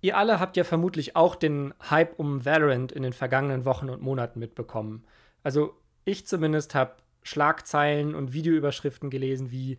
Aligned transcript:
Ihr 0.00 0.16
alle 0.16 0.38
habt 0.38 0.56
ja 0.56 0.64
vermutlich 0.64 1.16
auch 1.16 1.34
den 1.34 1.74
Hype 1.90 2.18
um 2.18 2.44
Valorant 2.44 2.92
in 2.92 3.02
den 3.02 3.12
vergangenen 3.12 3.64
Wochen 3.64 3.90
und 3.90 4.00
Monaten 4.00 4.38
mitbekommen. 4.38 5.04
Also 5.42 5.74
ich 6.04 6.26
zumindest 6.26 6.74
habe 6.74 6.96
Schlagzeilen 7.22 8.14
und 8.14 8.32
Videoüberschriften 8.32 9.10
gelesen 9.10 9.50
wie 9.50 9.78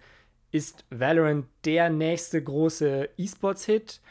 ist 0.52 0.86
Valorant 0.90 1.48
der 1.64 1.90
nächste 1.90 2.44
große 2.44 3.10
E-Sports-Hit? 3.18 4.02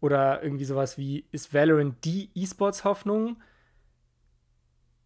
Oder 0.00 0.42
irgendwie 0.42 0.66
sowas 0.66 0.98
wie, 0.98 1.24
ist 1.32 1.54
Valorant 1.54 2.04
die 2.04 2.30
E-Sports-Hoffnung? 2.34 3.42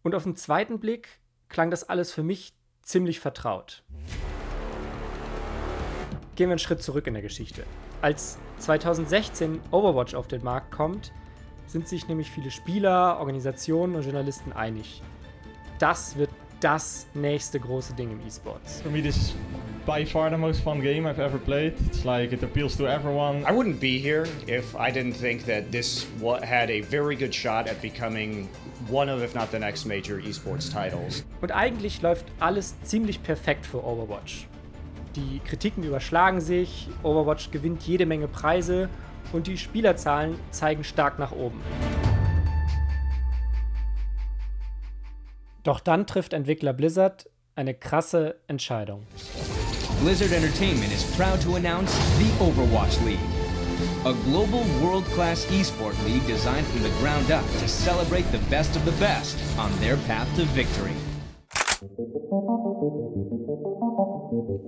Und 0.03 0.15
auf 0.15 0.23
den 0.23 0.35
zweiten 0.35 0.79
Blick 0.79 1.19
klang 1.47 1.71
das 1.71 1.87
alles 1.87 2.11
für 2.11 2.23
mich 2.23 2.53
ziemlich 2.81 3.19
vertraut. 3.19 3.83
Gehen 6.35 6.49
wir 6.49 6.53
einen 6.53 6.59
Schritt 6.59 6.83
zurück 6.83 7.07
in 7.07 7.13
der 7.13 7.23
Geschichte. 7.23 7.63
Als 8.01 8.39
2016 8.57 9.59
Overwatch 9.69 10.15
auf 10.15 10.27
den 10.27 10.43
Markt 10.43 10.71
kommt, 10.71 11.11
sind 11.67 11.87
sich 11.87 12.07
nämlich 12.07 12.31
viele 12.31 12.49
Spieler, 12.49 13.17
Organisationen 13.19 13.95
und 13.95 14.03
Journalisten 14.03 14.51
einig. 14.53 15.03
Das 15.77 16.15
wird 16.15 16.31
das 16.61 17.07
nächste 17.13 17.59
große 17.59 17.93
Ding 17.93 18.11
im 18.11 18.19
E-Sports. 18.25 18.81
For 18.81 18.91
me, 18.91 19.01
this 19.01 19.17
is 19.17 19.33
by 19.85 20.05
far 20.05 20.31
the 20.31 20.37
most 20.37 20.61
fun 20.61 20.81
game 20.81 21.05
I've 21.07 21.19
ever 21.19 21.37
played. 21.37 21.73
It's 21.85 22.03
like 22.03 22.33
it 22.33 22.43
appeals 22.43 22.75
to 22.77 22.87
everyone. 22.87 23.45
I 23.45 23.51
wouldn't 23.51 23.79
be 23.79 23.99
here 23.99 24.27
if 24.47 24.75
I 24.75 24.91
didn't 24.91 25.15
think 25.15 25.45
that 25.45 25.71
this 25.71 26.07
had 26.43 26.71
a 26.71 26.81
very 26.81 27.15
good 27.15 27.33
shot 27.33 27.67
at 27.67 27.81
becoming 27.81 28.49
one 28.89 29.09
of, 29.11 29.23
if 29.23 29.35
not 29.35 29.51
the 29.51 29.59
next 29.59 29.85
major 29.85 30.19
esports 30.19 30.71
titles. 30.71 31.23
Und 31.41 31.51
eigentlich 31.51 32.01
läuft 32.01 32.25
alles 32.39 32.75
ziemlich 32.83 33.21
perfekt 33.21 33.65
für 33.65 33.83
Overwatch. 33.83 34.47
Die 35.15 35.41
Kritiken 35.43 35.83
überschlagen 35.83 36.39
sich, 36.39 36.87
Overwatch 37.03 37.51
gewinnt 37.51 37.83
jede 37.83 38.05
Menge 38.05 38.29
Preise 38.29 38.89
und 39.33 39.47
die 39.47 39.57
Spielerzahlen 39.57 40.39
zeigen 40.51 40.83
stark 40.83 41.19
nach 41.19 41.33
oben. 41.33 41.59
Doch 45.63 45.79
dann 45.79 46.07
trifft 46.07 46.33
Entwickler 46.33 46.73
Blizzard 46.73 47.29
eine 47.55 47.73
krasse 47.73 48.37
Entscheidung. 48.47 49.05
Blizzard 50.01 50.31
Entertainment 50.31 50.91
is 50.91 51.03
proud 51.15 51.39
to 51.41 51.55
announce 51.55 51.93
the 52.17 52.31
Overwatch 52.43 52.99
League, 53.05 53.19
a 54.05 54.13
global 54.29 54.63
world-class 54.81 55.45
esport 55.51 55.93
league 56.05 56.25
designed 56.25 56.65
from 56.67 56.81
the 56.81 56.89
ground 57.01 57.29
up 57.31 57.43
to 57.59 57.67
celebrate 57.67 58.25
the 58.31 58.39
best 58.49 58.75
of 58.75 58.85
the 58.85 58.97
best 58.99 59.37
on 59.59 59.71
their 59.79 59.97
path 60.07 60.27
to 60.37 60.45
victory. 60.55 60.95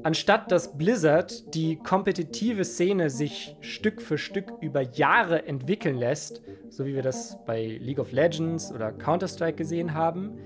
Anstatt 0.03 0.51
dass 0.51 0.77
Blizzard 0.77 1.55
die 1.55 1.77
kompetitive 1.77 2.65
Szene 2.65 3.09
sich 3.09 3.55
Stück 3.61 4.01
für 4.01 4.17
Stück 4.17 4.51
über 4.59 4.81
Jahre 4.81 5.47
entwickeln 5.47 5.95
lässt, 5.97 6.41
so 6.69 6.85
wie 6.85 6.93
wir 6.93 7.01
das 7.01 7.37
bei 7.45 7.77
League 7.79 7.99
of 7.99 8.11
Legends 8.11 8.73
oder 8.73 8.91
Counter-Strike 8.91 9.55
gesehen 9.55 9.93
haben, 9.93 10.37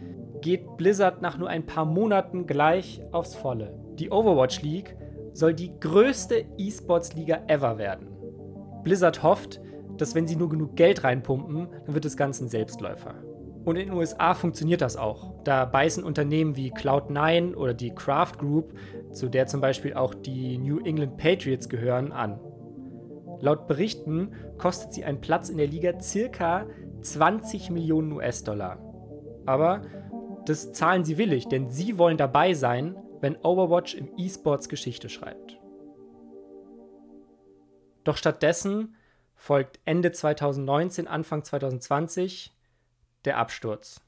geht 0.42 0.78
Blizzard 0.78 1.24
nach 1.24 1.40
nur 1.40 1.50
ein 1.50 1.66
paar 1.66 1.86
Monaten 1.86 2.46
gleich 2.46 3.02
aufs 3.12 3.34
Volle. 3.34 3.74
Die 3.96 4.12
Overwatch 4.12 4.62
League 4.62 4.96
soll 5.34 5.56
die 5.56 5.72
größte 5.80 6.46
E-Sports-Liga 6.58 7.46
ever 7.48 7.80
werden. 7.80 8.10
Blizzard 8.84 9.24
hofft, 9.24 9.60
dass 9.98 10.14
wenn 10.14 10.28
sie 10.28 10.36
nur 10.36 10.50
genug 10.50 10.76
Geld 10.76 11.04
reinpumpen, 11.04 11.68
dann 11.86 11.96
wird 11.96 12.06
das 12.06 12.16
Ganze 12.16 12.46
ein 12.46 12.50
Selbstläufer. 12.50 13.16
Und 13.68 13.76
in 13.76 13.90
den 13.90 13.98
USA 13.98 14.34
funktioniert 14.34 14.80
das 14.80 14.96
auch. 14.96 15.34
Da 15.44 15.66
beißen 15.66 16.06
Unternehmen 16.06 16.56
wie 16.56 16.72
Cloud9 16.72 17.54
oder 17.54 17.74
die 17.74 17.94
Kraft 17.94 18.40
Group, 18.40 18.74
zu 19.12 19.28
der 19.28 19.48
zum 19.48 19.60
Beispiel 19.60 19.94
auch 19.94 20.14
die 20.14 20.58
New 20.58 20.80
England 20.80 21.18
Patriots 21.18 21.68
gehören, 21.68 22.14
an. 22.14 22.40
Laut 23.42 23.68
Berichten 23.68 24.32
kostet 24.58 24.94
sie 24.94 25.04
ein 25.04 25.20
Platz 25.20 25.50
in 25.50 25.58
der 25.58 25.68
Liga 25.68 26.00
circa 26.00 26.66
20 27.02 27.70
Millionen 27.70 28.14
US-Dollar. 28.14 28.80
Aber 29.46 29.82
das 30.46 30.72
zahlen 30.72 31.04
sie 31.04 31.18
willig, 31.18 31.50
denn 31.50 31.70
sie 31.70 31.98
wollen 31.98 32.16
dabei 32.16 32.54
sein, 32.54 32.96
wenn 33.20 33.36
Overwatch 33.36 33.96
im 33.96 34.12
E-Sports 34.16 34.70
Geschichte 34.70 35.10
schreibt. 35.10 35.60
Doch 38.06 38.16
stattdessen 38.16 38.96
folgt 39.36 39.82
Ende 39.84 40.14
2019, 40.14 41.06
Anfang 41.10 41.44
2020 41.44 42.54
der 43.28 43.38
Absturz. 43.38 44.02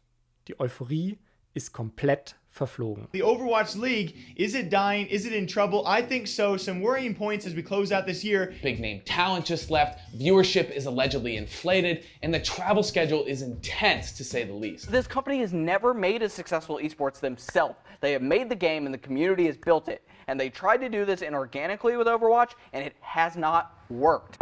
Die 0.48 0.60
Euphorie 0.60 1.20
ist 1.54 1.74
komplett 1.74 2.36
verflogen. 2.50 3.08
The 3.12 3.22
Overwatch 3.22 3.76
League, 3.76 4.16
is 4.36 4.56
it 4.56 4.72
dying? 4.72 5.08
Is 5.08 5.26
it 5.26 5.34
in 5.34 5.46
trouble? 5.46 5.84
I 5.86 6.02
think 6.02 6.28
so. 6.28 6.58
Some 6.58 6.82
worrying 6.82 7.14
points 7.14 7.46
as 7.46 7.54
we 7.54 7.62
close 7.62 7.92
out 7.92 8.06
this 8.06 8.24
year. 8.24 8.54
Big 8.64 8.80
name 8.80 9.02
talent 9.06 9.46
just 9.46 9.70
left, 9.70 10.00
viewership 10.18 10.72
is 10.72 10.86
allegedly 10.86 11.38
inflated, 11.38 12.06
and 12.24 12.34
the 12.34 12.40
travel 12.40 12.82
schedule 12.82 13.26
is 13.26 13.42
intense 13.42 14.14
to 14.14 14.24
say 14.24 14.44
the 14.44 14.54
least. 14.54 14.92
This 14.92 15.06
company 15.08 15.40
has 15.40 15.54
never 15.54 15.94
made 15.94 16.24
a 16.24 16.30
successful 16.30 16.80
esports 16.82 17.20
themselves. 17.20 17.76
They 18.02 18.14
have 18.14 18.22
made 18.22 18.50
the 18.50 18.56
game 18.56 18.86
and 18.86 18.94
the 18.94 19.00
community 19.00 19.46
has 19.48 19.58
built 19.58 19.90
it. 19.90 20.02
And 20.28 20.40
they 20.40 20.50
tried 20.50 20.78
to 20.78 20.90
do 20.90 21.06
this 21.06 21.22
inorganically 21.22 21.98
with 21.98 22.08
Overwatch 22.08 22.52
and 22.74 22.86
it 22.86 22.96
has 23.02 23.36
not 23.36 23.74
worked. 23.90 24.38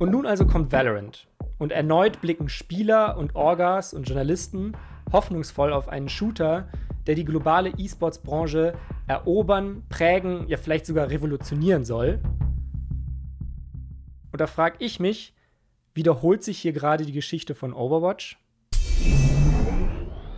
Und 0.00 0.10
nun 0.10 0.26
also 0.26 0.44
kommt 0.44 0.70
Valorant. 0.70 1.26
Und 1.62 1.70
erneut 1.70 2.20
blicken 2.20 2.48
Spieler 2.48 3.16
und 3.16 3.36
Orgas 3.36 3.94
und 3.94 4.08
Journalisten 4.08 4.72
hoffnungsvoll 5.12 5.72
auf 5.72 5.88
einen 5.88 6.08
Shooter, 6.08 6.68
der 7.06 7.14
die 7.14 7.24
globale 7.24 7.70
E-Sports-Branche 7.78 8.74
erobern, 9.06 9.84
prägen, 9.88 10.48
ja 10.48 10.56
vielleicht 10.56 10.86
sogar 10.86 11.08
revolutionieren 11.08 11.84
soll. 11.84 12.18
Und 14.32 14.40
da 14.40 14.48
frage 14.48 14.78
ich 14.80 14.98
mich, 14.98 15.36
wiederholt 15.94 16.42
sich 16.42 16.58
hier 16.58 16.72
gerade 16.72 17.06
die 17.06 17.12
Geschichte 17.12 17.54
von 17.54 17.74
Overwatch? 17.74 18.40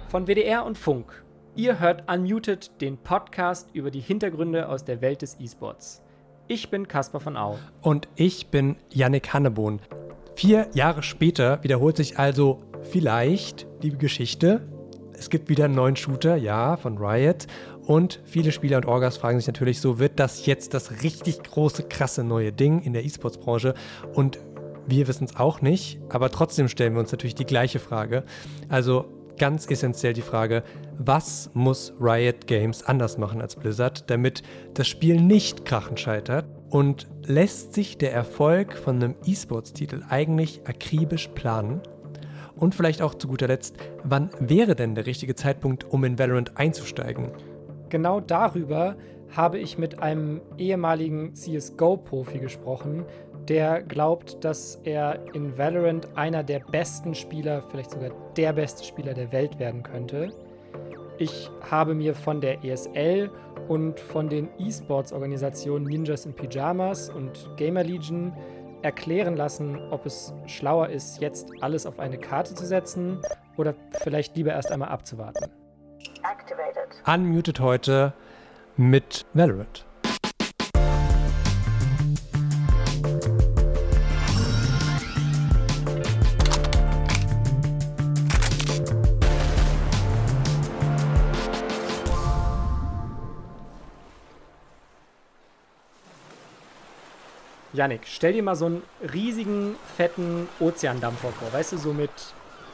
Von 0.09 0.27
WDR 0.27 0.67
und 0.67 0.77
Funk. 0.77 1.25
Ihr 1.57 1.81
hört 1.81 2.07
Unmuted, 2.07 2.83
den 2.83 2.99
Podcast 2.99 3.71
über 3.73 3.91
die 3.91 4.01
Hintergründe 4.01 4.69
aus 4.69 4.85
der 4.85 5.01
Welt 5.01 5.23
des 5.23 5.41
E-Sports. 5.41 6.03
Ich 6.49 6.69
bin 6.69 6.87
Caspar 6.87 7.23
von 7.23 7.39
Au. 7.39 7.59
Und 7.81 8.09
ich 8.15 8.49
bin 8.49 8.77
Yannick 8.91 9.33
Hannebohn. 9.33 9.81
Vier 10.37 10.69
Jahre 10.75 11.03
später 11.03 11.63
wiederholt 11.63 11.97
sich 11.97 12.19
also 12.19 12.59
vielleicht 12.83 13.67
die 13.83 13.91
Geschichte. 13.91 14.63
Es 15.17 15.31
gibt 15.31 15.49
wieder 15.49 15.67
einen 15.67 15.77
neuen 15.77 15.95
Shooter, 15.95 16.35
ja, 16.37 16.77
von 16.77 16.99
Riot. 16.99 17.47
Und 17.87 18.21
viele 18.25 18.51
Spieler 18.51 18.79
und 18.79 18.87
Orgas 18.87 19.17
fragen 19.17 19.39
sich 19.39 19.47
natürlich 19.47 19.81
so, 19.81 20.01
wird 20.01 20.19
das 20.19 20.45
jetzt 20.47 20.75
das 20.75 21.03
richtig 21.03 21.43
große, 21.45 21.85
krasse 21.85 22.25
neue 22.25 22.53
Ding 22.53 22.81
in 22.81 22.95
der 22.95 23.05
E-Sports-Branche? 23.05 23.75
Und 24.13 24.41
wir 24.87 25.07
wissen 25.07 25.25
es 25.25 25.37
auch 25.37 25.61
nicht, 25.61 26.01
aber 26.09 26.31
trotzdem 26.31 26.69
stellen 26.69 26.95
wir 26.95 27.01
uns 27.01 27.13
natürlich 27.13 27.37
die 27.37 27.47
gleiche 27.47 27.79
Frage. 27.79 28.25
Also 28.69 29.07
ganz 29.39 29.71
essentiell 29.71 30.15
die 30.15 30.23
Frage, 30.23 30.63
was 30.99 31.51
muss 31.55 31.93
Riot 32.01 32.47
Games 32.47 32.83
anders 32.83 33.19
machen 33.19 33.41
als 33.41 33.55
Blizzard, 33.55 34.11
damit 34.11 34.43
das 34.75 34.89
Spiel 34.89 35.21
nicht 35.21 35.65
krachend 35.65 36.01
scheitert? 36.01 36.47
Und 36.71 37.07
lässt 37.27 37.75
sich 37.75 37.99
der 37.99 38.13
Erfolg 38.13 38.75
von 38.75 38.97
einem 38.97 39.15
E-Sports-Titel 39.25 40.03
eigentlich 40.09 40.63
akribisch 40.67 41.29
planen? 41.29 41.81
Und 42.57 42.75
vielleicht 42.75 43.03
auch 43.03 43.15
zu 43.15 43.29
guter 43.29 43.49
Letzt, 43.49 43.77
wann 44.05 44.31
wäre 44.39 44.77
denn 44.77 44.95
der 44.95 45.07
richtige 45.07 45.35
Zeitpunkt, 45.35 45.85
um 45.93 46.05
in 46.05 46.19
Valorant 46.19 46.57
einzusteigen? 46.57 47.33
Genau 47.89 48.21
darüber 48.21 48.97
habe 49.31 49.59
ich 49.59 49.79
mit 49.79 50.01
einem 50.01 50.41
ehemaligen 50.59 51.35
CSGO-Profi 51.35 52.39
gesprochen, 52.39 53.05
der 53.49 53.83
glaubt, 53.83 54.45
dass 54.45 54.77
er 54.85 55.21
in 55.35 55.59
Valorant 55.59 56.17
einer 56.17 56.45
der 56.45 56.61
besten 56.61 57.15
Spieler, 57.15 57.63
vielleicht 57.71 57.91
sogar 57.91 58.11
der 58.37 58.53
beste 58.53 58.85
Spieler 58.85 59.15
der 59.15 59.33
Welt 59.33 59.59
werden 59.59 59.83
könnte. 59.83 60.33
Ich 61.19 61.51
habe 61.71 61.95
mir 61.95 62.15
von 62.15 62.41
der 62.41 62.65
ESL 62.65 63.31
und 63.69 63.99
von 64.01 64.29
den 64.29 64.49
E-Sports-Organisationen 64.59 65.87
Ninjas 65.87 66.27
in 66.27 66.35
Pyjamas 66.35 67.11
und 67.11 67.51
Gamer 67.57 67.85
Legion 67.85 68.33
erklären 68.83 69.37
lassen, 69.37 69.79
ob 69.91 70.05
es 70.05 70.35
schlauer 70.47 70.89
ist, 70.89 71.21
jetzt 71.21 71.49
alles 71.61 71.87
auf 71.87 71.99
eine 71.99 72.19
Karte 72.19 72.55
zu 72.55 72.67
setzen 72.67 73.19
oder 73.57 73.75
vielleicht 74.03 74.37
lieber 74.37 74.53
erst 74.53 74.71
einmal 74.71 74.91
abzuwarten. 74.91 75.51
Activated. 76.23 77.03
Unmuted 77.07 77.61
heute 77.61 78.13
mit 78.77 79.25
Valorant. 79.33 79.87
Yannick, 97.75 98.03
stell 98.07 98.33
dir 98.33 98.43
mal 98.43 98.55
so 98.55 98.67
einen 98.67 98.83
riesigen, 99.13 99.75
fetten 99.97 100.49
Ozeandampfer 100.61 101.31
vor, 101.33 101.53
weißt 101.53 101.73
du, 101.73 101.77
so 101.77 101.93
mit, 101.93 102.11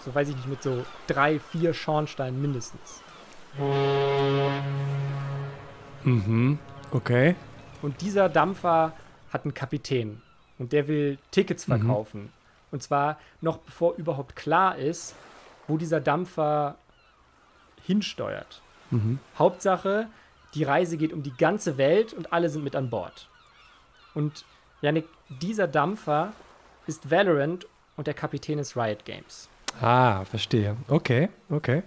so 0.05 0.15
weiß 0.15 0.29
ich 0.29 0.37
nicht, 0.37 0.49
mit 0.49 0.63
so 0.63 0.85
drei, 1.07 1.39
vier 1.39 1.73
Schornsteinen 1.73 2.41
mindestens. 2.41 3.03
Mhm, 6.05 6.59
okay. 6.91 7.35
Und 7.81 8.03
dieser 8.03 8.29
Dampfer 8.29 8.93
hat 9.33 9.45
einen 9.45 9.55
Kapitän 9.55 10.21
und 10.59 10.73
der 10.73 10.87
will 10.87 11.17
Tickets 11.31 11.65
verkaufen. 11.65 12.25
Mhm. 12.25 12.33
Und 12.71 12.83
zwar 12.83 13.19
noch 13.41 13.57
bevor 13.57 13.95
überhaupt 13.95 14.37
klar 14.37 14.77
ist, 14.77 15.15
wo 15.67 15.79
dieser 15.79 16.01
Dampfer 16.01 16.77
hinsteuert. 17.87 18.61
Hauptsache, 19.39 20.09
die 20.55 20.65
Reise 20.65 20.97
geht 20.97 21.13
um 21.13 21.23
die 21.23 21.33
ganze 21.33 21.79
Welt 21.79 22.13
und 22.13 22.33
alle 22.33 22.51
sind 22.51 22.65
mit 22.65 22.75
an 22.75 22.91
Bord. 22.91 23.29
Und 24.15 24.45
Yannick, 24.83 25.07
dieser 25.29 25.69
Dampfer 25.69 26.33
ist 26.87 27.11
Valorant 27.11 27.67
und 27.97 28.07
der 28.07 28.15
Kapitän 28.15 28.59
ist 28.59 28.77
Riot 28.77 29.05
Games. 29.05 29.49
Ah, 29.81 30.25
verstehe. 30.25 30.77
Okay, 30.89 31.29
okay. 31.51 31.83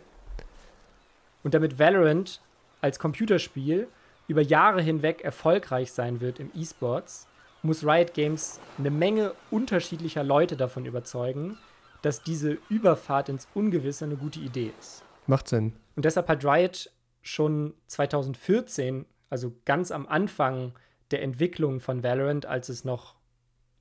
Und 1.44 1.54
damit 1.54 1.80
Valorant 1.80 2.40
als 2.82 3.00
Computerspiel 3.00 3.88
über 4.28 4.42
Jahre 4.42 4.82
hinweg 4.82 5.22
erfolgreich 5.22 5.92
sein 5.92 6.22
wird 6.22 6.40
im 6.40 6.52
E-Sports, 6.56 7.28
muss 7.62 7.84
Riot 7.84 8.14
Games 8.14 8.60
eine 8.78 8.92
Menge 8.92 9.34
unterschiedlicher 9.50 10.24
Leute 10.24 10.56
davon 10.56 10.86
überzeugen, 10.86 11.58
dass 12.02 12.22
diese 12.22 12.58
Überfahrt 12.70 13.30
ins 13.30 13.48
Ungewisse 13.54 14.06
eine 14.06 14.18
gute 14.18 14.40
Idee 14.40 14.72
ist. 14.80 15.04
Macht 15.28 15.48
Sinn. 15.48 15.74
Und 15.96 16.06
deshalb 16.06 16.28
hat 16.28 16.44
Riot 16.44 16.92
schon 17.22 17.74
2014, 17.88 19.06
also 19.30 19.54
ganz 19.66 19.92
am 19.92 20.08
Anfang 20.08 20.74
der 21.12 21.22
Entwicklung 21.22 21.80
von 21.80 22.04
Valorant, 22.04 22.46
als 22.46 22.70
es 22.70 22.84
noch, 22.84 23.16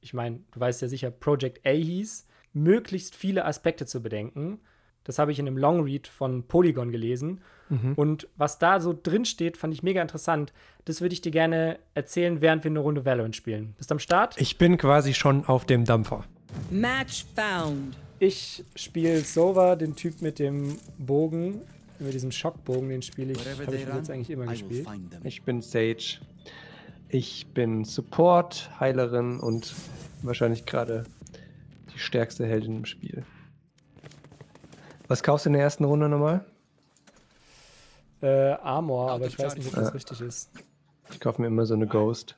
ich 0.00 0.14
meine, 0.14 0.40
du 0.52 0.60
weißt 0.60 0.82
ja 0.82 0.88
sicher, 0.88 1.10
Project 1.10 1.66
A 1.66 1.70
hieß, 1.70 2.26
möglichst 2.52 3.14
viele 3.14 3.44
Aspekte 3.44 3.86
zu 3.86 4.02
bedenken. 4.02 4.60
Das 5.04 5.18
habe 5.18 5.32
ich 5.32 5.38
in 5.38 5.46
einem 5.46 5.56
Longread 5.56 6.06
von 6.06 6.46
Polygon 6.46 6.92
gelesen. 6.92 7.40
Und 7.96 8.28
was 8.36 8.58
da 8.58 8.80
so 8.80 8.92
drin 8.92 9.24
steht, 9.24 9.56
fand 9.56 9.72
ich 9.72 9.82
mega 9.82 10.02
interessant. 10.02 10.52
Das 10.84 11.00
würde 11.00 11.14
ich 11.14 11.22
dir 11.22 11.32
gerne 11.32 11.78
erzählen, 11.94 12.42
während 12.42 12.64
wir 12.64 12.70
eine 12.70 12.80
Runde 12.80 13.06
Valorant 13.06 13.34
spielen. 13.34 13.72
Bist 13.78 13.90
du 13.90 13.94
am 13.94 13.98
Start? 13.98 14.38
Ich 14.38 14.58
bin 14.58 14.76
quasi 14.76 15.14
schon 15.14 15.46
auf 15.46 15.64
dem 15.64 15.86
Dampfer. 15.86 16.26
Match 16.70 17.24
found. 17.34 17.96
Ich 18.18 18.62
spiele 18.76 19.20
Sova, 19.20 19.74
den 19.74 19.96
Typ 19.96 20.20
mit 20.20 20.38
dem 20.38 20.76
Bogen, 20.98 21.62
mit 21.98 22.12
diesem 22.12 22.30
Schockbogen, 22.30 22.90
den 22.90 23.00
spiele 23.00 23.32
ich, 23.32 23.38
habe 23.38 23.74
ich 23.74 23.86
jetzt 23.86 24.10
eigentlich 24.10 24.30
immer 24.30 24.46
gespielt. 24.46 24.86
Ich 25.24 25.42
bin 25.42 25.62
Sage. 25.62 26.18
Ich 27.14 27.46
bin 27.48 27.84
Support, 27.84 28.70
Heilerin 28.80 29.38
und 29.38 29.74
wahrscheinlich 30.22 30.64
gerade 30.64 31.04
die 31.94 31.98
stärkste 31.98 32.46
Heldin 32.46 32.78
im 32.78 32.84
Spiel. 32.86 33.22
Was 35.08 35.22
kaufst 35.22 35.44
du 35.44 35.50
in 35.50 35.52
der 35.52 35.60
ersten 35.62 35.84
Runde 35.84 36.08
nochmal? 36.08 36.42
Äh, 38.22 38.52
Armor, 38.52 39.10
aber 39.10 39.26
ich 39.26 39.38
weiß 39.38 39.56
nicht, 39.56 39.68
ob 39.68 39.74
das 39.74 39.88
Ja. 39.88 39.92
richtig 39.92 40.22
ist. 40.22 40.48
Ich 41.10 41.20
kaufe 41.20 41.42
mir 41.42 41.48
immer 41.48 41.66
so 41.66 41.74
eine 41.74 41.86
Ghost. 41.86 42.34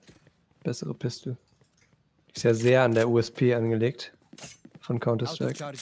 Bessere 0.65 0.93
Pistole. 0.93 1.37
Ist 2.35 2.43
ja 2.43 2.53
sehr 2.53 2.83
an 2.83 2.95
der 2.95 3.09
USP 3.09 3.55
angelegt 3.55 4.13
von 4.81 4.99
Counter-Strike. 4.99 5.73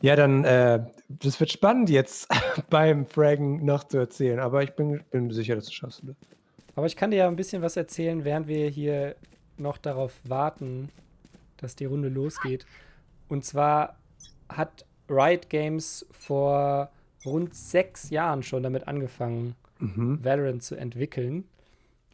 Ja, 0.00 0.16
dann, 0.16 0.44
äh, 0.44 0.84
das 1.08 1.38
wird 1.38 1.52
spannend 1.52 1.90
jetzt 1.90 2.26
beim 2.70 3.06
Fraggen 3.06 3.64
noch 3.64 3.84
zu 3.84 3.98
erzählen, 3.98 4.40
aber 4.40 4.64
ich 4.64 4.72
bin, 4.72 5.04
bin 5.12 5.30
sicher, 5.30 5.54
dass 5.54 5.66
du 5.66 5.72
schaffst. 5.72 6.02
Oder? 6.02 6.16
Aber 6.76 6.86
ich 6.86 6.94
kann 6.94 7.10
dir 7.10 7.16
ja 7.16 7.28
ein 7.28 7.36
bisschen 7.36 7.62
was 7.62 7.76
erzählen, 7.76 8.24
während 8.24 8.46
wir 8.46 8.68
hier 8.68 9.16
noch 9.56 9.78
darauf 9.78 10.12
warten, 10.24 10.90
dass 11.56 11.74
die 11.74 11.86
Runde 11.86 12.08
losgeht. 12.08 12.66
Und 13.28 13.44
zwar 13.44 13.96
hat 14.48 14.84
Riot 15.08 15.48
Games 15.48 16.06
vor 16.10 16.90
rund 17.24 17.54
sechs 17.54 18.10
Jahren 18.10 18.42
schon 18.42 18.62
damit 18.62 18.86
angefangen, 18.86 19.56
Valorant 19.78 20.62
zu 20.62 20.74
entwickeln. 20.74 21.44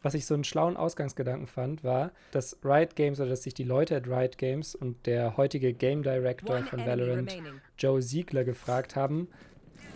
Was 0.01 0.15
ich 0.15 0.25
so 0.25 0.33
einen 0.33 0.43
schlauen 0.43 0.75
Ausgangsgedanken 0.75 1.47
fand, 1.47 1.83
war, 1.83 2.11
dass 2.31 2.57
Riot 2.63 2.95
Games 2.95 3.21
oder 3.21 3.29
dass 3.29 3.43
sich 3.43 3.53
die 3.53 3.63
Leute 3.63 3.95
at 3.95 4.07
Riot 4.07 4.37
Games 4.37 4.75
und 4.75 5.05
der 5.05 5.37
heutige 5.37 5.73
Game 5.73 6.03
Director 6.03 6.57
One 6.57 6.65
von 6.65 6.85
Valorant. 6.85 7.33
Joe 7.77 8.01
Siegler, 8.01 8.43
gefragt 8.43 8.95
haben, 8.97 9.29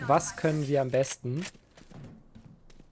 was 0.05 0.37
können 0.37 0.67
wir 0.67 0.81
am 0.81 0.91
besten? 0.91 1.43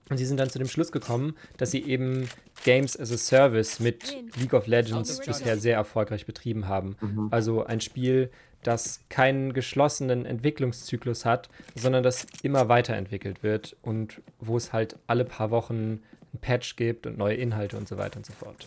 Und 0.08 0.18
sie 0.18 0.24
sind 0.24 0.38
dann 0.38 0.50
zu 0.50 0.58
dem 0.58 0.68
Schluss 0.68 0.92
gekommen, 0.92 1.36
dass 1.56 1.72
sie 1.72 1.82
eben 1.82 2.28
Games 2.64 2.98
as 2.98 3.10
a 3.12 3.18
Service 3.18 3.80
mit 3.80 4.16
League 4.36 4.54
of 4.54 4.66
Legends 4.66 5.18
bisher 5.18 5.58
sehr 5.58 5.76
erfolgreich 5.76 6.26
betrieben 6.26 6.68
haben. 6.68 6.96
Also 7.30 7.64
ein 7.64 7.80
Spiel, 7.80 8.30
das 8.62 9.00
keinen 9.08 9.52
geschlossenen 9.52 10.26
Entwicklungszyklus 10.26 11.24
hat, 11.24 11.48
sondern 11.74 12.02
das 12.02 12.26
immer 12.42 12.68
weiterentwickelt 12.68 13.42
wird 13.42 13.76
und 13.82 14.20
wo 14.38 14.56
es 14.56 14.72
halt 14.72 14.98
alle 15.06 15.24
paar 15.24 15.50
Wochen 15.50 16.02
ein 16.34 16.40
Patch 16.40 16.76
gibt 16.76 17.06
und 17.06 17.18
neue 17.18 17.34
Inhalte 17.34 17.76
und 17.76 17.88
so 17.88 17.96
weiter 17.96 18.18
und 18.18 18.26
so 18.26 18.32
fort. 18.32 18.66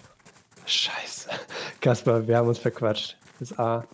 Scheiße. 0.65 1.30
Kaspar, 1.81 2.27
wir 2.27 2.38
haben 2.38 2.47
uns 2.47 2.59
verquatscht. 2.59 3.18
Das 3.39 3.57
A. 3.57 3.86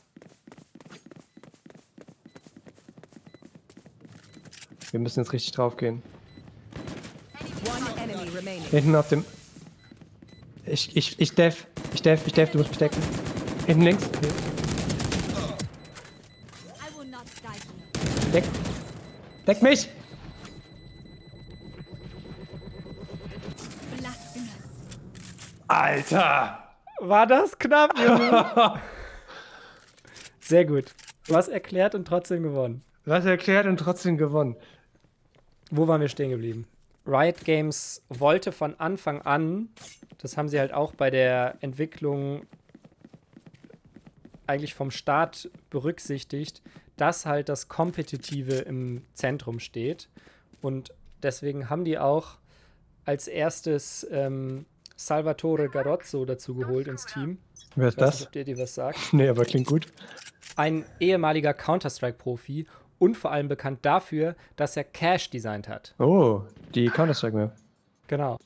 Wir 4.91 4.99
müssen 4.99 5.21
jetzt 5.21 5.33
richtig 5.33 5.51
drauf 5.53 5.75
gehen. 5.77 6.01
One 7.65 8.01
enemy 8.01 8.29
remaining. 8.29 8.54
Hinten 8.71 8.95
auf 8.95 9.09
dem. 9.09 9.25
Ich, 10.65 10.95
ich, 10.95 11.19
ich 11.19 11.33
dev. 11.33 11.65
Ich 11.93 12.01
dev, 12.01 12.21
ich 12.25 12.33
dev, 12.33 12.51
du 12.51 12.57
musst 12.57 12.69
mich 12.71 12.79
decken. 12.79 13.01
Hinten 13.67 13.83
links. 13.83 14.09
Deck. 18.33 18.43
Deck 19.47 19.61
mich! 19.61 19.89
Alter! 25.67 26.59
War 26.99 27.27
das 27.27 27.57
knapp, 27.57 27.97
Junge? 27.99 28.81
Sehr 30.39 30.65
gut. 30.65 30.93
Was 31.27 31.47
erklärt 31.47 31.95
und 31.95 32.05
trotzdem 32.05 32.43
gewonnen. 32.43 32.83
Was 33.05 33.25
erklärt 33.25 33.67
und 33.67 33.77
trotzdem 33.77 34.17
gewonnen. 34.17 34.55
Wo 35.71 35.87
waren 35.87 36.01
wir 36.01 36.09
stehen 36.09 36.29
geblieben? 36.29 36.67
Riot 37.05 37.43
Games 37.43 38.01
wollte 38.09 38.51
von 38.51 38.79
Anfang 38.79 39.21
an, 39.21 39.69
das 40.17 40.37
haben 40.37 40.49
sie 40.49 40.59
halt 40.59 40.73
auch 40.73 40.93
bei 40.93 41.09
der 41.09 41.57
Entwicklung 41.61 42.45
eigentlich 44.47 44.73
vom 44.73 44.91
Start 44.91 45.49
berücksichtigt, 45.69 46.61
dass 46.97 47.25
halt 47.25 47.49
das 47.49 47.67
Kompetitive 47.67 48.55
im 48.55 49.03
Zentrum 49.13 49.59
steht. 49.59 50.09
Und 50.61 50.93
deswegen 51.21 51.69
haben 51.69 51.83
die 51.83 51.99
auch 51.99 52.37
als 53.05 53.27
erstes 53.27 54.07
ähm, 54.11 54.65
Salvatore 54.95 55.69
Garozzo 55.69 56.25
dazu 56.25 56.55
geholt 56.55 56.87
ins 56.87 57.05
Team. 57.05 57.37
Wer 57.75 57.89
ist 57.89 57.97
nicht, 57.97 58.07
das? 58.07 58.25
ob 58.25 58.31
der 58.31 58.43
dir 58.45 58.57
was 58.57 58.75
sagt. 58.75 58.99
Nee, 59.13 59.27
aber 59.27 59.45
klingt 59.45 59.67
gut. 59.67 59.87
Ein 60.55 60.85
ehemaliger 60.99 61.53
Counter-Strike-Profi 61.53 62.65
und 62.99 63.15
vor 63.15 63.31
allem 63.31 63.47
bekannt 63.47 63.79
dafür, 63.83 64.35
dass 64.55 64.77
er 64.77 64.83
Cash 64.83 65.29
designt 65.29 65.67
hat. 65.67 65.93
Oh, 65.99 66.41
die 66.73 66.87
Counter-Strike-Map. 66.87 67.53
Genau. 68.07 68.37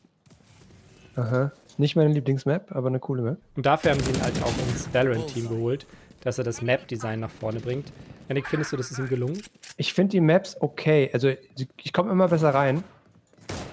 Aha. 1.15 1.51
Nicht 1.77 1.95
meine 1.95 2.13
Lieblingsmap, 2.13 2.71
aber 2.75 2.87
eine 2.87 2.99
coole 2.99 3.21
Map. 3.21 3.37
Und 3.55 3.65
dafür 3.65 3.91
haben 3.91 3.99
sie 4.01 4.11
ihn 4.11 4.21
halt 4.21 4.41
auch 4.43 4.53
ins 4.67 4.93
Valorant-Team 4.93 5.49
geholt, 5.49 5.87
dass 6.21 6.37
er 6.37 6.43
das 6.43 6.61
Map-Design 6.61 7.21
nach 7.21 7.31
vorne 7.31 7.59
bringt. 7.59 7.91
Janik, 8.27 8.47
findest 8.47 8.71
du, 8.71 8.77
das 8.77 8.91
ist 8.91 8.99
ihm 8.99 9.07
gelungen? 9.07 9.41
Ich 9.77 9.93
finde 9.93 10.11
die 10.11 10.21
Maps 10.21 10.57
okay. 10.59 11.09
Also 11.13 11.31
ich 11.55 11.93
komme 11.93 12.11
immer 12.11 12.27
besser 12.27 12.53
rein. 12.53 12.83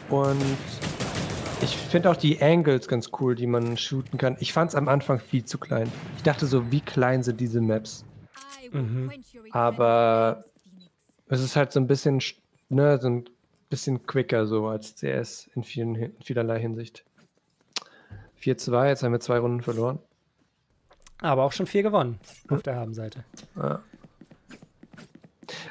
Und 0.08 0.40
ich 1.62 1.76
finde 1.76 2.10
auch 2.10 2.16
die 2.16 2.40
Angles 2.40 2.86
ganz 2.86 3.10
cool, 3.20 3.34
die 3.34 3.46
man 3.46 3.76
shooten 3.76 4.18
kann. 4.18 4.36
Ich 4.40 4.52
fand 4.52 4.70
es 4.70 4.74
am 4.74 4.88
Anfang 4.88 5.18
viel 5.18 5.44
zu 5.44 5.58
klein. 5.58 5.90
Ich 6.16 6.22
dachte 6.22 6.46
so, 6.46 6.70
wie 6.70 6.80
klein 6.80 7.22
sind 7.22 7.40
diese 7.40 7.60
Maps? 7.60 8.04
Aber 9.50 10.44
es 11.28 11.40
ist 11.42 11.56
halt 11.56 11.72
so 11.72 11.80
ein 11.80 11.86
bisschen, 11.86 12.20
sch- 12.20 12.36
ne, 12.68 12.98
so 13.00 13.08
ein 13.08 13.24
bisschen 13.70 14.06
quicker 14.06 14.46
so 14.46 14.66
als 14.68 14.94
CS 14.96 15.50
in, 15.54 15.62
vielen, 15.64 15.94
in 15.96 16.12
vielerlei 16.22 16.60
Hinsicht. 16.60 17.04
4-2, 18.40 18.88
jetzt 18.88 19.02
haben 19.02 19.12
wir 19.12 19.20
zwei 19.20 19.38
Runden 19.38 19.62
verloren. 19.62 19.98
Aber 21.20 21.44
auch 21.44 21.52
schon 21.52 21.66
viel 21.66 21.82
gewonnen 21.82 22.18
auf 22.48 22.62
der 22.62 22.76
Habenseite. 22.76 23.24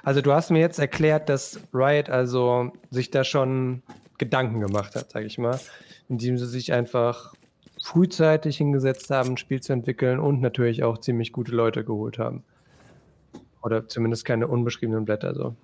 Also 0.04 0.22
du 0.22 0.32
hast 0.34 0.50
mir 0.52 0.60
jetzt 0.60 0.80
erklärt, 0.80 1.30
dass 1.30 1.60
Riot 1.74 2.10
also 2.10 2.72
sich 2.90 3.12
da 3.12 3.24
schon 3.24 3.84
Gedanken 4.18 4.60
gemacht 4.62 4.96
hat, 4.96 5.12
sage 5.12 5.26
ich 5.26 5.38
mal, 5.38 5.60
indem 6.10 6.38
sie 6.38 6.48
sich 6.48 6.74
einfach 6.74 7.34
frühzeitig 7.82 8.58
hingesetzt 8.58 9.10
haben, 9.12 9.32
ein 9.32 9.38
Spiel 9.38 9.62
zu 9.62 9.74
entwickeln 9.74 10.20
und 10.20 10.42
natürlich 10.42 10.84
auch 10.84 10.98
ziemlich 10.98 11.32
gute 11.32 11.52
Leute 11.52 11.84
geholt 11.84 12.18
haben. 12.18 12.44
Oder 13.66 13.88
zumindest 13.88 14.26
keine 14.26 14.48
unbeschriebenen 14.48 15.06
Blätter 15.06 15.34
so. 15.34 15.56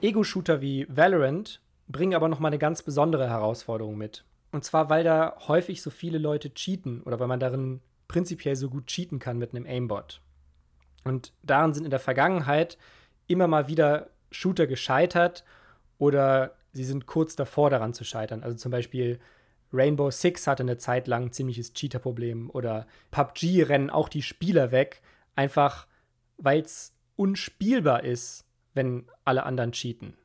Ego-Shooter 0.00 0.60
wie 0.60 0.86
Valorant 0.88 1.60
bringen 1.88 2.14
aber 2.14 2.28
nochmal 2.28 2.50
eine 2.50 2.58
ganz 2.58 2.82
besondere 2.82 3.28
Herausforderung 3.28 3.98
mit. 3.98 4.24
Und 4.52 4.64
zwar, 4.64 4.88
weil 4.90 5.02
da 5.02 5.34
häufig 5.48 5.82
so 5.82 5.90
viele 5.90 6.18
Leute 6.18 6.54
cheaten 6.54 7.02
oder 7.02 7.18
weil 7.18 7.26
man 7.26 7.40
darin 7.40 7.80
prinzipiell 8.06 8.54
so 8.54 8.70
gut 8.70 8.86
cheaten 8.86 9.18
kann 9.18 9.38
mit 9.38 9.52
einem 9.52 9.66
Aimbot. 9.66 10.20
Und 11.02 11.32
daran 11.42 11.74
sind 11.74 11.82
in 11.82 11.90
der 11.90 11.98
Vergangenheit 11.98 12.78
immer 13.26 13.48
mal 13.48 13.66
wieder 13.66 14.10
Shooter 14.30 14.68
gescheitert 14.68 15.44
oder 15.98 16.54
sie 16.72 16.84
sind 16.84 17.06
kurz 17.06 17.34
davor 17.34 17.70
daran 17.70 17.92
zu 17.92 18.04
scheitern. 18.04 18.44
Also 18.44 18.56
zum 18.56 18.70
Beispiel 18.70 19.18
Rainbow 19.72 20.12
Six 20.12 20.46
hatte 20.46 20.62
eine 20.62 20.78
Zeit 20.78 21.08
lang 21.08 21.24
ein 21.24 21.32
ziemliches 21.32 21.72
Cheater-Problem 21.74 22.50
oder 22.50 22.86
PUBG 23.10 23.64
rennen 23.64 23.90
auch 23.90 24.08
die 24.08 24.22
Spieler 24.22 24.70
weg, 24.70 25.02
einfach 25.34 25.88
weil 26.38 26.60
es 26.60 26.94
unspielbar 27.16 28.04
ist, 28.04 28.46
wenn 28.74 29.06
alle 29.24 29.44
anderen 29.44 29.72
cheaten. 29.72 30.16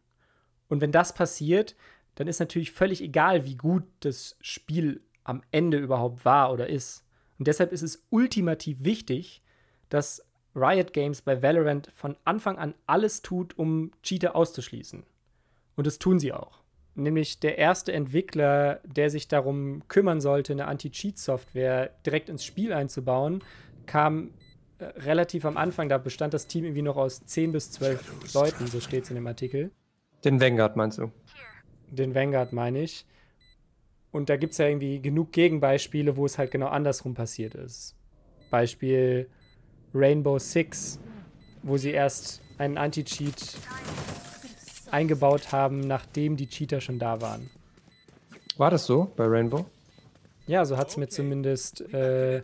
Und 0.67 0.81
wenn 0.81 0.91
das 0.91 1.13
passiert, 1.13 1.75
dann 2.15 2.27
ist 2.27 2.39
natürlich 2.39 2.71
völlig 2.71 3.01
egal, 3.01 3.45
wie 3.45 3.55
gut 3.55 3.83
das 4.01 4.37
Spiel 4.41 5.01
am 5.23 5.41
Ende 5.51 5.77
überhaupt 5.77 6.25
war 6.25 6.51
oder 6.51 6.67
ist. 6.67 7.05
Und 7.37 7.47
deshalb 7.47 7.71
ist 7.71 7.81
es 7.81 8.05
ultimativ 8.09 8.83
wichtig, 8.83 9.41
dass 9.89 10.25
Riot 10.55 10.93
Games 10.93 11.21
bei 11.21 11.41
Valorant 11.41 11.89
von 11.93 12.17
Anfang 12.25 12.57
an 12.57 12.73
alles 12.87 13.21
tut, 13.21 13.57
um 13.57 13.91
Cheater 14.03 14.35
auszuschließen. 14.35 15.03
Und 15.75 15.87
das 15.87 15.99
tun 15.99 16.19
sie 16.19 16.33
auch. 16.33 16.59
Nämlich 16.95 17.39
der 17.39 17.57
erste 17.57 17.93
Entwickler, 17.93 18.81
der 18.83 19.09
sich 19.09 19.27
darum 19.27 19.87
kümmern 19.87 20.19
sollte, 20.19 20.51
eine 20.51 20.67
Anti-Cheat-Software 20.67 21.91
direkt 22.05 22.27
ins 22.27 22.43
Spiel 22.43 22.73
einzubauen, 22.73 23.41
kam 23.85 24.33
relativ 24.79 25.45
am 25.45 25.57
Anfang. 25.57 25.89
Da 25.89 25.98
bestand 25.98 26.33
das 26.33 26.48
Team 26.48 26.65
irgendwie 26.65 26.81
noch 26.81 26.98
aus 26.98 27.25
10 27.25 27.51
bis 27.51 27.71
12 27.71 28.33
Leuten, 28.33 28.67
so 28.67 28.79
steht 28.79 29.03
es 29.03 29.09
in 29.09 29.15
dem 29.15 29.27
Artikel. 29.27 29.71
Den 30.24 30.41
Vanguard 30.41 30.75
meinst 30.75 30.98
du? 30.98 31.12
Den 31.89 32.13
Vanguard 32.13 32.53
meine 32.53 32.81
ich. 32.81 33.05
Und 34.12 34.29
da 34.29 34.38
gibt 34.38 34.53
es 34.53 34.57
ja 34.57 34.67
irgendwie 34.67 35.00
genug 35.01 35.31
Gegenbeispiele, 35.31 36.17
wo 36.17 36.25
es 36.25 36.38
halt 36.38 36.51
genau 36.51 36.67
andersrum 36.67 37.13
passiert 37.13 37.55
ist. 37.55 37.95
Beispiel 38.50 39.29
Rainbow 39.93 40.39
Six, 40.39 41.00
wo 41.62 41.77
sie 41.77 41.91
erst 41.91 42.41
einen 42.57 42.77
Anti-Cheat 42.77 43.57
eingebaut 44.91 45.51
haben, 45.51 45.81
nachdem 45.81 46.36
die 46.36 46.48
Cheater 46.48 46.81
schon 46.81 47.00
da 47.00 47.21
waren. 47.21 47.50
War 48.57 48.71
das 48.71 48.86
so 48.86 49.12
bei 49.15 49.25
Rainbow? 49.25 49.65
Ja, 50.48 50.65
so 50.65 50.77
hat 50.77 50.89
es 50.89 50.98
mir 50.98 51.07
zumindest 51.07 51.81
äh, 51.93 52.41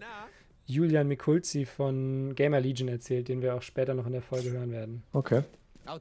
Julian 0.68 1.08
Mikulzi 1.08 1.66
von 1.66 2.34
Gamer 2.36 2.60
Legion 2.60 2.88
erzählt, 2.88 3.28
den 3.28 3.42
wir 3.42 3.56
auch 3.56 3.62
später 3.62 3.94
noch 3.94 4.06
in 4.06 4.14
der 4.14 4.22
Folge 4.22 4.52
hören 4.52 4.72
werden. 4.72 5.04
Okay. 5.14 5.44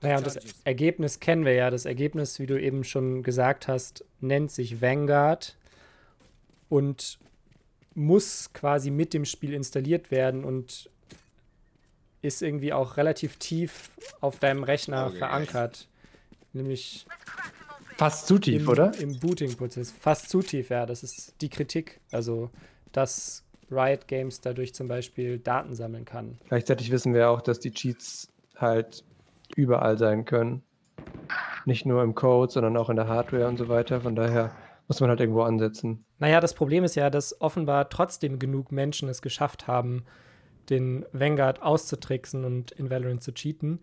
Naja, 0.01 0.17
und 0.17 0.27
das 0.27 0.39
Ergebnis 0.65 1.21
kennen 1.21 1.45
wir 1.45 1.53
ja. 1.53 1.71
Das 1.71 1.85
Ergebnis, 1.85 2.39
wie 2.39 2.47
du 2.47 2.59
eben 2.59 2.85
schon 2.85 3.23
gesagt 3.23 3.69
hast, 3.69 4.05
nennt 4.21 4.51
sich 4.51 4.81
Vanguard 4.81 5.57
und 6.71 7.19
muss 7.95 8.51
quasi 8.55 8.91
mit 8.91 9.13
dem 9.13 9.27
Spiel 9.27 9.53
installiert 9.53 10.11
werden 10.11 10.45
und 10.45 10.91
ist 12.23 12.41
irgendwie 12.41 12.73
auch 12.73 12.97
relativ 12.97 13.37
tief 13.37 13.91
auf 14.21 14.39
deinem 14.39 14.65
Rechner 14.65 15.09
Okay. 15.09 15.19
verankert. 15.19 15.89
Nämlich 16.55 17.07
Fast 17.97 18.27
zu 18.27 18.39
tief, 18.39 18.63
im, 18.63 18.69
oder? 18.69 18.99
Im 18.99 19.19
Booting-Prozess. 19.21 19.93
Fast 19.93 20.31
zu 20.31 20.41
tief, 20.41 20.71
ja. 20.71 20.87
Das 20.87 21.03
ist 21.03 21.35
die 21.43 21.51
Kritik. 21.51 22.01
Also, 22.11 22.51
dass 22.93 23.44
Riot 23.75 24.09
Games 24.09 24.41
dadurch 24.41 24.75
zum 24.75 24.89
Beispiel 24.89 25.39
Daten 25.39 25.75
sammeln 25.75 26.05
kann. 26.05 26.39
Gleichzeitig 26.49 26.91
wissen 26.91 27.15
wir 27.15 27.31
auch, 27.31 27.41
dass 27.41 27.61
die 27.61 27.73
Cheats 27.73 28.29
halt 28.57 29.05
überall 29.57 29.99
sein 29.99 30.25
können. 30.25 30.63
Nicht 31.65 31.87
nur 31.87 32.03
im 32.03 32.15
Code, 32.15 32.53
sondern 32.53 32.77
auch 32.77 32.91
in 32.91 32.97
der 32.97 33.09
Hardware 33.09 33.49
und 33.49 33.57
so 33.57 33.69
weiter. 33.69 34.01
Von 34.01 34.15
daher 34.15 34.53
muss 34.89 35.01
man 35.01 35.11
halt 35.11 35.21
irgendwo 35.21 35.43
ansetzen. 35.43 36.05
Naja, 36.19 36.41
das 36.41 36.55
Problem 36.55 36.85
ist 36.85 36.95
ja, 36.95 37.11
dass 37.11 37.41
offenbar 37.41 37.89
trotzdem 37.89 38.39
genug 38.39 38.71
Menschen 38.71 39.09
es 39.09 39.23
geschafft 39.23 39.67
haben, 39.67 40.05
den 40.71 41.05
Vanguard 41.13 41.63
auszutricksen 41.63 42.45
und 42.45 42.71
in 42.73 42.91
Valorant 42.91 43.23
zu 43.23 43.33
cheaten. 43.33 43.81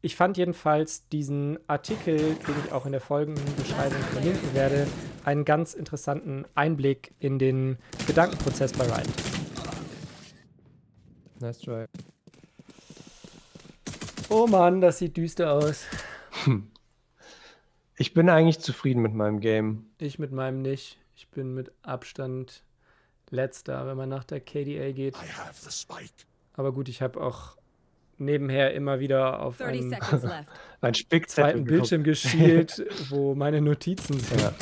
Ich 0.00 0.16
fand 0.16 0.36
jedenfalls 0.36 1.08
diesen 1.08 1.58
Artikel, 1.66 2.18
den 2.18 2.54
ich 2.64 2.72
auch 2.72 2.84
in 2.84 2.92
der 2.92 3.00
folgenden 3.00 3.44
Beschreibung 3.56 4.02
verlinken 4.12 4.54
werde, 4.54 4.86
einen 5.24 5.46
ganz 5.46 5.72
interessanten 5.72 6.44
Einblick 6.54 7.14
in 7.20 7.38
den 7.38 7.78
Gedankenprozess 8.06 8.74
bei 8.74 8.84
Riot. 8.84 9.33
Nice 11.44 11.58
try. 11.58 11.84
Oh 14.30 14.46
Mann, 14.46 14.80
das 14.80 14.96
sieht 14.96 15.18
düster 15.18 15.52
aus. 15.52 15.84
Ich 17.98 18.14
bin 18.14 18.30
eigentlich 18.30 18.60
zufrieden 18.60 19.02
mit 19.02 19.12
meinem 19.12 19.40
Game. 19.40 19.90
Ich 19.98 20.18
mit 20.18 20.32
meinem 20.32 20.62
nicht. 20.62 20.98
Ich 21.14 21.28
bin 21.28 21.52
mit 21.52 21.70
Abstand 21.82 22.64
letzter, 23.28 23.86
wenn 23.86 23.96
man 23.96 24.08
nach 24.08 24.24
der 24.24 24.40
KDA 24.40 24.92
geht. 24.92 25.14
Aber 26.54 26.72
gut, 26.72 26.88
ich 26.88 27.02
habe 27.02 27.20
auch 27.20 27.58
nebenher 28.16 28.72
immer 28.72 28.98
wieder 28.98 29.42
auf 29.42 29.58
30 29.58 29.80
einen 29.80 29.90
seconds 29.90 30.24
left. 30.24 30.48
Ein 30.80 30.94
Spickzettel 30.94 31.52
zweiten 31.52 31.64
Bildschirm 31.64 32.04
geschielt, 32.04 32.82
wo 33.10 33.34
meine 33.34 33.60
Notizen 33.60 34.18
sind. 34.18 34.40
Ja. 34.40 34.54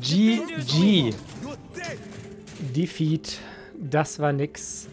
GG. 0.00 1.14
Defeat, 2.74 3.38
das 3.78 4.18
war 4.18 4.32
nix. 4.32 4.88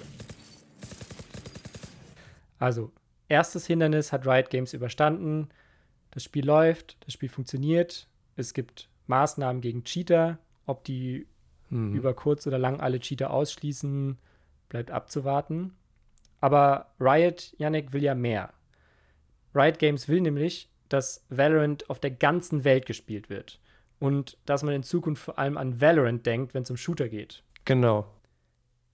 Also, 2.59 2.91
erstes 3.29 3.65
Hindernis 3.65 4.11
hat 4.11 4.25
Riot 4.25 4.49
Games 4.49 4.73
überstanden. 4.73 5.49
Das 6.11 6.23
Spiel 6.23 6.45
läuft, 6.45 6.97
das 7.05 7.13
Spiel 7.13 7.29
funktioniert. 7.29 8.07
Es 8.35 8.53
gibt 8.53 8.89
Maßnahmen 9.07 9.61
gegen 9.61 9.83
Cheater. 9.83 10.37
Ob 10.65 10.83
die 10.85 11.27
Hm. 11.69 11.95
über 11.95 12.13
kurz 12.13 12.45
oder 12.45 12.59
lang 12.59 12.79
alle 12.79 12.99
Cheater 12.99 13.31
ausschließen, 13.31 14.17
bleibt 14.69 14.91
abzuwarten. 14.91 15.73
Aber 16.39 16.93
Riot, 16.99 17.53
Yannick, 17.57 17.93
will 17.93 18.03
ja 18.03 18.15
mehr. 18.15 18.53
Riot 19.55 19.79
Games 19.79 20.07
will 20.07 20.21
nämlich, 20.21 20.69
dass 20.89 21.25
Valorant 21.29 21.89
auf 21.89 21.99
der 21.99 22.11
ganzen 22.11 22.63
Welt 22.63 22.85
gespielt 22.85 23.29
wird. 23.29 23.59
Und 23.99 24.37
dass 24.45 24.63
man 24.63 24.73
in 24.75 24.83
Zukunft 24.83 25.23
vor 25.23 25.39
allem 25.39 25.57
an 25.57 25.81
Valorant 25.81 26.25
denkt, 26.25 26.53
wenn 26.53 26.63
es 26.63 26.69
um 26.69 26.77
Shooter 26.77 27.09
geht. 27.09 27.43
Genau. 27.65 28.05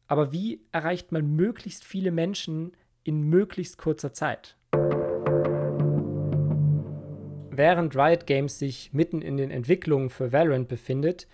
Aber 0.10 0.32
wie 0.32 0.60
erreicht 0.72 1.12
man 1.12 1.36
möglichst 1.36 1.86
viele 1.86 2.12
Menschen 2.12 2.74
in 3.04 3.22
möglichst 3.22 3.78
kurzer 3.78 4.12
Zeit? 4.12 4.58
Während 7.51 7.96
Riot 7.96 8.25
Games 8.25 8.58
sich 8.58 8.92
mitten 8.92 9.22
in 9.22 9.38
den 9.38 9.51
Entwicklungen 9.51 10.10
für 10.10 10.34
Valorant 10.34 10.68
befindet, 10.68 11.28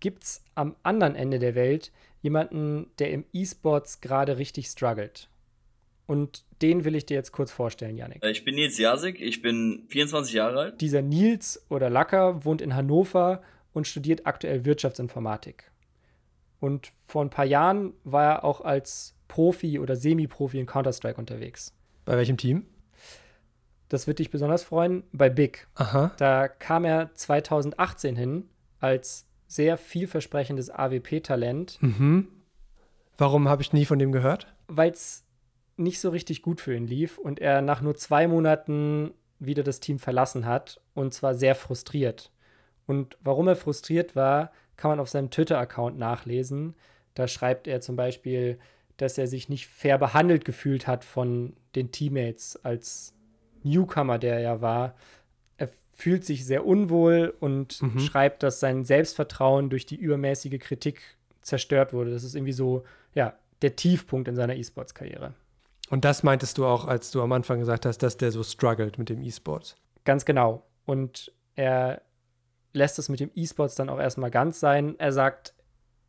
gibt 0.00 0.24
es 0.24 0.44
am 0.54 0.76
anderen 0.82 1.14
Ende 1.14 1.38
der 1.38 1.54
Welt 1.54 1.92
jemanden, 2.20 2.90
der 2.98 3.10
im 3.10 3.24
E-Sports 3.32 4.02
gerade 4.02 4.36
richtig 4.36 4.66
struggelt. 4.66 5.30
Und 6.06 6.44
den 6.60 6.84
will 6.84 6.96
ich 6.96 7.06
dir 7.06 7.14
jetzt 7.14 7.32
kurz 7.32 7.50
vorstellen, 7.52 7.96
Yannick. 7.96 8.22
Äh, 8.22 8.32
Ich 8.32 8.44
bin 8.44 8.56
Nils 8.56 8.76
Jasik, 8.76 9.18
ich 9.18 9.40
bin 9.40 9.86
24 9.88 10.34
Jahre 10.34 10.60
alt. 10.60 10.80
Dieser 10.82 11.00
Nils 11.00 11.64
oder 11.70 11.88
Lacker 11.88 12.44
wohnt 12.44 12.60
in 12.60 12.74
Hannover 12.74 13.42
und 13.72 13.86
studiert 13.86 14.26
aktuell 14.26 14.66
Wirtschaftsinformatik. 14.66 15.70
Und 16.64 16.92
vor 17.06 17.22
ein 17.22 17.30
paar 17.30 17.44
Jahren 17.44 17.92
war 18.04 18.24
er 18.24 18.44
auch 18.44 18.60
als 18.62 19.14
Profi 19.28 19.78
oder 19.78 19.96
Semi-Profi 19.96 20.58
in 20.58 20.66
Counter-Strike 20.66 21.18
unterwegs. 21.18 21.74
Bei 22.06 22.16
welchem 22.16 22.36
Team? 22.38 22.64
Das 23.90 24.06
wird 24.06 24.18
dich 24.18 24.30
besonders 24.30 24.62
freuen, 24.62 25.04
bei 25.12 25.28
Big. 25.28 25.68
Aha. 25.74 26.12
Da 26.16 26.48
kam 26.48 26.84
er 26.84 27.14
2018 27.14 28.16
hin 28.16 28.48
als 28.80 29.26
sehr 29.46 29.76
vielversprechendes 29.76 30.70
AWP-Talent, 30.70 31.78
Mhm. 31.82 32.28
Warum 33.16 33.48
habe 33.48 33.62
ich 33.62 33.72
nie 33.72 33.84
von 33.84 33.98
dem 33.98 34.10
gehört? 34.12 34.46
weil 34.66 34.90
es 34.90 35.24
nicht 35.76 36.00
so 36.00 36.08
richtig 36.08 36.40
gut 36.40 36.60
für 36.62 36.74
ihn 36.74 36.86
lief 36.86 37.18
und 37.18 37.38
er 37.38 37.60
nach 37.60 37.80
nur 37.82 37.94
zwei 37.94 38.26
Monaten 38.26 39.12
wieder 39.38 39.62
das 39.62 39.78
Team 39.80 39.98
verlassen 39.98 40.46
hat 40.46 40.80
und 40.94 41.12
zwar 41.12 41.34
sehr 41.34 41.54
frustriert. 41.54 42.32
Und 42.86 43.18
warum 43.22 43.46
er 43.48 43.56
frustriert 43.56 44.16
war, 44.16 44.50
kann 44.76 44.90
man 44.90 45.00
auf 45.00 45.08
seinem 45.08 45.30
Twitter-Account 45.30 45.98
nachlesen. 45.98 46.74
Da 47.14 47.28
schreibt 47.28 47.66
er 47.68 47.80
zum 47.80 47.96
Beispiel, 47.96 48.58
dass 48.96 49.18
er 49.18 49.26
sich 49.26 49.48
nicht 49.48 49.66
fair 49.66 49.98
behandelt 49.98 50.44
gefühlt 50.44 50.86
hat 50.86 51.04
von 51.04 51.54
den 51.74 51.90
Teammates 51.92 52.58
als 52.64 53.12
Newcomer, 53.62 54.18
der 54.18 54.34
er 54.34 54.40
ja 54.40 54.60
war. 54.60 54.94
Er 55.58 55.68
fühlt 55.92 56.24
sich 56.24 56.44
sehr 56.44 56.66
unwohl 56.66 57.34
und 57.40 57.80
Mhm. 57.82 57.98
schreibt, 58.00 58.42
dass 58.42 58.60
sein 58.60 58.84
Selbstvertrauen 58.84 59.70
durch 59.70 59.86
die 59.86 59.96
übermäßige 59.96 60.58
Kritik 60.60 61.00
zerstört 61.42 61.92
wurde. 61.92 62.10
Das 62.10 62.24
ist 62.24 62.34
irgendwie 62.34 62.52
so, 62.52 62.84
ja, 63.14 63.34
der 63.62 63.76
Tiefpunkt 63.76 64.28
in 64.28 64.36
seiner 64.36 64.56
E-Sports-Karriere. 64.56 65.34
Und 65.90 66.04
das 66.04 66.22
meintest 66.22 66.58
du 66.58 66.66
auch, 66.66 66.86
als 66.86 67.10
du 67.10 67.22
am 67.22 67.32
Anfang 67.32 67.58
gesagt 67.60 67.86
hast, 67.86 67.98
dass 67.98 68.16
der 68.16 68.32
so 68.32 68.42
struggelt 68.42 68.98
mit 68.98 69.08
dem 69.08 69.22
E-Sport. 69.22 69.76
Ganz 70.04 70.24
genau. 70.24 70.62
Und 70.86 71.32
er 71.56 72.02
lässt 72.74 72.98
es 72.98 73.08
mit 73.08 73.20
dem 73.20 73.30
E-Sports 73.34 73.74
dann 73.74 73.88
auch 73.88 73.98
erstmal 73.98 74.30
ganz 74.30 74.60
sein. 74.60 74.96
Er 74.98 75.12
sagt, 75.12 75.54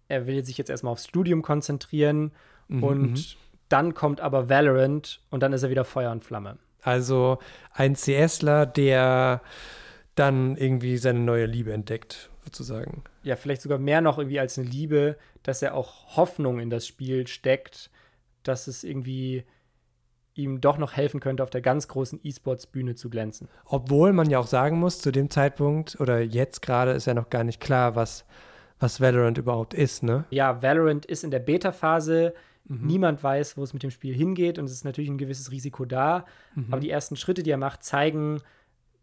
er 0.10 0.28
will 0.28 0.44
sich 0.44 0.58
jetzt 0.58 0.70
erstmal 0.70 0.92
aufs 0.92 1.08
Studium 1.08 1.42
konzentrieren 1.42 2.32
Mhm, 2.68 2.84
und 2.84 3.12
mhm. 3.12 3.26
dann 3.70 3.94
kommt 3.94 4.22
aber 4.22 4.50
Valorant 4.50 5.22
und 5.30 5.44
dann 5.44 5.54
ist 5.54 5.64
er 5.64 5.70
wieder 5.70 5.86
Feuer 5.86 6.12
und 6.12 6.24
Flamme. 6.24 6.58
Also 6.82 7.40
ein 7.74 7.96
CSler, 7.96 8.66
der 8.66 9.42
dann 10.16 10.56
irgendwie 10.56 10.98
seine 10.98 11.20
neue 11.20 11.46
Liebe 11.46 11.74
entdeckt, 11.74 12.30
sozusagen. 12.44 13.04
Ja, 13.24 13.36
vielleicht 13.36 13.62
sogar 13.62 13.80
mehr 13.80 14.02
noch 14.02 14.18
irgendwie 14.18 14.40
als 14.40 14.58
eine 14.58 14.68
Liebe, 14.68 15.18
dass 15.44 15.62
er 15.62 15.74
auch 15.74 16.16
Hoffnung 16.16 16.60
in 16.60 16.70
das 16.70 16.88
Spiel 16.88 17.28
steckt, 17.28 17.90
dass 18.44 18.68
es 18.68 18.84
irgendwie 18.84 19.46
ihm 20.36 20.62
doch 20.62 20.78
noch 20.78 20.94
helfen 20.94 21.20
könnte, 21.20 21.44
auf 21.44 21.50
der 21.50 21.62
ganz 21.62 21.88
großen 21.88 22.20
E-Sports-Bühne 22.24 22.96
zu 22.96 23.10
glänzen. 23.10 23.48
Obwohl 23.66 24.14
man 24.14 24.30
ja 24.30 24.40
auch 24.40 24.48
sagen 24.48 24.80
muss, 24.80 25.00
zu 25.00 25.12
dem 25.12 25.30
Zeitpunkt 25.30 26.00
oder 26.00 26.22
jetzt 26.22 26.62
gerade 26.62 26.92
ist 26.92 27.08
ja 27.08 27.14
noch 27.14 27.30
gar 27.30 27.44
nicht 27.44 27.60
klar, 27.60 27.96
was, 27.96 28.26
was 28.80 29.02
Valorant 29.02 29.38
überhaupt 29.38 29.74
ist, 29.74 30.04
ne? 30.04 30.26
Ja, 30.30 30.62
Valorant 30.62 31.06
ist 31.06 31.24
in 31.24 31.32
der 31.32 31.40
Beta-Phase. 31.40 32.34
Mhm. 32.68 32.88
Niemand 32.88 33.24
weiß, 33.24 33.58
wo 33.58 33.64
es 33.64 33.74
mit 33.74 33.84
dem 33.84 33.92
Spiel 33.92 34.14
hingeht 34.14 34.60
und 34.60 34.66
es 34.66 34.72
ist 34.72 34.86
natürlich 34.86 35.10
ein 35.10 35.18
gewisses 35.18 35.52
Risiko 35.52 35.86
da. 35.86 36.26
Mhm. 36.56 36.68
Aber 36.72 36.82
die 36.82 36.90
ersten 36.90 37.16
Schritte, 37.16 37.44
die 37.44 37.52
er 37.52 37.58
macht, 37.58 37.84
zeigen, 37.84 38.42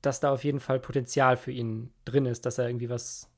dass 0.03 0.21
da 0.21 0.33
auf 0.33 0.45
jeden 0.45 0.61
Fall 0.61 0.81
Potenzial 0.81 1.37
für 1.37 1.53
ihn 1.53 1.91
drin 2.05 2.27
ist, 2.27 2.45
dass 2.45 2.59
er 2.59 2.69
irgendwie 2.69 2.91
was, 2.91 3.31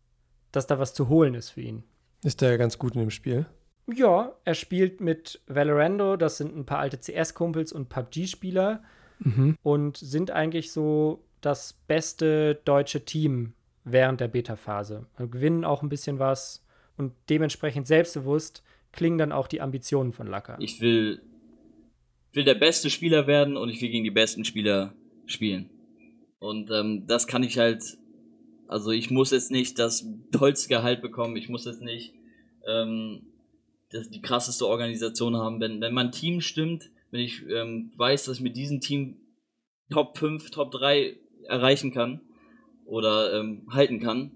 dass 0.50 0.66
da 0.66 0.78
was 0.78 0.94
zu 0.94 1.08
holen 1.08 1.34
ist 1.34 1.50
für 1.50 1.60
ihn. 1.60 1.84
Ist 2.24 2.42
er 2.42 2.56
ganz 2.56 2.78
gut 2.78 2.94
in 2.94 3.00
dem 3.00 3.10
Spiel? 3.10 3.46
Ja, 3.92 4.34
er 4.44 4.54
spielt 4.54 5.00
mit 5.00 5.40
Valorando, 5.46 6.16
das 6.16 6.38
sind 6.38 6.56
ein 6.56 6.64
paar 6.64 6.78
alte 6.78 6.98
CS-Kumpels 6.98 7.72
und 7.72 7.88
PUBG-Spieler 7.88 8.82
mhm. 9.18 9.58
und 9.62 9.96
sind 9.96 10.30
eigentlich 10.30 10.72
so 10.72 11.22
das 11.40 11.74
beste 11.86 12.54
deutsche 12.64 13.04
Team 13.04 13.52
während 13.84 14.20
der 14.20 14.28
Beta-Phase. 14.28 15.06
Gewinnen 15.18 15.64
auch 15.64 15.82
ein 15.82 15.90
bisschen 15.90 16.18
was 16.18 16.64
und 16.96 17.12
dementsprechend 17.28 17.86
selbstbewusst 17.86 18.62
klingen 18.92 19.18
dann 19.18 19.32
auch 19.32 19.48
die 19.48 19.60
Ambitionen 19.60 20.12
von 20.12 20.26
Lacker. 20.26 20.56
Ich 20.60 20.80
will, 20.80 21.20
will 22.32 22.44
der 22.44 22.54
beste 22.54 22.88
Spieler 22.88 23.26
werden 23.26 23.56
und 23.56 23.68
ich 23.68 23.82
will 23.82 23.90
gegen 23.90 24.04
die 24.04 24.10
besten 24.10 24.44
Spieler 24.44 24.94
spielen. 25.26 25.68
Und 26.38 26.70
ähm, 26.70 27.06
das 27.06 27.26
kann 27.26 27.42
ich 27.42 27.58
halt, 27.58 27.82
also 28.66 28.90
ich 28.90 29.10
muss 29.10 29.30
jetzt 29.30 29.50
nicht 29.50 29.78
das 29.78 30.06
tollste 30.32 30.68
Gehalt 30.68 31.02
bekommen, 31.02 31.36
ich 31.36 31.48
muss 31.48 31.66
jetzt 31.66 31.82
nicht 31.82 32.14
ähm, 32.66 33.26
das, 33.94 34.10
die 34.10 34.20
krasseste 34.20 34.66
Organisation 34.66 35.36
haben. 35.36 35.60
Wenn, 35.60 35.80
wenn 35.80 35.94
mein 35.94 36.12
Team 36.12 36.40
stimmt, 36.40 36.90
wenn 37.10 37.20
ich 37.20 37.42
ähm, 37.48 37.92
weiß, 37.96 38.24
dass 38.24 38.36
ich 38.36 38.42
mit 38.42 38.56
diesem 38.56 38.80
Team 38.80 39.16
Top 39.90 40.18
5, 40.18 40.50
Top 40.50 40.72
3 40.72 41.16
erreichen 41.44 41.92
kann 41.92 42.20
oder 42.84 43.38
ähm, 43.38 43.68
halten 43.70 44.00
kann, 44.00 44.32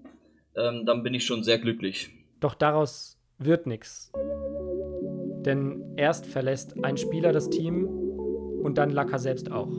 ähm, 0.55 0.85
dann 0.85 1.03
bin 1.03 1.13
ich 1.13 1.25
schon 1.25 1.43
sehr 1.43 1.59
glücklich. 1.59 2.09
Doch 2.39 2.53
daraus 2.55 3.19
wird 3.37 3.67
nichts. 3.67 4.11
Denn 5.45 5.93
erst 5.97 6.25
verlässt 6.25 6.81
ein 6.83 6.97
Spieler 6.97 7.33
das 7.33 7.49
Team 7.49 7.85
und 8.63 8.77
dann 8.77 8.91
Lacker 8.91 9.19
selbst 9.19 9.51
auch. 9.51 9.71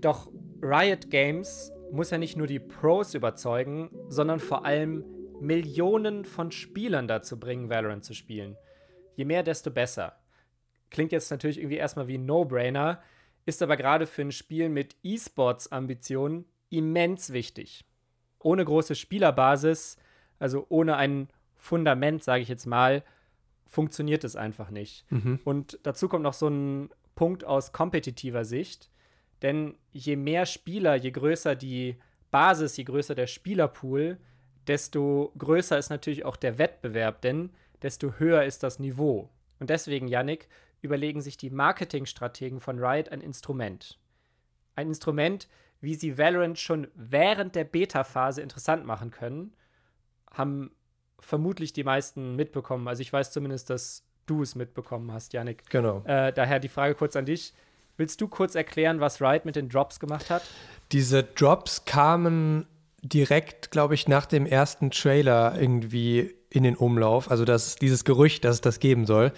Doch 0.00 0.32
Riot 0.60 1.10
Games 1.10 1.72
muss 1.92 2.10
ja 2.10 2.18
nicht 2.18 2.36
nur 2.36 2.46
die 2.46 2.58
Pros 2.58 3.14
überzeugen, 3.14 3.90
sondern 4.08 4.40
vor 4.40 4.64
allem 4.64 5.04
Millionen 5.40 6.24
von 6.24 6.50
Spielern 6.50 7.08
dazu 7.08 7.38
bringen, 7.38 7.68
Valorant 7.68 8.04
zu 8.04 8.14
spielen. 8.14 8.56
Je 9.16 9.24
mehr, 9.24 9.42
desto 9.42 9.70
besser. 9.70 10.16
Klingt 10.90 11.12
jetzt 11.12 11.30
natürlich 11.30 11.58
irgendwie 11.58 11.76
erstmal 11.76 12.08
wie 12.08 12.18
ein 12.18 12.26
No-Brainer, 12.26 13.02
ist 13.44 13.62
aber 13.62 13.76
gerade 13.76 14.06
für 14.06 14.22
ein 14.22 14.32
Spiel 14.32 14.68
mit 14.68 14.96
E-Sports-Ambitionen 15.02 16.46
immens 16.70 17.32
wichtig. 17.32 17.84
Ohne 18.38 18.64
große 18.64 18.94
Spielerbasis, 18.94 19.96
also 20.38 20.66
ohne 20.68 20.96
ein 20.96 21.28
Fundament, 21.56 22.22
sage 22.24 22.42
ich 22.42 22.48
jetzt 22.48 22.66
mal, 22.66 23.04
funktioniert 23.66 24.24
es 24.24 24.36
einfach 24.36 24.70
nicht. 24.70 25.04
Mhm. 25.10 25.40
Und 25.44 25.78
dazu 25.82 26.08
kommt 26.08 26.22
noch 26.22 26.34
so 26.34 26.48
ein 26.48 26.90
Punkt 27.14 27.44
aus 27.44 27.72
kompetitiver 27.72 28.44
Sicht. 28.44 28.90
Denn 29.42 29.76
je 29.90 30.16
mehr 30.16 30.46
Spieler, 30.46 30.94
je 30.94 31.10
größer 31.10 31.56
die 31.56 31.96
Basis, 32.30 32.76
je 32.76 32.84
größer 32.84 33.14
der 33.14 33.26
Spielerpool, 33.26 34.18
desto 34.66 35.32
größer 35.36 35.76
ist 35.78 35.90
natürlich 35.90 36.24
auch 36.24 36.36
der 36.36 36.58
Wettbewerb, 36.58 37.20
denn 37.22 37.50
desto 37.82 38.14
höher 38.18 38.44
ist 38.44 38.62
das 38.62 38.78
Niveau. 38.78 39.28
Und 39.58 39.70
deswegen, 39.70 40.08
Yannick, 40.08 40.48
überlegen 40.80 41.20
sich 41.20 41.36
die 41.36 41.50
Marketingstrategen 41.50 42.60
von 42.60 42.78
Riot 42.78 43.08
ein 43.10 43.20
Instrument. 43.20 43.98
Ein 44.74 44.88
Instrument, 44.88 45.48
wie 45.80 45.94
sie 45.94 46.16
Valorant 46.18 46.58
schon 46.58 46.88
während 46.94 47.54
der 47.54 47.64
Beta-Phase 47.64 48.40
interessant 48.40 48.86
machen 48.86 49.10
können, 49.10 49.52
haben 50.30 50.70
vermutlich 51.18 51.72
die 51.72 51.84
meisten 51.84 52.36
mitbekommen. 52.36 52.88
Also 52.88 53.02
ich 53.02 53.12
weiß 53.12 53.30
zumindest, 53.32 53.70
dass 53.70 54.04
du 54.26 54.42
es 54.42 54.54
mitbekommen 54.54 55.12
hast, 55.12 55.32
Yannick. 55.32 55.68
Genau. 55.70 56.02
Äh, 56.04 56.32
daher 56.32 56.60
die 56.60 56.68
Frage 56.68 56.94
kurz 56.94 57.16
an 57.16 57.26
dich. 57.26 57.52
Willst 57.96 58.20
du 58.20 58.28
kurz 58.28 58.54
erklären, 58.54 59.00
was 59.00 59.20
Riot 59.20 59.44
mit 59.44 59.56
den 59.56 59.68
Drops 59.68 60.00
gemacht 60.00 60.30
hat? 60.30 60.42
Diese 60.92 61.22
Drops 61.22 61.84
kamen 61.84 62.66
direkt, 63.02 63.70
glaube 63.70 63.94
ich, 63.94 64.08
nach 64.08 64.26
dem 64.26 64.46
ersten 64.46 64.90
Trailer 64.90 65.60
irgendwie 65.60 66.34
in 66.50 66.62
den 66.62 66.76
Umlauf. 66.76 67.30
Also 67.30 67.44
das, 67.44 67.76
dieses 67.76 68.04
Gerücht, 68.04 68.44
dass 68.44 68.56
es 68.56 68.60
das 68.60 68.78
geben 68.78 69.06
soll. 69.06 69.32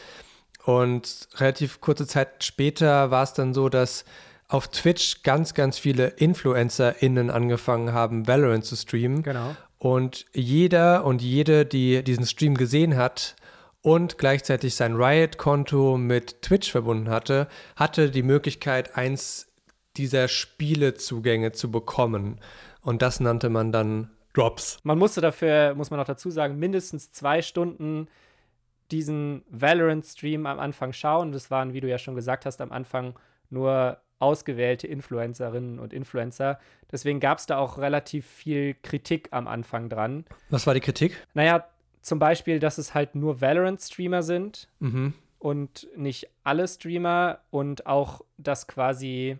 Und 0.64 1.29
relativ 1.37 1.81
kurze 1.81 2.07
Zeit 2.07 2.45
später 2.45 3.11
war 3.11 3.23
es 3.23 3.33
dann 3.35 3.55
so, 3.55 3.69
dass 3.69 4.05
auf 4.49 4.69
Twitch 4.69 5.23
ganz, 5.23 5.55
ganz 5.55 5.79
viele 5.79 6.09
InfluencerInnen 6.09 7.31
angefangen 7.31 7.93
haben, 7.93 8.27
Valorant 8.27 8.64
zu 8.64 8.77
streamen. 8.77 9.23
Genau. 9.23 9.57
Und 9.79 10.27
jeder 10.33 11.05
und 11.05 11.23
jede, 11.23 11.67
die 11.67 12.03
diesen 12.03 12.27
Stream 12.27 12.55
gesehen 12.55 12.97
hat, 12.97 13.37
und 13.85 14.16
gleichzeitig 14.16 14.75
sein 14.77 14.97
Riot-Konto 14.97 15.99
mit 15.99 16.40
Twitch 16.40 16.73
verbunden 16.73 17.11
hatte, 17.11 17.49
hatte 17.77 18.11
die 18.11 18.23
Möglichkeit, 18.23 18.97
eins 18.97 19.53
dieser 19.99 20.27
Spielezugänge 20.27 21.53
zu 21.53 21.70
bekommen. 21.70 22.40
Und 22.81 23.03
das 23.03 23.20
nannte 23.20 23.51
man 23.51 23.73
dann 23.73 24.11
Drops. 24.33 24.79
Man 24.85 24.99
musste 24.99 25.20
dafür, 25.20 25.75
muss 25.75 25.90
man 25.90 26.01
auch 26.01 26.07
dazu 26.07 26.31
sagen, 26.31 26.59
mindestens 26.59 27.12
zwei 27.12 27.42
Stunden 27.42 28.09
diesen 28.90 29.44
Valorant-Stream 29.51 30.47
am 30.47 30.59
Anfang 30.59 30.94
schauen. 30.94 31.33
Das 31.33 31.51
waren, 31.51 31.75
wie 31.75 31.83
du 31.83 31.88
ja 31.88 31.99
schon 31.99 32.14
gesagt 32.14 32.47
hast, 32.47 32.62
am 32.62 32.73
Anfang 32.73 33.14
nur 33.51 33.99
ausgewählte 34.18 34.87
Influencerinnen 34.87 35.79
und 35.79 35.92
Influencer. 35.92 36.59
Deswegen 36.90 37.20
gab 37.20 37.37
es 37.37 37.44
da 37.44 37.59
auch 37.59 37.77
relativ 37.77 38.27
viel 38.27 38.75
Kritik 38.83 39.29
am 39.33 39.47
Anfang 39.47 39.90
dran. 39.90 40.25
Was 40.49 40.66
war 40.66 40.73
die 40.73 40.81
Kritik? 40.81 41.23
Naja, 41.35 41.66
zum 42.05 42.19
Beispiel, 42.19 42.59
dass 42.59 42.77
es 42.77 42.93
halt 42.93 43.14
nur 43.14 43.40
Valorant-Streamer 43.40 44.23
sind 44.23 44.69
mhm. 44.79 45.14
und 45.38 45.88
nicht 45.97 46.29
alle 46.45 46.69
Streamer 46.69 47.38
und 47.51 47.87
auch, 47.87 48.21
dass 48.37 48.67
quasi 48.67 49.38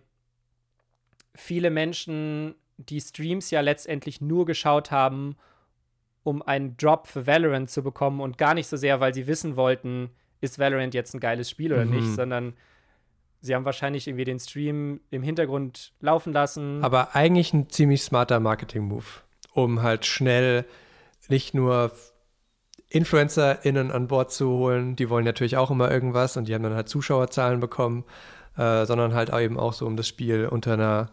viele 1.35 1.69
Menschen 1.69 2.55
die 2.77 2.99
Streams 2.99 3.51
ja 3.51 3.61
letztendlich 3.61 4.19
nur 4.19 4.47
geschaut 4.47 4.89
haben, 4.89 5.37
um 6.23 6.41
einen 6.41 6.75
Drop 6.75 7.05
für 7.05 7.27
Valorant 7.27 7.69
zu 7.69 7.83
bekommen 7.83 8.19
und 8.19 8.39
gar 8.39 8.55
nicht 8.55 8.65
so 8.65 8.77
sehr, 8.77 8.99
weil 8.99 9.13
sie 9.13 9.27
wissen 9.27 9.55
wollten, 9.55 10.09
ist 10.41 10.57
Valorant 10.57 10.95
jetzt 10.95 11.13
ein 11.13 11.19
geiles 11.19 11.51
Spiel 11.51 11.71
oder 11.71 11.85
mhm. 11.85 11.91
nicht, 11.91 12.15
sondern 12.15 12.55
sie 13.41 13.53
haben 13.53 13.63
wahrscheinlich 13.63 14.07
irgendwie 14.07 14.25
den 14.25 14.39
Stream 14.39 15.01
im 15.11 15.21
Hintergrund 15.21 15.93
laufen 15.99 16.33
lassen. 16.33 16.83
Aber 16.83 17.15
eigentlich 17.15 17.53
ein 17.53 17.69
ziemlich 17.69 18.01
smarter 18.01 18.39
Marketing-Move, 18.39 19.05
um 19.53 19.83
halt 19.83 20.07
schnell 20.07 20.65
nicht 21.29 21.53
nur 21.53 21.91
InfluencerInnen 22.89 23.91
an 23.91 24.07
Bord 24.07 24.31
zu 24.31 24.49
holen. 24.49 24.95
Die 24.95 25.09
wollen 25.09 25.25
natürlich 25.25 25.57
auch 25.57 25.71
immer 25.71 25.91
irgendwas 25.91 26.37
und 26.37 26.47
die 26.47 26.53
haben 26.53 26.63
dann 26.63 26.75
halt 26.75 26.89
Zuschauerzahlen 26.89 27.59
bekommen, 27.59 28.05
äh, 28.57 28.85
sondern 28.85 29.13
halt 29.13 29.33
eben 29.33 29.59
auch 29.59 29.73
so, 29.73 29.85
um 29.85 29.97
das 29.97 30.07
Spiel 30.07 30.47
unter 30.47 30.73
einer 30.73 31.11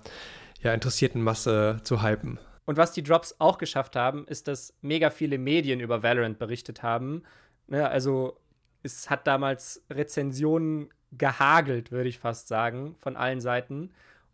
ja, 0.60 0.72
interessierten 0.74 1.22
Masse 1.22 1.80
zu 1.82 2.02
hypen. 2.02 2.38
Und 2.64 2.76
was 2.76 2.92
die 2.92 3.02
Drops 3.02 3.36
auch 3.38 3.58
geschafft 3.58 3.96
haben, 3.96 4.26
ist, 4.26 4.46
dass 4.48 4.74
mega 4.80 5.10
viele 5.10 5.38
Medien 5.38 5.80
über 5.80 6.02
Valorant 6.02 6.38
berichtet 6.38 6.82
haben. 6.82 7.22
Ne, 7.66 7.88
also 7.88 8.38
es 8.82 9.10
hat 9.10 9.26
damals 9.26 9.84
Rezensionen 9.90 10.90
gehagelt, 11.10 11.90
würde 11.90 12.08
ich 12.08 12.18
fast 12.18 12.48
sagen, 12.48 12.96
von 12.98 13.16
allen 13.16 13.40
Seiten. 13.40 13.90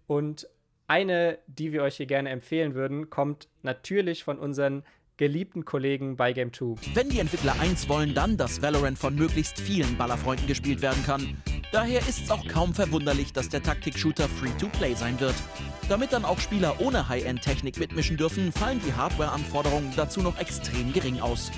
Und 0.07 0.49
eine, 0.87 1.39
die 1.47 1.73
wir 1.73 1.83
euch 1.83 1.97
hier 1.97 2.07
gerne 2.07 2.31
empfehlen 2.31 2.75
würden, 2.75 3.11
kommt 3.11 3.49
natürlich 3.63 4.25
von 4.25 4.39
unseren 4.39 4.85
geliebten 5.19 5.65
Kollegen 5.65 6.17
bei 6.17 6.33
Game 6.33 6.53
2. 6.53 6.77
Wenn 6.95 7.11
die 7.11 7.19
Entwickler 7.19 7.57
eins 7.61 7.89
wollen, 7.89 8.15
dann, 8.15 8.37
dass 8.37 8.63
Valorant 8.63 8.99
von 8.99 9.17
möglichst 9.17 9.61
vielen 9.61 9.99
Ballerfreunden 9.99 10.47
gespielt 10.47 10.81
werden 10.81 11.05
kann. 11.05 11.37
Daher 11.73 11.99
ist 12.01 12.23
es 12.23 12.31
auch 12.31 12.47
kaum 12.47 12.73
verwunderlich, 12.73 13.33
dass 13.33 13.49
der 13.49 13.63
Taktik-Shooter 13.63 14.29
Free-to-Play 14.29 14.95
sein 14.95 15.21
wird. 15.21 15.35
Damit 15.89 16.13
dann 16.13 16.25
auch 16.25 16.39
Spieler 16.39 16.81
ohne 16.81 17.09
High-End-Technik 17.09 17.79
mitmischen 17.79 18.17
dürfen, 18.17 18.53
fallen 18.53 18.81
die 18.87 18.95
Hardware-Anforderungen 18.95 19.93
dazu 19.97 20.23
noch 20.23 20.39
extrem 20.39 20.93
gering 20.93 21.21
aus. 21.21 21.51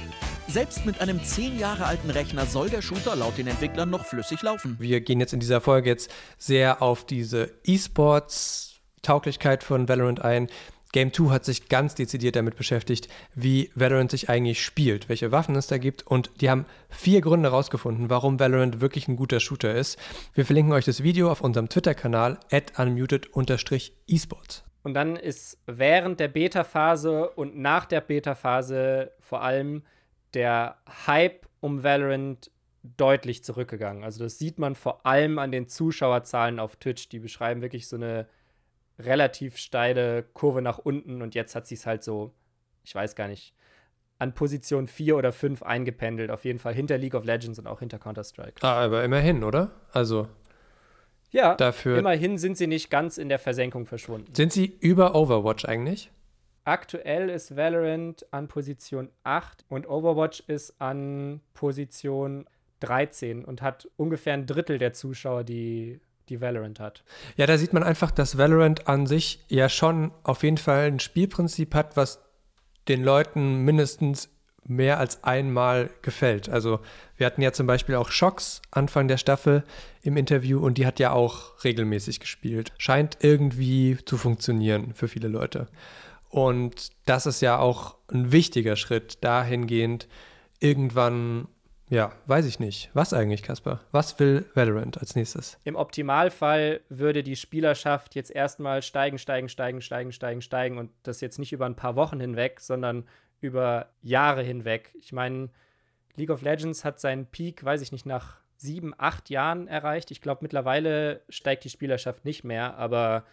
Selbst 0.49 0.87
mit 0.87 1.01
einem 1.01 1.23
10 1.23 1.59
Jahre 1.59 1.85
alten 1.85 2.11
Rechner 2.11 2.47
soll 2.47 2.71
der 2.71 2.83
Shooter 2.83 3.15
laut 3.15 3.37
den 3.37 3.47
Entwicklern 3.47 3.91
noch 3.91 4.07
flüssig 4.07 4.43
laufen. 4.43 4.77
Wir 4.81 5.03
gehen 5.03 5.21
jetzt 5.21 5.35
in 5.35 5.41
dieser 5.41 5.61
Folge 5.61 5.91
jetzt 5.91 6.11
sehr 6.39 6.83
auf 6.83 7.05
diese 7.05 7.53
E-Sports-Tauglichkeit 7.65 9.63
von 9.63 9.87
Valorant 9.87 10.23
ein. 10.23 10.49
Game 10.93 11.13
2 11.13 11.31
hat 11.31 11.45
sich 11.45 11.69
ganz 11.69 11.95
dezidiert 11.95 12.35
damit 12.35 12.57
beschäftigt, 12.57 13.09
wie 13.35 13.71
Valorant 13.77 14.11
sich 14.11 14.29
eigentlich 14.29 14.63
spielt, 14.65 15.09
welche 15.09 15.31
Waffen 15.31 15.55
es 15.55 15.69
da 15.69 15.79
gibt 15.79 16.05
und 16.07 16.31
die 16.41 16.51
haben 16.51 16.67
vier 16.89 17.21
Gründe 17.21 17.51
herausgefunden, 17.51 18.11
warum 18.11 18.41
Valorant 18.41 18.81
wirklich 18.81 19.07
ein 19.07 19.15
guter 19.15 19.39
Shooter 19.39 19.73
ist. 19.75 19.99
Wir 20.35 20.45
verlinken 20.45 20.73
euch 20.73 20.85
das 20.85 21.05
Video 21.05 21.31
auf 21.31 21.43
unserem 21.43 21.69
Twitter-Kanal 21.69 22.39
unmuted-esports. 22.77 24.65
Und 24.83 24.95
dann 24.95 25.17
ist 25.17 25.59
während 25.67 26.19
der 26.21 26.29
Beta-Phase 26.29 27.31
und 27.31 27.57
nach 27.57 27.85
der 27.85 28.01
Beta-Phase 28.01 29.13
vor 29.21 29.43
allem 29.43 29.83
der 30.35 30.79
Hype 31.07 31.47
um 31.61 31.85
Valorant 31.85 32.51
deutlich 32.83 33.45
zurückgegangen. 33.45 34.05
Also 34.05 34.25
das 34.25 34.39
sieht 34.39 34.59
man 34.59 34.75
vor 34.75 35.05
allem 35.07 35.39
an 35.39 35.53
den 35.53 35.69
Zuschauerzahlen 35.69 36.59
auf 36.59 36.77
Twitch. 36.77 37.11
Die 37.11 37.19
beschreiben 37.19 37.61
wirklich 37.61 37.89
so 37.89 37.97
eine 37.97 38.27
relativ 39.05 39.57
steile 39.57 40.23
Kurve 40.23 40.63
nach 40.63 40.79
unten 40.79 41.23
und 41.23 41.35
jetzt 41.35 41.55
hat 41.55 41.67
sie 41.67 41.75
es 41.75 41.87
halt 41.87 42.03
so, 42.03 42.33
ich 42.85 42.95
weiß 42.95 43.15
gar 43.15 43.29
nicht, 43.29 43.55
an 44.21 44.35
Position 44.35 44.87
4 44.87 45.17
oder 45.17 45.33
5 45.33 45.63
eingependelt. 45.63 46.31
Auf 46.31 46.45
jeden 46.45 46.59
Fall 46.59 46.75
hinter 46.75 46.99
League 46.99 47.15
of 47.15 47.25
Legends 47.25 47.59
und 47.59 47.67
auch 47.67 47.81
hinter 47.81 47.99
Counter-Strike. 47.99 48.61
Ah, 48.61 48.85
aber 48.85 49.03
immerhin, 49.03 49.43
oder? 49.43 49.71
Also. 49.93 50.29
Ja, 51.31 51.55
dafür 51.55 51.99
immerhin 51.99 52.39
sind 52.39 52.59
sie 52.59 52.67
nicht 52.67 52.91
ganz 52.91 53.17
in 53.17 53.29
der 53.29 53.39
Versenkung 53.39 53.87
verschwunden. 53.87 54.35
Sind 54.35 54.53
sie 54.53 54.67
über 54.67 55.15
Overwatch 55.15 55.65
eigentlich? 55.65 56.11
Aktuell 56.65 57.31
ist 57.31 57.57
Valorant 57.57 58.27
an 58.33 58.49
Position 58.49 59.11
8 59.25 59.65
und 59.69 59.89
Overwatch 59.89 60.43
ist 60.47 60.81
an 60.81 61.41
Position 61.55 62.47
13 62.81 63.45
und 63.45 63.63
hat 63.63 63.89
ungefähr 63.97 64.35
ein 64.35 64.47
Drittel 64.47 64.79
der 64.79 64.93
Zuschauer, 64.93 65.45
die, 65.45 66.01
die 66.31 66.41
Valorant 66.41 66.81
hat. 66.81 67.05
Ja, 67.37 67.47
da 67.47 67.59
sieht 67.59 67.73
man 67.73 67.83
einfach, 67.83 68.11
dass 68.11 68.39
Valorant 68.39 68.89
an 68.89 69.07
sich 69.07 69.45
ja 69.49 69.69
schon 69.69 70.13
auf 70.23 70.43
jeden 70.43 70.57
Fall 70.57 70.87
ein 70.87 71.01
Spielprinzip 71.01 71.75
hat, 71.75 71.97
was 71.97 72.21
den 72.89 73.05
Leuten 73.05 73.65
mindestens 73.65 74.31
mehr 74.65 74.99
als 74.99 75.25
einmal 75.25 75.91
gefällt. 76.03 76.49
Also 76.49 76.81
wir 77.17 77.27
hatten 77.27 77.43
ja 77.43 77.53
zum 77.53 77.67
Beispiel 77.67 77.97
auch 77.97 78.11
Shocks 78.11 78.63
Anfang 78.71 79.09
der 79.09 79.17
Staffel 79.17 79.65
im 80.03 80.17
Interview 80.17 80.65
und 80.65 80.79
die 80.79 80.87
hat 80.87 81.01
ja 81.01 81.13
auch 81.13 81.65
regelmäßig 81.65 82.21
gespielt. 82.21 82.73
Scheint 82.79 83.19
irgendwie 83.21 83.99
zu 84.05 84.17
funktionieren 84.17 84.95
für 84.95 85.09
viele 85.09 85.29
Leute. 85.29 85.67
Und 86.29 86.91
das 87.07 87.27
ist 87.27 87.41
ja 87.43 87.59
auch 87.59 87.97
ein 88.09 88.31
wichtiger 88.31 88.77
Schritt 88.77 89.19
dahingehend, 89.25 90.07
irgendwann 90.61 91.49
ja, 91.91 92.13
weiß 92.27 92.47
ich 92.47 92.61
nicht. 92.61 92.89
Was 92.95 93.13
eigentlich, 93.13 93.43
Kasper? 93.43 93.81
Was 93.91 94.19
will 94.19 94.47
Valorant 94.55 94.99
als 94.99 95.17
nächstes? 95.17 95.59
Im 95.65 95.77
Optimalfall 95.77 96.81
würde 96.89 97.23
die 97.23 97.37
Spielerschaft 97.37 98.15
jetzt 98.15 98.31
erstmal 98.31 98.81
steigen, 98.81 99.19
steigen, 99.19 99.49
steigen, 99.49 99.83
steigen, 99.83 100.13
steigen, 100.13 100.41
steigen 100.41 100.79
und 100.79 100.91
das 101.03 101.21
jetzt 101.21 101.39
nicht 101.39 101.53
über 101.53 101.67
ein 101.67 101.77
paar 101.77 101.97
Wochen 101.97 102.21
hinweg, 102.21 102.61
sondern 102.61 103.05
über 103.41 103.89
Jahre 104.03 104.43
hinweg. 104.43 104.95
Ich 104.95 105.13
meine, 105.13 105.51
League 106.15 106.31
of 106.31 106.43
Legends 106.43 106.85
hat 106.85 107.01
seinen 107.01 107.27
Peak, 107.27 107.65
weiß 107.65 107.83
ich 107.83 107.93
nicht, 107.93 108.07
nach 108.07 108.39
sieben, 108.57 108.95
acht 108.97 109.29
Jahren 109.29 109.67
erreicht. 109.67 110.11
Ich 110.11 110.21
glaube, 110.21 110.41
mittlerweile 110.43 111.23
steigt 111.29 111.65
die 111.65 111.71
Spielerschaft 111.71 112.25
nicht 112.25 112.45
mehr, 112.45 112.77
aber 112.77 113.25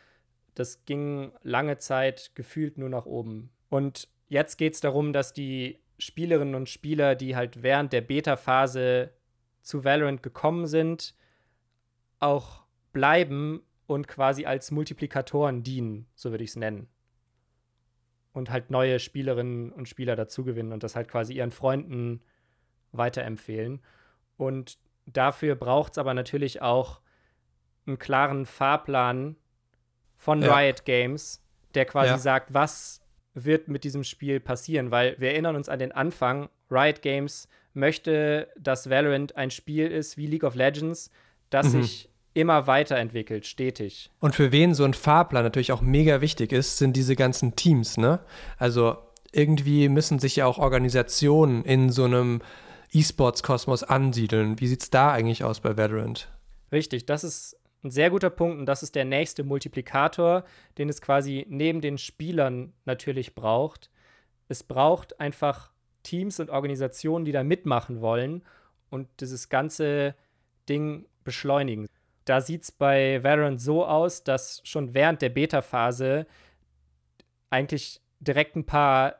das 0.55 0.83
ging 0.85 1.31
lange 1.43 1.77
Zeit 1.77 2.31
gefühlt 2.33 2.79
nur 2.79 2.89
nach 2.89 3.05
oben. 3.05 3.51
Und 3.69 4.07
jetzt 4.29 4.57
geht 4.57 4.73
es 4.73 4.79
darum, 4.79 5.13
dass 5.13 5.33
die 5.33 5.79
Spielerinnen 5.97 6.55
und 6.55 6.69
Spieler, 6.69 7.15
die 7.15 7.35
halt 7.35 7.63
während 7.63 7.93
der 7.93 8.01
Beta-Phase 8.01 9.11
zu 9.61 9.83
Valorant 9.83 10.23
gekommen 10.23 10.67
sind, 10.67 11.15
auch 12.19 12.63
bleiben 12.93 13.61
und 13.85 14.07
quasi 14.07 14.45
als 14.45 14.71
Multiplikatoren 14.71 15.63
dienen, 15.63 16.07
so 16.15 16.31
würde 16.31 16.43
ich 16.43 16.51
es 16.51 16.55
nennen. 16.55 16.87
Und 18.33 18.49
halt 18.51 18.69
neue 18.69 18.99
Spielerinnen 18.99 19.71
und 19.71 19.89
Spieler 19.89 20.15
dazugewinnen 20.15 20.71
und 20.71 20.83
das 20.83 20.95
halt 20.95 21.07
quasi 21.07 21.33
ihren 21.33 21.51
Freunden 21.51 22.21
weiterempfehlen. 22.91 23.81
Und 24.37 24.77
dafür 25.05 25.55
braucht 25.55 25.93
es 25.93 25.97
aber 25.97 26.13
natürlich 26.13 26.61
auch 26.61 27.01
einen 27.87 27.97
klaren 27.97 28.45
Fahrplan 28.45 29.37
von 30.15 30.41
ja. 30.41 30.55
Riot 30.55 30.85
Games, 30.85 31.43
der 31.73 31.85
quasi 31.85 32.11
ja. 32.11 32.17
sagt, 32.17 32.53
was 32.53 33.01
wird 33.45 33.67
mit 33.67 33.83
diesem 33.83 34.03
Spiel 34.03 34.39
passieren, 34.39 34.91
weil 34.91 35.15
wir 35.19 35.31
erinnern 35.31 35.55
uns 35.55 35.69
an 35.69 35.79
den 35.79 35.91
Anfang. 35.91 36.49
Riot 36.69 37.01
Games 37.01 37.47
möchte, 37.73 38.49
dass 38.59 38.89
Valorant 38.89 39.35
ein 39.35 39.51
Spiel 39.51 39.87
ist 39.87 40.17
wie 40.17 40.27
League 40.27 40.43
of 40.43 40.55
Legends, 40.55 41.11
das 41.49 41.67
mhm. 41.67 41.83
sich 41.83 42.09
immer 42.33 42.67
weiterentwickelt, 42.67 43.45
stetig. 43.45 44.11
Und 44.19 44.35
für 44.35 44.51
wen 44.51 44.73
so 44.73 44.83
ein 44.83 44.93
Fahrplan 44.93 45.43
natürlich 45.43 45.71
auch 45.71 45.81
mega 45.81 46.21
wichtig 46.21 46.51
ist, 46.51 46.77
sind 46.77 46.95
diese 46.95 47.15
ganzen 47.15 47.55
Teams, 47.55 47.97
ne? 47.97 48.19
Also 48.57 48.97
irgendwie 49.31 49.89
müssen 49.89 50.19
sich 50.19 50.35
ja 50.35 50.45
auch 50.45 50.57
Organisationen 50.57 51.63
in 51.63 51.89
so 51.89 52.05
einem 52.05 52.41
E-Sports-Kosmos 52.91 53.83
ansiedeln. 53.83 54.59
Wie 54.59 54.67
sieht 54.67 54.83
es 54.83 54.89
da 54.89 55.11
eigentlich 55.11 55.43
aus 55.43 55.59
bei 55.59 55.77
Valorant? 55.77 56.29
Richtig, 56.71 57.05
das 57.05 57.23
ist 57.23 57.56
ein 57.83 57.91
sehr 57.91 58.09
guter 58.09 58.29
Punkt 58.29 58.59
und 58.59 58.65
das 58.65 58.83
ist 58.83 58.95
der 58.95 59.05
nächste 59.05 59.43
Multiplikator, 59.43 60.43
den 60.77 60.89
es 60.89 61.01
quasi 61.01 61.45
neben 61.49 61.81
den 61.81 61.97
Spielern 61.97 62.73
natürlich 62.85 63.35
braucht. 63.35 63.89
Es 64.47 64.63
braucht 64.63 65.19
einfach 65.19 65.71
Teams 66.03 66.39
und 66.39 66.49
Organisationen, 66.49 67.25
die 67.25 67.31
da 67.31 67.43
mitmachen 67.43 68.01
wollen 68.01 68.43
und 68.89 69.07
dieses 69.19 69.49
ganze 69.49 70.15
Ding 70.69 71.05
beschleunigen. 71.23 71.87
Da 72.25 72.41
sieht 72.41 72.63
es 72.63 72.71
bei 72.71 73.23
Valorant 73.23 73.61
so 73.61 73.85
aus, 73.85 74.23
dass 74.23 74.61
schon 74.63 74.93
während 74.93 75.21
der 75.21 75.29
Beta-Phase 75.29 76.25
eigentlich 77.49 78.01
direkt 78.19 78.55
ein 78.55 78.65
paar 78.65 79.15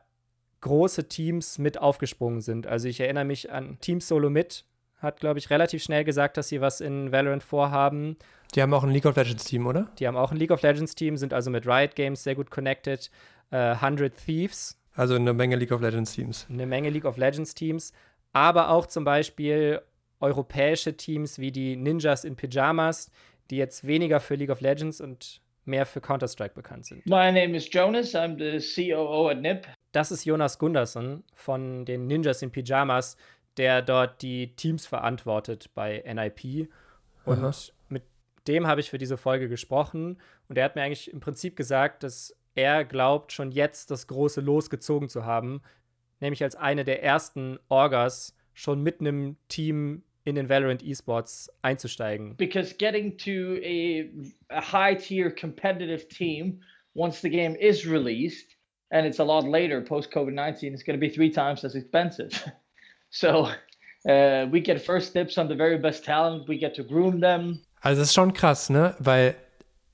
große 0.60 1.08
Teams 1.08 1.58
mit 1.58 1.78
aufgesprungen 1.78 2.40
sind. 2.40 2.66
Also 2.66 2.88
ich 2.88 3.00
erinnere 3.00 3.24
mich 3.24 3.50
an 3.50 3.78
Team 3.80 4.00
Solo 4.00 4.28
mit, 4.28 4.64
hat, 4.98 5.20
glaube 5.20 5.38
ich, 5.38 5.50
relativ 5.50 5.82
schnell 5.82 6.04
gesagt, 6.04 6.36
dass 6.36 6.48
sie 6.48 6.60
was 6.60 6.80
in 6.80 7.12
Valorant 7.12 7.42
vorhaben. 7.42 8.16
Die 8.54 8.62
haben 8.62 8.74
auch 8.74 8.82
ein 8.82 8.90
League 8.90 9.06
of 9.06 9.16
Legends 9.16 9.44
Team, 9.44 9.66
oder? 9.66 9.90
Die 9.98 10.06
haben 10.06 10.16
auch 10.16 10.32
ein 10.32 10.36
League 10.36 10.50
of 10.50 10.62
Legends 10.62 10.94
Team, 10.94 11.16
sind 11.16 11.32
also 11.32 11.50
mit 11.50 11.66
Riot 11.66 11.94
Games 11.94 12.22
sehr 12.22 12.34
gut 12.34 12.50
connected. 12.50 13.10
Äh, 13.50 13.56
100 13.56 14.14
Thieves. 14.16 14.80
Also 14.94 15.14
eine 15.14 15.32
Menge 15.32 15.56
League 15.56 15.72
of 15.72 15.80
Legends 15.80 16.12
Teams. 16.12 16.46
Eine 16.50 16.66
Menge 16.66 16.90
League 16.90 17.04
of 17.04 17.16
Legends 17.16 17.54
Teams. 17.54 17.92
Aber 18.32 18.70
auch 18.70 18.86
zum 18.86 19.04
Beispiel 19.04 19.80
europäische 20.20 20.96
Teams 20.96 21.38
wie 21.38 21.52
die 21.52 21.76
Ninjas 21.76 22.24
in 22.24 22.36
Pyjamas, 22.36 23.10
die 23.50 23.56
jetzt 23.56 23.86
weniger 23.86 24.20
für 24.20 24.34
League 24.34 24.50
of 24.50 24.60
Legends 24.60 25.00
und 25.00 25.40
mehr 25.64 25.86
für 25.86 26.00
Counter-Strike 26.00 26.54
bekannt 26.54 26.86
sind. 26.86 27.06
My 27.06 27.30
name 27.30 27.56
is 27.56 27.68
Jonas, 27.70 28.14
I'm 28.14 28.36
the 28.38 28.58
COO 28.90 29.28
at 29.28 29.40
NIP. 29.40 29.68
Das 29.92 30.10
ist 30.10 30.24
Jonas 30.24 30.58
Gunderson 30.58 31.22
von 31.34 31.84
den 31.84 32.06
Ninjas 32.06 32.42
in 32.42 32.50
Pyjamas, 32.50 33.16
der 33.58 33.82
dort 33.82 34.22
die 34.22 34.54
Teams 34.54 34.86
verantwortet 34.86 35.70
bei 35.74 36.02
NIP. 36.06 36.68
Und 37.24 37.44
Aha. 37.44 37.52
mit 37.88 38.04
dem 38.46 38.66
habe 38.66 38.80
ich 38.80 38.90
für 38.90 38.98
diese 38.98 39.16
Folge 39.16 39.48
gesprochen. 39.48 40.18
Und 40.48 40.56
er 40.56 40.64
hat 40.64 40.76
mir 40.76 40.82
eigentlich 40.82 41.12
im 41.12 41.20
Prinzip 41.20 41.56
gesagt, 41.56 42.02
dass 42.02 42.34
er 42.54 42.84
glaubt, 42.84 43.32
schon 43.32 43.50
jetzt 43.50 43.90
das 43.90 44.06
große 44.06 44.40
Los 44.40 44.70
gezogen 44.70 45.08
zu 45.08 45.24
haben. 45.24 45.60
Nämlich 46.20 46.42
als 46.42 46.56
eine 46.56 46.84
der 46.84 47.02
ersten 47.02 47.58
Orgas 47.68 48.34
schon 48.54 48.82
mit 48.82 49.00
einem 49.00 49.36
Team 49.48 50.02
in 50.24 50.34
den 50.34 50.48
Valorant 50.48 50.82
Esports 50.82 51.50
einzusteigen. 51.62 52.36
Because 52.36 52.74
getting 52.76 53.16
to 53.18 53.58
a, 53.62 54.04
a 54.50 54.60
high-tier 54.60 55.30
competitive 55.30 56.08
team 56.08 56.60
once 56.94 57.20
the 57.22 57.30
game 57.30 57.54
is 57.54 57.86
released 57.86 58.56
and 58.90 59.06
it's 59.06 59.20
a 59.20 59.24
lot 59.24 59.44
later 59.44 59.80
post 59.80 60.10
COVID-19 60.12 60.74
it's 60.74 60.84
going 60.84 60.98
to 60.98 61.00
be 61.00 61.08
three 61.08 61.30
times 61.30 61.64
as 61.64 61.74
expensive. 61.74 62.30
So 63.10 63.48
uh, 64.04 64.50
we 64.50 64.60
get 64.60 64.80
first 64.80 65.12
tips 65.12 65.38
on 65.38 65.48
the 65.48 65.56
very 65.56 65.78
best 65.78 66.04
talent. 66.04 66.48
We 66.48 66.58
get 66.58 66.74
to 66.76 66.84
groom 66.84 67.20
them. 67.20 67.60
Also 67.80 68.00
das 68.00 68.08
ist 68.08 68.14
schon 68.14 68.32
krass, 68.32 68.70
ne? 68.70 68.94
Weil 68.98 69.36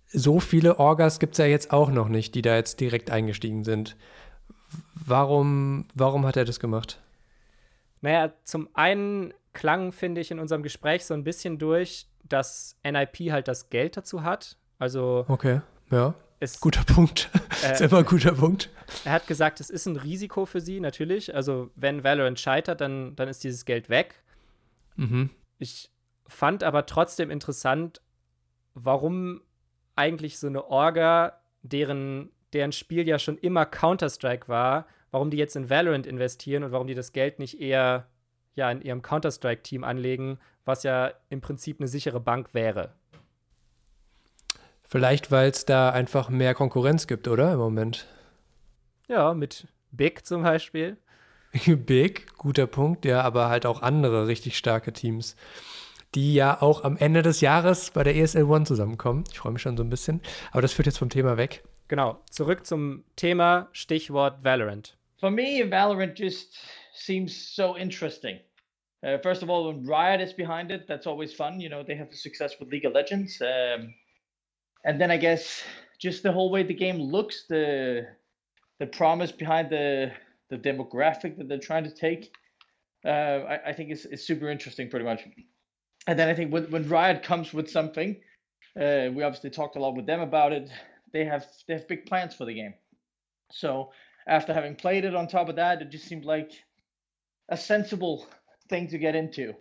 so 0.08 0.40
viele 0.40 0.78
Orgas 0.78 1.18
gibt 1.18 1.32
es 1.32 1.38
ja 1.38 1.46
jetzt 1.46 1.72
auch 1.72 1.90
noch 1.90 2.08
nicht, 2.08 2.34
die 2.34 2.42
da 2.42 2.54
jetzt 2.54 2.80
direkt 2.80 3.10
eingestiegen 3.10 3.64
sind. 3.64 3.96
Warum, 4.94 5.86
warum 5.94 6.24
hat 6.26 6.36
er 6.36 6.44
das 6.44 6.60
gemacht? 6.60 7.00
Naja, 8.00 8.32
zum 8.44 8.68
einen 8.74 9.34
klang, 9.52 9.92
finde 9.92 10.20
ich, 10.20 10.30
in 10.30 10.38
unserem 10.38 10.62
Gespräch 10.62 11.04
so 11.04 11.14
ein 11.14 11.24
bisschen 11.24 11.58
durch, 11.58 12.06
dass 12.22 12.78
NIP 12.84 13.30
halt 13.30 13.48
das 13.48 13.70
Geld 13.70 13.96
dazu 13.96 14.22
hat. 14.22 14.56
Also. 14.78 15.24
Okay, 15.28 15.60
ja. 15.90 16.14
Ist, 16.44 16.60
guter 16.60 16.84
Punkt. 16.84 17.30
Äh, 17.62 17.72
ist 17.72 17.80
immer 17.80 17.98
ein 17.98 18.04
guter 18.04 18.32
Punkt. 18.32 18.68
Er 19.04 19.12
hat 19.12 19.26
gesagt, 19.26 19.58
es 19.58 19.70
ist 19.70 19.86
ein 19.86 19.96
Risiko 19.96 20.44
für 20.44 20.60
sie, 20.60 20.80
natürlich. 20.80 21.34
Also, 21.34 21.70
wenn 21.76 22.04
Valorant 22.04 22.38
scheitert, 22.38 22.82
dann, 22.82 23.16
dann 23.16 23.28
ist 23.28 23.42
dieses 23.42 23.64
Geld 23.64 23.88
weg. 23.88 24.22
Mhm. 24.96 25.30
Ich 25.58 25.90
fand 26.26 26.62
aber 26.62 26.84
trotzdem 26.84 27.30
interessant, 27.30 28.02
warum 28.74 29.40
eigentlich 29.96 30.38
so 30.38 30.46
eine 30.46 30.66
Orga, 30.66 31.40
deren, 31.62 32.30
deren 32.52 32.72
Spiel 32.72 33.08
ja 33.08 33.18
schon 33.18 33.38
immer 33.38 33.64
Counter-Strike 33.64 34.48
war, 34.48 34.86
warum 35.10 35.30
die 35.30 35.38
jetzt 35.38 35.56
in 35.56 35.70
Valorant 35.70 36.06
investieren 36.06 36.64
und 36.64 36.72
warum 36.72 36.86
die 36.86 36.94
das 36.94 37.12
Geld 37.12 37.38
nicht 37.38 37.60
eher 37.60 38.08
ja, 38.54 38.70
in 38.70 38.82
ihrem 38.82 39.00
Counter-Strike-Team 39.00 39.84
anlegen, 39.84 40.38
was 40.64 40.82
ja 40.82 41.12
im 41.28 41.40
Prinzip 41.40 41.80
eine 41.80 41.88
sichere 41.88 42.20
Bank 42.20 42.50
wäre. 42.52 42.94
Vielleicht, 44.88 45.30
weil 45.30 45.50
es 45.50 45.64
da 45.64 45.90
einfach 45.90 46.28
mehr 46.28 46.54
Konkurrenz 46.54 47.06
gibt, 47.06 47.26
oder? 47.28 47.52
Im 47.52 47.58
Moment. 47.58 48.06
Ja, 49.08 49.34
mit 49.34 49.66
Big 49.90 50.26
zum 50.26 50.42
Beispiel. 50.42 50.96
Big, 51.66 52.26
guter 52.36 52.66
Punkt, 52.66 53.04
ja, 53.04 53.22
aber 53.22 53.48
halt 53.48 53.66
auch 53.66 53.82
andere 53.82 54.26
richtig 54.26 54.56
starke 54.56 54.92
Teams, 54.92 55.36
die 56.14 56.34
ja 56.34 56.60
auch 56.60 56.84
am 56.84 56.96
Ende 56.96 57.22
des 57.22 57.40
Jahres 57.40 57.90
bei 57.90 58.02
der 58.02 58.16
ESL 58.16 58.44
One 58.44 58.64
zusammenkommen. 58.64 59.24
Ich 59.30 59.38
freue 59.38 59.52
mich 59.52 59.62
schon 59.62 59.76
so 59.76 59.82
ein 59.82 59.90
bisschen. 59.90 60.20
Aber 60.52 60.62
das 60.62 60.72
führt 60.72 60.86
jetzt 60.86 60.98
vom 60.98 61.10
Thema 61.10 61.36
weg. 61.36 61.62
Genau, 61.88 62.18
zurück 62.30 62.66
zum 62.66 63.04
Thema 63.16 63.68
Stichwort 63.72 64.42
Valorant. 64.42 64.96
For 65.20 65.30
me, 65.30 65.70
Valorant 65.70 66.18
just 66.18 66.56
seems 66.94 67.54
so 67.54 67.76
interesting. 67.76 68.40
Uh, 69.02 69.18
first 69.22 69.42
of 69.42 69.50
all, 69.50 69.68
when 69.68 69.86
Riot 69.86 70.20
is 70.20 70.34
behind 70.34 70.70
it, 70.70 70.86
that's 70.86 71.06
always 71.06 71.34
fun. 71.34 71.60
You 71.60 71.68
know, 71.68 71.84
they 71.84 71.96
have 71.96 72.10
the 72.10 72.16
success 72.16 72.58
with 72.58 72.70
League 72.70 72.86
of 72.86 72.94
Legends. 72.94 73.40
Um, 73.40 73.94
and 74.84 75.00
then 75.00 75.10
I 75.10 75.16
guess 75.16 75.62
just 75.98 76.22
the 76.22 76.32
whole 76.32 76.50
way 76.50 76.62
the 76.62 76.74
game 76.74 76.98
looks, 76.98 77.44
the 77.48 78.06
the 78.78 78.86
promise 78.86 79.32
behind 79.32 79.70
the 79.70 80.12
the 80.50 80.58
demographic 80.58 81.36
that 81.38 81.48
they're 81.48 81.58
trying 81.58 81.84
to 81.84 81.94
take, 81.94 82.32
uh, 83.04 83.08
I, 83.08 83.68
I 83.68 83.72
think 83.72 83.90
is, 83.90 84.04
is 84.06 84.26
super 84.26 84.50
interesting, 84.50 84.90
pretty 84.90 85.06
much. 85.06 85.22
And 86.06 86.18
then 86.18 86.28
I 86.28 86.34
think 86.34 86.52
when, 86.52 86.70
when 86.70 86.88
Riot 86.88 87.22
comes 87.22 87.54
with 87.54 87.70
something, 87.70 88.20
uh, 88.78 89.08
we 89.14 89.22
obviously 89.22 89.50
talked 89.50 89.76
a 89.76 89.80
lot 89.80 89.96
with 89.96 90.06
them 90.06 90.20
about 90.20 90.52
it. 90.52 90.70
They 91.12 91.24
have 91.24 91.46
they 91.66 91.74
have 91.74 91.88
big 91.88 92.06
plans 92.06 92.34
for 92.34 92.44
the 92.44 92.54
game. 92.54 92.74
So 93.50 93.90
after 94.26 94.52
having 94.52 94.74
played 94.74 95.04
it 95.04 95.14
on 95.14 95.28
top 95.28 95.48
of 95.48 95.56
that, 95.56 95.80
it 95.80 95.90
just 95.90 96.06
seemed 96.06 96.24
like 96.24 96.52
a 97.48 97.56
sensible 97.56 98.26
thing 98.68 98.88
to 98.88 98.98
get 98.98 99.14
into 99.14 99.54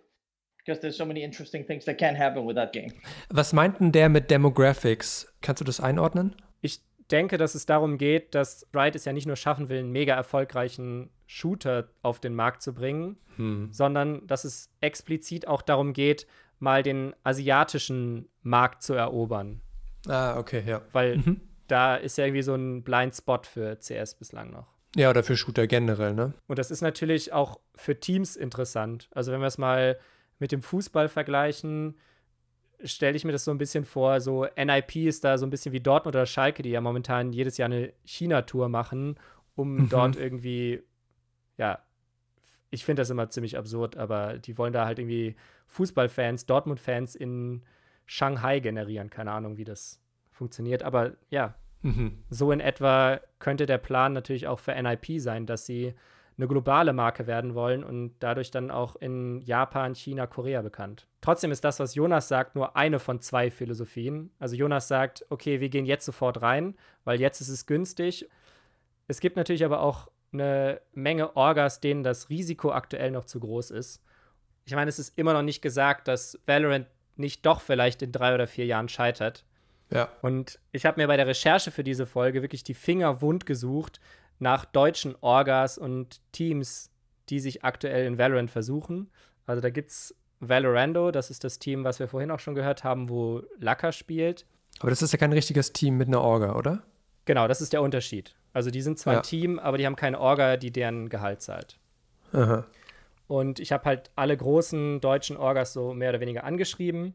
because 0.64 0.80
there's 0.80 0.96
so 0.96 1.04
many 1.04 1.22
interesting 1.22 1.66
things 1.66 1.84
that 1.84 1.98
can 1.98 2.16
happen 2.16 2.46
with 2.46 2.56
that 2.56 2.72
game. 2.72 2.92
Was 3.30 3.52
meint 3.52 3.80
denn 3.80 3.92
der 3.92 4.08
mit 4.08 4.30
Demographics? 4.30 5.32
Kannst 5.40 5.60
du 5.60 5.64
das 5.64 5.80
einordnen? 5.80 6.34
Ich 6.60 6.80
denke, 7.10 7.36
dass 7.38 7.54
es 7.54 7.66
darum 7.66 7.98
geht, 7.98 8.34
dass 8.34 8.66
Riot 8.74 8.94
es 8.96 9.04
ja 9.04 9.12
nicht 9.12 9.26
nur 9.26 9.36
schaffen 9.36 9.68
will, 9.68 9.78
einen 9.80 9.92
mega 9.92 10.14
erfolgreichen 10.14 11.10
Shooter 11.26 11.88
auf 12.02 12.20
den 12.20 12.34
Markt 12.34 12.62
zu 12.62 12.72
bringen, 12.74 13.16
Hm. 13.36 13.68
sondern 13.72 14.26
dass 14.26 14.44
es 14.44 14.70
explizit 14.80 15.48
auch 15.48 15.60
darum 15.62 15.92
geht, 15.92 16.26
mal 16.60 16.82
den 16.82 17.14
asiatischen 17.24 18.28
Markt 18.42 18.82
zu 18.82 18.94
erobern. 18.94 19.60
Ah, 20.06 20.38
okay, 20.38 20.62
ja. 20.66 20.82
Weil 20.92 21.16
Mhm. 21.18 21.40
da 21.66 21.96
ist 21.96 22.16
ja 22.18 22.24
irgendwie 22.26 22.42
so 22.42 22.54
ein 22.54 22.82
Blind 22.82 23.14
Spot 23.14 23.40
für 23.42 23.78
CS 23.80 24.14
bislang 24.14 24.50
noch. 24.52 24.66
Ja, 24.96 25.10
oder 25.10 25.24
für 25.24 25.36
Shooter 25.36 25.66
generell, 25.66 26.14
ne? 26.14 26.32
Und 26.46 26.58
das 26.58 26.70
ist 26.70 26.80
natürlich 26.80 27.32
auch 27.32 27.58
für 27.74 27.98
Teams 27.98 28.36
interessant. 28.36 29.08
Also 29.12 29.32
wenn 29.32 29.40
wir 29.40 29.48
es 29.48 29.58
mal 29.58 29.98
mit 30.44 30.52
dem 30.52 30.60
Fußball 30.60 31.08
vergleichen, 31.08 31.94
stelle 32.84 33.16
ich 33.16 33.24
mir 33.24 33.32
das 33.32 33.46
so 33.46 33.50
ein 33.50 33.56
bisschen 33.56 33.86
vor, 33.86 34.20
so 34.20 34.44
NIP 34.44 34.96
ist 34.96 35.24
da 35.24 35.38
so 35.38 35.46
ein 35.46 35.50
bisschen 35.50 35.72
wie 35.72 35.80
Dortmund 35.80 36.14
oder 36.14 36.26
Schalke, 36.26 36.62
die 36.62 36.68
ja 36.68 36.82
momentan 36.82 37.32
jedes 37.32 37.56
Jahr 37.56 37.70
eine 37.70 37.94
China-Tour 38.04 38.68
machen, 38.68 39.18
um 39.54 39.78
Mhm. 39.78 39.88
dort 39.88 40.16
irgendwie, 40.16 40.82
ja, 41.56 41.78
ich 42.68 42.84
finde 42.84 43.00
das 43.00 43.08
immer 43.08 43.30
ziemlich 43.30 43.56
absurd, 43.56 43.96
aber 43.96 44.36
die 44.36 44.58
wollen 44.58 44.74
da 44.74 44.84
halt 44.84 44.98
irgendwie 44.98 45.34
Fußballfans, 45.68 46.44
Dortmund-Fans 46.44 47.14
in 47.14 47.62
Shanghai 48.04 48.60
generieren. 48.60 49.08
Keine 49.08 49.32
Ahnung, 49.32 49.56
wie 49.56 49.64
das 49.64 49.98
funktioniert, 50.30 50.82
aber 50.82 51.12
ja, 51.30 51.54
Mhm. 51.80 52.22
so 52.28 52.52
in 52.52 52.60
etwa 52.60 53.18
könnte 53.38 53.64
der 53.64 53.78
Plan 53.78 54.12
natürlich 54.12 54.46
auch 54.46 54.58
für 54.58 54.72
NIP 54.74 55.20
sein, 55.20 55.46
dass 55.46 55.64
sie 55.64 55.94
eine 56.36 56.48
globale 56.48 56.92
Marke 56.92 57.26
werden 57.26 57.54
wollen 57.54 57.84
und 57.84 58.14
dadurch 58.18 58.50
dann 58.50 58.70
auch 58.70 58.96
in 58.96 59.40
Japan, 59.42 59.94
China, 59.94 60.26
Korea 60.26 60.62
bekannt. 60.62 61.06
Trotzdem 61.20 61.52
ist 61.52 61.64
das, 61.64 61.78
was 61.78 61.94
Jonas 61.94 62.28
sagt, 62.28 62.56
nur 62.56 62.76
eine 62.76 62.98
von 62.98 63.20
zwei 63.20 63.50
Philosophien. 63.50 64.30
Also 64.38 64.56
Jonas 64.56 64.88
sagt, 64.88 65.24
okay, 65.30 65.60
wir 65.60 65.68
gehen 65.68 65.86
jetzt 65.86 66.04
sofort 66.04 66.42
rein, 66.42 66.76
weil 67.04 67.20
jetzt 67.20 67.40
ist 67.40 67.48
es 67.48 67.66
günstig. 67.66 68.28
Es 69.06 69.20
gibt 69.20 69.36
natürlich 69.36 69.64
aber 69.64 69.80
auch 69.80 70.08
eine 70.32 70.80
Menge 70.92 71.36
Orgas, 71.36 71.80
denen 71.80 72.02
das 72.02 72.28
Risiko 72.28 72.72
aktuell 72.72 73.12
noch 73.12 73.24
zu 73.24 73.38
groß 73.38 73.70
ist. 73.70 74.02
Ich 74.64 74.74
meine, 74.74 74.88
es 74.88 74.98
ist 74.98 75.16
immer 75.16 75.34
noch 75.34 75.42
nicht 75.42 75.62
gesagt, 75.62 76.08
dass 76.08 76.40
Valorant 76.46 76.86
nicht 77.16 77.46
doch 77.46 77.60
vielleicht 77.60 78.02
in 78.02 78.10
drei 78.10 78.34
oder 78.34 78.48
vier 78.48 78.66
Jahren 78.66 78.88
scheitert. 78.88 79.44
Ja. 79.90 80.08
Und 80.22 80.58
ich 80.72 80.86
habe 80.86 81.00
mir 81.00 81.06
bei 81.06 81.16
der 81.16 81.26
Recherche 81.26 81.70
für 81.70 81.84
diese 81.84 82.06
Folge 82.06 82.42
wirklich 82.42 82.64
die 82.64 82.74
Finger 82.74 83.22
wund 83.22 83.46
gesucht 83.46 84.00
nach 84.38 84.64
deutschen 84.64 85.14
Orgas 85.20 85.78
und 85.78 86.20
Teams, 86.32 86.90
die 87.28 87.40
sich 87.40 87.64
aktuell 87.64 88.06
in 88.06 88.18
Valorant 88.18 88.50
versuchen. 88.50 89.10
Also 89.46 89.60
da 89.60 89.70
gibt 89.70 89.90
es 89.90 90.14
Valorando, 90.40 91.10
das 91.10 91.30
ist 91.30 91.44
das 91.44 91.58
Team, 91.58 91.84
was 91.84 91.98
wir 92.00 92.08
vorhin 92.08 92.30
auch 92.30 92.40
schon 92.40 92.54
gehört 92.54 92.84
haben, 92.84 93.08
wo 93.08 93.42
Lacker 93.58 93.92
spielt. 93.92 94.46
Aber 94.80 94.90
das 94.90 95.02
ist 95.02 95.12
ja 95.12 95.18
kein 95.18 95.32
richtiges 95.32 95.72
Team 95.72 95.96
mit 95.96 96.08
einer 96.08 96.20
Orga, 96.20 96.56
oder? 96.56 96.82
Genau, 97.24 97.48
das 97.48 97.60
ist 97.60 97.72
der 97.72 97.80
Unterschied. 97.80 98.34
Also 98.52 98.70
die 98.70 98.82
sind 98.82 98.98
zwar 98.98 99.14
Ja. 99.14 99.18
ein 99.20 99.24
Team, 99.24 99.58
aber 99.58 99.78
die 99.78 99.86
haben 99.86 99.96
keine 99.96 100.20
Orga, 100.20 100.56
die 100.56 100.70
deren 100.70 101.08
Gehalt 101.08 101.40
zahlt. 101.42 101.78
Aha. 102.32 102.66
Und 103.26 103.58
ich 103.60 103.72
habe 103.72 103.84
halt 103.84 104.10
alle 104.16 104.36
großen 104.36 105.00
deutschen 105.00 105.36
Orgas 105.36 105.72
so 105.72 105.94
mehr 105.94 106.10
oder 106.10 106.20
weniger 106.20 106.44
angeschrieben. 106.44 107.14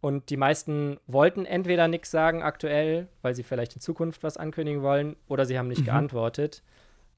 Und 0.00 0.30
die 0.30 0.36
meisten 0.38 0.98
wollten 1.06 1.44
entweder 1.44 1.86
nichts 1.88 2.10
sagen 2.10 2.42
aktuell, 2.42 3.08
weil 3.22 3.34
sie 3.34 3.42
vielleicht 3.42 3.74
in 3.74 3.80
Zukunft 3.80 4.22
was 4.22 4.36
ankündigen 4.38 4.82
wollen, 4.82 5.16
oder 5.28 5.44
sie 5.44 5.58
haben 5.58 5.68
nicht 5.68 5.82
Mhm. 5.82 5.86
geantwortet. 5.86 6.62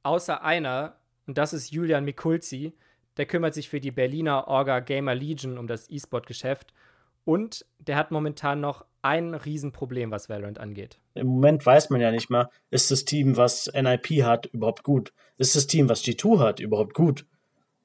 Außer 0.03 0.43
einer, 0.43 0.97
und 1.27 1.39
das 1.39 1.53
ist 1.53 1.71
Julian 1.71 2.05
Mikulzi, 2.05 2.73
der 3.17 3.27
kümmert 3.27 3.55
sich 3.55 3.69
für 3.69 3.79
die 3.81 3.93
Berliner 3.93 4.49
Orga 4.49 4.81
Gamer 4.81 5.15
Legion 5.15 5.59
um 5.59 5.67
das 5.67 5.89
E-Sport-Geschäft. 5.91 6.73
Und 7.25 7.65
der 7.79 7.97
hat 7.97 8.11
momentan 8.11 8.61
noch 8.61 8.85
ein 9.03 9.35
Riesenproblem, 9.35 10.11
was 10.11 10.29
Valorant 10.29 10.59
angeht. 10.59 10.99
Im 11.15 11.29
Moment 11.29 11.65
weiß 11.65 11.91
man 11.91 12.01
ja 12.01 12.11
nicht 12.11 12.31
mal, 12.31 12.49
ist 12.71 12.91
das 12.91 13.05
Team, 13.05 13.37
was 13.37 13.71
NIP 13.73 14.25
hat, 14.25 14.47
überhaupt 14.47 14.83
gut? 14.83 15.13
Ist 15.39 15.55
das 15.55 15.69
Team, 15.69 15.89
was 15.89 16.03
G2 16.03 16.41
hat, 16.41 16.59
überhaupt 16.61 16.95
gut? 16.95 17.27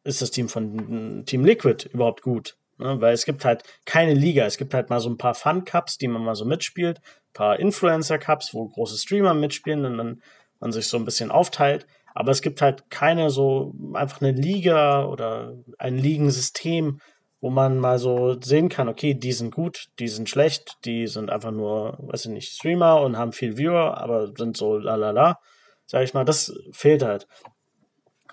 Ist 0.04 0.22
das 0.22 0.32
Team 0.32 0.50
von 0.50 1.20
mm, 1.20 1.26
Team 1.26 1.46
Liquid 1.46 1.88
überhaupt 1.92 2.22
gut? 2.24 2.58
Ne? 2.78 3.00
Weil 3.02 3.14
es 3.14 3.26
gibt 3.26 3.46
halt 3.46 3.64
keine 3.86 4.14
Liga. 4.14 4.46
Es 4.46 4.58
gibt 4.58 4.74
halt 4.74 4.90
mal 4.90 5.00
so 5.00 5.10
ein 5.10 5.18
paar 5.18 5.34
Fun-Cups, 5.34 5.98
die 5.98 6.08
man 6.08 6.24
mal 6.24 6.36
so 6.36 6.46
mitspielt, 6.46 7.00
ein 7.00 7.34
paar 7.34 7.60
Influencer-Cups, 7.60 8.54
wo 8.54 8.68
große 8.68 8.98
Streamer 8.98 9.34
mitspielen 9.34 9.86
und 9.86 9.98
dann 9.98 10.22
man 10.60 10.72
sich 10.72 10.88
so 10.88 10.98
ein 10.98 11.06
bisschen 11.06 11.32
aufteilt. 11.32 11.86
Aber 12.14 12.32
es 12.32 12.42
gibt 12.42 12.62
halt 12.62 12.90
keine 12.90 13.30
so 13.30 13.76
einfach 13.94 14.22
eine 14.22 14.32
Liga 14.32 15.06
oder 15.06 15.54
ein 15.78 15.98
Ligensystem, 15.98 17.00
wo 17.40 17.52
man 17.52 17.78
mal 17.78 18.00
so 18.00 18.42
sehen 18.42 18.70
kann, 18.70 18.90
okay, 18.90 19.14
die 19.14 19.32
sind 19.32 19.54
gut, 19.54 19.90
die 20.00 20.08
sind 20.08 20.28
schlecht, 20.28 20.78
die 20.86 21.06
sind 21.06 21.30
einfach 21.30 21.52
nur, 21.52 21.96
weiß 22.00 22.26
ich 22.26 22.32
nicht, 22.32 22.54
Streamer 22.54 23.02
und 23.02 23.18
haben 23.18 23.34
viel 23.34 23.58
Viewer, 23.58 23.98
aber 24.00 24.34
sind 24.36 24.58
so 24.58 24.78
lalala, 24.78 25.40
sag 25.86 26.04
ich 26.04 26.16
mal, 26.16 26.26
das 26.26 26.52
fehlt 26.72 27.04
halt. 27.04 27.28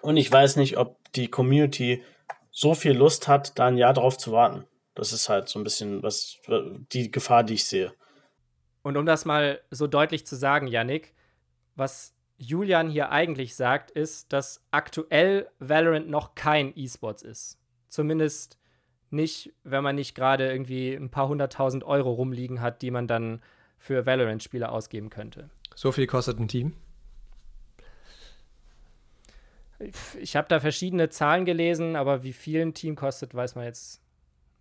Und 0.01 0.17
ich 0.17 0.33
weiß 0.33 0.57
nicht, 0.57 0.79
ob 0.79 0.97
die 1.13 1.29
Community 1.29 2.03
so 2.55 2.75
viel 2.75 2.93
Lust 2.93 3.27
hat, 3.27 3.59
da 3.59 3.67
ein 3.67 3.77
Jahr 3.77 3.93
drauf 3.93 4.17
zu 4.17 4.31
warten. 4.33 4.65
Das 4.95 5.13
ist 5.13 5.29
halt 5.29 5.49
so 5.49 5.59
ein 5.59 5.65
bisschen 5.65 6.03
was, 6.05 6.39
die 6.93 7.11
Gefahr, 7.11 7.43
die 7.43 7.55
ich 7.55 7.65
sehe. 7.65 7.93
Und 8.83 8.97
um 8.97 9.05
das 9.05 9.25
mal 9.25 9.61
so 9.71 9.89
deutlich 9.89 10.25
zu 10.25 10.37
sagen, 10.37 10.69
Yannick, 10.69 11.15
was 11.75 12.15
Julian 12.39 12.89
hier 12.89 13.11
eigentlich 13.11 13.57
sagt, 13.57 13.91
ist, 13.91 14.33
dass 14.33 14.63
aktuell 14.71 15.49
Valorant 15.59 16.09
noch 16.09 16.37
kein 16.37 16.73
E-Sports 16.77 17.23
ist. 17.23 17.59
Zumindest 17.89 18.59
nicht, 19.11 19.53
wenn 19.65 19.83
man 19.83 19.97
nicht 19.97 20.15
gerade 20.15 20.51
irgendwie 20.51 20.95
ein 20.95 21.11
paar 21.11 21.29
hunderttausend 21.29 21.83
Euro 21.83 22.13
rumliegen 22.13 22.61
hat, 22.61 22.83
die 22.83 22.93
man 22.93 23.09
dann 23.09 23.43
für 23.79 24.07
Valorant-Spiele 24.07 24.71
ausgeben 24.71 25.11
könnte. 25.11 25.51
So 25.75 25.91
viel 25.91 26.07
kostet 26.07 26.39
ein 26.39 26.49
Team? 26.49 26.75
Ich 30.21 30.37
habe 30.37 30.49
da 30.49 30.61
verschiedene 30.61 31.09
Zahlen 31.09 31.45
gelesen, 31.45 31.97
aber 31.97 32.23
wie 32.23 32.33
viel 32.33 32.63
ein 32.63 32.75
Team 32.75 32.97
kostet, 32.97 33.35
weiß 33.35 33.55
man 33.55 33.65
jetzt 33.65 34.03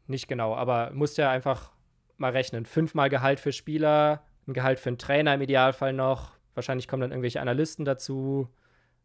nicht 0.08 0.28
genau. 0.28 0.56
Aber 0.56 0.92
musst 0.94 1.18
ja 1.18 1.30
einfach 1.30 1.72
mal 2.18 2.32
rechnen. 2.32 2.66
Fünfmal 2.66 3.10
Gehalt 3.10 3.40
für 3.40 3.52
Spieler, 3.52 4.24
ein 4.48 4.54
Gehalt 4.54 4.80
für 4.80 4.90
einen 4.90 4.98
Trainer 4.98 5.34
im 5.34 5.42
Idealfall 5.42 5.94
noch. 5.94 6.32
Wahrscheinlich 6.56 6.88
kommen 6.88 7.02
dann 7.02 7.12
irgendwelche 7.12 7.42
Analysten 7.42 7.86
dazu, 7.86 8.48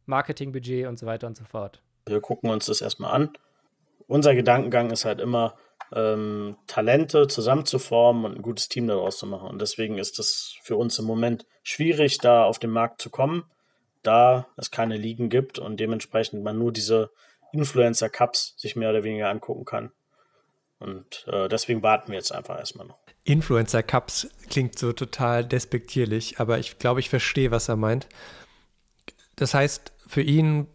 Marketingbudget 0.07 0.87
und 0.87 0.99
so 0.99 1.07
weiter 1.07 1.27
und 1.27 1.37
so 1.37 1.45
fort. 1.45 1.83
Wir 2.07 2.21
gucken 2.21 2.51
uns 2.51 2.67
das 2.67 2.81
erstmal 2.81 3.13
an. 3.13 3.31
Unser 4.07 4.35
Gedankengang 4.35 4.91
ist 4.91 5.05
halt 5.05 5.21
immer, 5.21 5.55
ähm, 5.93 6.57
Talente 6.67 7.27
zusammenzuformen 7.29 8.25
und 8.25 8.37
ein 8.37 8.43
gutes 8.43 8.69
Team 8.69 8.87
daraus 8.87 9.19
zu 9.19 9.27
machen. 9.27 9.49
Und 9.49 9.61
deswegen 9.61 9.99
ist 9.99 10.19
es 10.19 10.57
für 10.63 10.77
uns 10.77 10.99
im 10.99 11.05
Moment 11.05 11.47
schwierig, 11.63 12.19
da 12.19 12.45
auf 12.45 12.59
den 12.59 12.71
Markt 12.71 13.01
zu 13.01 13.11
kommen, 13.11 13.45
da 14.03 14.47
es 14.57 14.71
keine 14.71 14.97
Ligen 14.97 15.29
gibt 15.29 15.59
und 15.59 15.79
dementsprechend 15.79 16.43
man 16.43 16.59
nur 16.59 16.73
diese 16.73 17.11
Influencer-Cups 17.53 18.55
sich 18.57 18.77
mehr 18.77 18.91
oder 18.91 19.05
weniger 19.05 19.31
angucken 19.31 19.65
kann. 19.65 19.93
Und 20.79 21.27
äh, 21.27 21.49
deswegen 21.49 21.83
warten 21.83 22.13
wir 22.13 22.19
jetzt 22.19 22.33
einfach 22.33 22.59
erstmal 22.59 22.87
noch. 22.87 22.99
Influencer 23.25 23.83
Cups 23.83 24.29
klingt 24.49 24.79
so 24.79 24.93
total 24.93 25.45
despektierlich, 25.45 26.41
aber 26.41 26.59
ich 26.59 26.79
glaube, 26.79 27.01
ich 27.01 27.11
verstehe, 27.11 27.51
was 27.51 27.69
er 27.69 27.77
meint. 27.77 28.09
Das 29.37 29.55
heißt, 29.55 29.93
für 30.07 30.23
ihn 30.23 30.67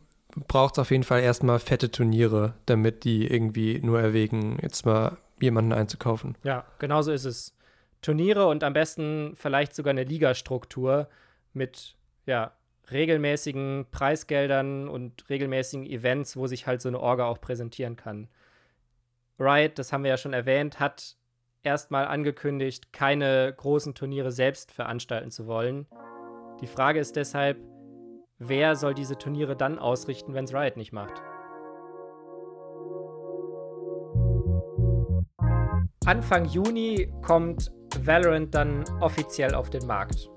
braucht 0.48 0.76
es 0.76 0.80
auf 0.80 0.92
jeden 0.92 1.04
Fall 1.04 1.22
erstmal 1.22 1.60
fette 1.60 1.90
Turniere, 1.90 2.54
damit 2.66 3.04
die 3.06 3.28
irgendwie 3.28 3.80
nur 3.80 4.00
erwägen, 4.00 4.60
jetzt 4.62 4.86
mal 4.86 5.18
jemanden 5.40 5.74
einzukaufen. 5.74 6.38
Ja, 6.44 6.66
genau 6.80 7.02
so 7.02 7.12
ist 7.12 7.26
es. 7.26 7.56
Turniere 8.02 8.48
und 8.48 8.64
am 8.64 8.74
besten 8.74 9.34
vielleicht 9.36 9.74
sogar 9.74 9.92
eine 9.92 10.04
Ligastruktur 10.04 11.08
mit 11.54 11.96
ja, 12.26 12.52
regelmäßigen 12.92 13.88
Preisgeldern 13.92 14.88
und 14.88 15.30
regelmäßigen 15.30 15.86
Events, 15.86 16.38
wo 16.38 16.48
sich 16.48 16.68
halt 16.68 16.82
so 16.82 16.90
eine 16.90 17.00
Orga 17.00 17.26
auch 17.26 17.40
präsentieren 17.40 17.96
kann. 17.96 18.28
Riot, 19.40 19.80
das 19.80 19.92
haben 19.92 20.04
wir 20.04 20.12
ja 20.12 20.18
schon 20.18 20.34
erwähnt, 20.34 20.80
hat 20.80 21.16
erstmal 21.64 22.06
angekündigt, 22.06 22.94
keine 22.94 23.54
großen 23.56 23.96
Turniere 23.96 24.32
selbst 24.32 24.72
veranstalten 24.72 25.32
zu 25.32 25.48
wollen. 25.48 25.88
Die 26.62 26.68
Frage 26.68 27.00
ist 27.00 27.16
deshalb, 27.16 27.58
wer 28.38 28.76
soll 28.76 28.94
diese 28.94 29.18
Turniere 29.18 29.56
dann 29.56 29.80
ausrichten, 29.80 30.34
wenn 30.34 30.46
es 30.46 30.54
Riot 30.54 30.78
nicht 30.78 30.94
macht? 30.94 31.22
Anfang 36.06 36.46
Juni 36.46 37.12
kommt 37.22 37.72
Valorant 38.00 38.54
dann 38.54 38.84
offiziell 39.00 39.56
auf 39.56 39.70
den 39.70 39.88
Markt. 39.88 40.30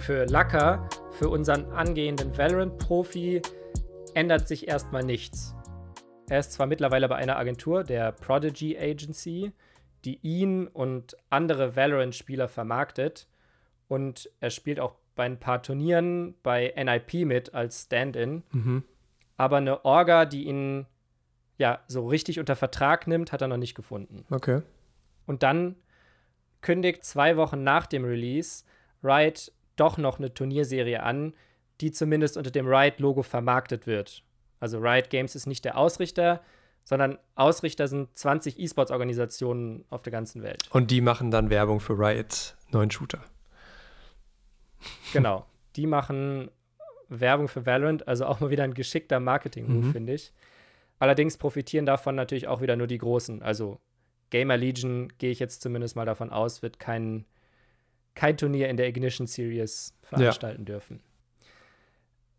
Für 0.00 0.26
Lacker 0.26 0.86
für 1.14 1.28
unseren 1.28 1.66
angehenden 1.72 2.36
Valorant-Profi, 2.36 3.40
ändert 4.14 4.48
sich 4.48 4.68
erstmal 4.68 5.04
nichts. 5.04 5.54
Er 6.28 6.40
ist 6.40 6.52
zwar 6.52 6.66
mittlerweile 6.66 7.08
bei 7.08 7.16
einer 7.16 7.36
Agentur, 7.36 7.84
der 7.84 8.12
Prodigy 8.12 8.76
Agency, 8.76 9.52
die 10.04 10.18
ihn 10.22 10.66
und 10.66 11.16
andere 11.30 11.76
Valorant-Spieler 11.76 12.48
vermarktet. 12.48 13.28
Und 13.88 14.30
er 14.40 14.50
spielt 14.50 14.80
auch 14.80 14.96
bei 15.14 15.24
ein 15.24 15.38
paar 15.38 15.62
Turnieren 15.62 16.34
bei 16.42 16.72
NIP 16.76 17.26
mit 17.26 17.54
als 17.54 17.82
Stand-in. 17.84 18.42
Mhm. 18.50 18.82
Aber 19.36 19.58
eine 19.58 19.84
Orga, 19.84 20.24
die 20.24 20.44
ihn 20.44 20.86
ja 21.58 21.80
so 21.86 22.08
richtig 22.08 22.40
unter 22.40 22.56
Vertrag 22.56 23.06
nimmt, 23.06 23.30
hat 23.30 23.40
er 23.40 23.48
noch 23.48 23.56
nicht 23.56 23.74
gefunden. 23.74 24.24
Okay. 24.30 24.62
Und 25.26 25.42
dann 25.42 25.76
kündigt 26.60 27.04
zwei 27.04 27.36
Wochen 27.36 27.62
nach 27.62 27.86
dem 27.86 28.04
Release 28.04 28.64
Riot 29.02 29.52
doch 29.76 29.98
noch 29.98 30.18
eine 30.18 30.32
Turnierserie 30.32 31.02
an, 31.02 31.34
die 31.80 31.90
zumindest 31.92 32.36
unter 32.36 32.50
dem 32.50 32.66
Riot-Logo 32.66 33.22
vermarktet 33.22 33.86
wird. 33.86 34.22
Also 34.60 34.78
Riot 34.78 35.10
Games 35.10 35.34
ist 35.34 35.46
nicht 35.46 35.64
der 35.64 35.76
Ausrichter, 35.76 36.40
sondern 36.84 37.18
Ausrichter 37.34 37.88
sind 37.88 38.16
20 38.16 38.58
E-Sports-Organisationen 38.58 39.84
auf 39.90 40.02
der 40.02 40.12
ganzen 40.12 40.42
Welt. 40.42 40.68
Und 40.70 40.90
die 40.90 41.00
machen 41.00 41.30
dann 41.30 41.50
Werbung 41.50 41.80
für 41.80 41.94
Riots 41.98 42.56
neuen 42.70 42.90
Shooter. 42.90 43.20
Genau. 45.12 45.46
Die 45.76 45.86
machen 45.86 46.50
Werbung 47.08 47.48
für 47.48 47.66
Valorant, 47.66 48.06
also 48.08 48.26
auch 48.26 48.40
mal 48.40 48.50
wieder 48.50 48.64
ein 48.64 48.74
geschickter 48.74 49.20
Marketing-Move, 49.20 49.86
Mhm. 49.86 49.92
finde 49.92 50.14
ich. 50.14 50.32
Allerdings 50.98 51.36
profitieren 51.36 51.86
davon 51.86 52.14
natürlich 52.14 52.48
auch 52.48 52.60
wieder 52.60 52.76
nur 52.76 52.86
die 52.86 52.98
Großen. 52.98 53.42
Also 53.42 53.80
Gamer 54.30 54.56
Legion, 54.56 55.12
gehe 55.18 55.30
ich 55.30 55.38
jetzt 55.38 55.62
zumindest 55.62 55.96
mal 55.96 56.06
davon 56.06 56.30
aus, 56.30 56.62
wird 56.62 56.78
kein, 56.78 57.24
kein 58.14 58.36
Turnier 58.36 58.68
in 58.68 58.76
der 58.76 58.88
Ignition 58.88 59.26
Series 59.26 59.94
veranstalten 60.02 60.64
dürfen. 60.64 61.00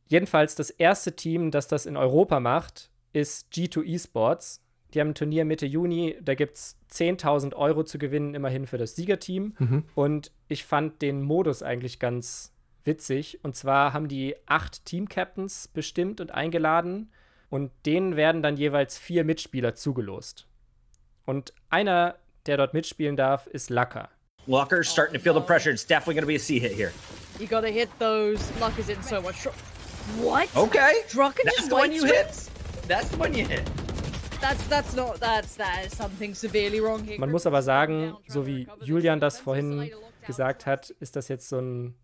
Jedenfalls 0.07 0.55
das 0.55 0.69
erste 0.69 1.15
Team, 1.15 1.51
das 1.51 1.67
das 1.67 1.85
in 1.85 1.97
Europa 1.97 2.39
macht, 2.39 2.89
ist 3.13 3.51
G2 3.53 3.83
Esports. 3.93 4.61
Die 4.93 5.01
haben 5.01 5.09
ein 5.09 5.15
Turnier 5.15 5.45
Mitte 5.45 5.65
Juni, 5.65 6.15
da 6.21 6.35
gibt 6.35 6.55
es 6.55 6.77
10.000 6.91 7.53
Euro 7.55 7.83
zu 7.83 7.97
gewinnen, 7.97 8.35
immerhin 8.35 8.67
für 8.67 8.77
das 8.77 8.95
Siegerteam. 8.95 9.55
Mhm. 9.57 9.83
Und 9.95 10.31
ich 10.47 10.63
fand 10.63 11.01
den 11.01 11.21
Modus 11.21 11.63
eigentlich 11.63 11.99
ganz 11.99 12.53
witzig. 12.83 13.43
Und 13.43 13.55
zwar 13.55 13.93
haben 13.93 14.07
die 14.07 14.35
acht 14.45 14.85
Team-Captains 14.85 15.67
bestimmt 15.67 16.21
und 16.21 16.31
eingeladen. 16.31 17.11
Und 17.49 17.71
denen 17.85 18.15
werden 18.15 18.41
dann 18.41 18.57
jeweils 18.57 18.97
vier 18.97 19.23
Mitspieler 19.23 19.75
zugelost. 19.75 20.47
Und 21.25 21.53
einer, 21.69 22.15
der 22.45 22.57
dort 22.57 22.73
mitspielen 22.73 23.15
darf, 23.15 23.47
ist 23.47 23.69
Lacker. 23.69 24.09
Walker's 24.47 24.89
starting 24.89 25.13
to 25.13 25.19
feel 25.19 25.33
the 25.33 25.41
pressure. 25.41 25.71
It's 25.71 25.83
definitely 25.83 26.15
going 26.15 26.23
to 26.23 26.27
be 26.27 26.35
a 26.35 26.39
C 26.39 26.59
hit 26.59 26.73
here. 26.73 26.91
You 27.39 27.47
gotta 27.47 27.69
hit 27.69 27.89
those. 27.99 28.39
Luck 28.61 28.79
is 28.79 28.87
in 28.89 29.01
so 29.03 29.21
much. 29.21 29.45
What? 30.17 30.47
Okay. 30.55 31.03
Drucken 31.09 31.43
That's 31.43 31.57
just 31.57 31.69
the 31.69 31.75
one 31.75 31.91
you 31.91 32.05
hit. 32.05 32.27
That's 32.87 33.09
the 33.09 33.17
one 33.17 33.33
you 33.33 33.45
hit. 33.45 33.69
That's 34.39 34.65
that's 34.67 34.95
not 34.95 35.19
that's 35.19 35.55
that 35.57 35.85
is 35.85 35.97
something 35.97 36.33
severely 36.33 36.79
wrong 36.79 37.03
here. 37.03 37.19
Man 37.19 37.31
muss 37.31 37.45
aber 37.45 37.61
sagen, 37.61 38.15
so 38.27 38.45
wie 38.45 38.67
Julian 38.81 39.19
das 39.19 39.39
vorhin 39.39 39.91
gesagt 40.25 40.65
hat, 40.65 40.91
ist 40.99 41.15
das 41.15 41.27
jetzt 41.27 41.49
so 41.49 41.59
ein, 41.59 41.95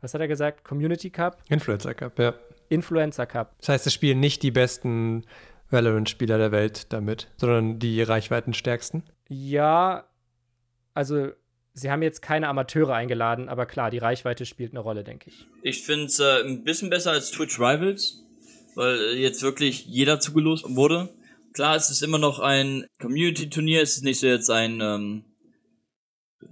was 0.00 0.14
hat 0.14 0.20
er 0.20 0.28
gesagt? 0.28 0.64
Community 0.64 1.10
Cup? 1.10 1.42
Influencer 1.48 1.94
Cup, 1.94 2.18
ja. 2.18 2.34
Influencer 2.68 3.26
Cup. 3.26 3.54
Das 3.58 3.68
heißt, 3.68 3.86
es 3.86 3.94
spielen 3.94 4.18
nicht 4.20 4.42
die 4.42 4.50
besten 4.50 5.24
Valorant-Spieler 5.70 6.38
der 6.38 6.52
Welt 6.52 6.92
damit, 6.92 7.28
sondern 7.36 7.78
die 7.78 8.02
reichweitenstärksten. 8.02 9.04
Ja, 9.28 10.04
also 10.94 11.30
sie 11.80 11.90
haben 11.90 12.02
jetzt 12.02 12.22
keine 12.22 12.48
Amateure 12.48 12.94
eingeladen, 12.94 13.48
aber 13.48 13.66
klar, 13.66 13.90
die 13.90 13.98
Reichweite 13.98 14.46
spielt 14.46 14.72
eine 14.72 14.80
Rolle, 14.80 15.04
denke 15.04 15.30
ich. 15.30 15.46
Ich 15.62 15.82
finde 15.82 16.06
es 16.06 16.18
äh, 16.18 16.42
ein 16.44 16.64
bisschen 16.64 16.90
besser 16.90 17.12
als 17.12 17.30
Twitch 17.30 17.58
Rivals, 17.58 18.22
weil 18.74 18.98
äh, 19.00 19.16
jetzt 19.16 19.42
wirklich 19.42 19.86
jeder 19.86 20.20
zugelost 20.20 20.64
wurde. 20.68 21.08
Klar, 21.52 21.76
es 21.76 21.90
ist 21.90 22.02
immer 22.02 22.18
noch 22.18 22.38
ein 22.38 22.86
Community-Turnier, 23.00 23.82
es 23.82 23.96
ist 23.96 24.04
nicht 24.04 24.20
so 24.20 24.26
jetzt 24.26 24.50
ein 24.50 24.80
ähm, 24.80 25.24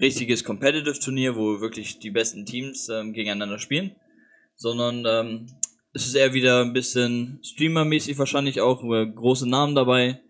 richtiges 0.01 0.45
Competitive-Turnier, 0.45 1.37
wo 1.37 1.61
wirklich 1.61 1.99
die 1.99 2.11
besten 2.11 2.45
Teams 2.45 2.89
ähm, 2.89 3.13
gegeneinander 3.13 3.59
spielen, 3.59 3.95
sondern 4.57 5.05
ähm, 5.07 5.47
es 5.93 6.07
ist 6.07 6.15
eher 6.15 6.35
wieder 6.35 6.63
ein 6.63 6.73
bisschen 6.73 7.41
Streamer-mäßig 7.43 8.19
wahrscheinlich 8.19 8.61
auch, 8.61 8.83
wo 8.83 8.91
große 8.91 9.49
Namen 9.49 9.75
dabei, 9.75 10.21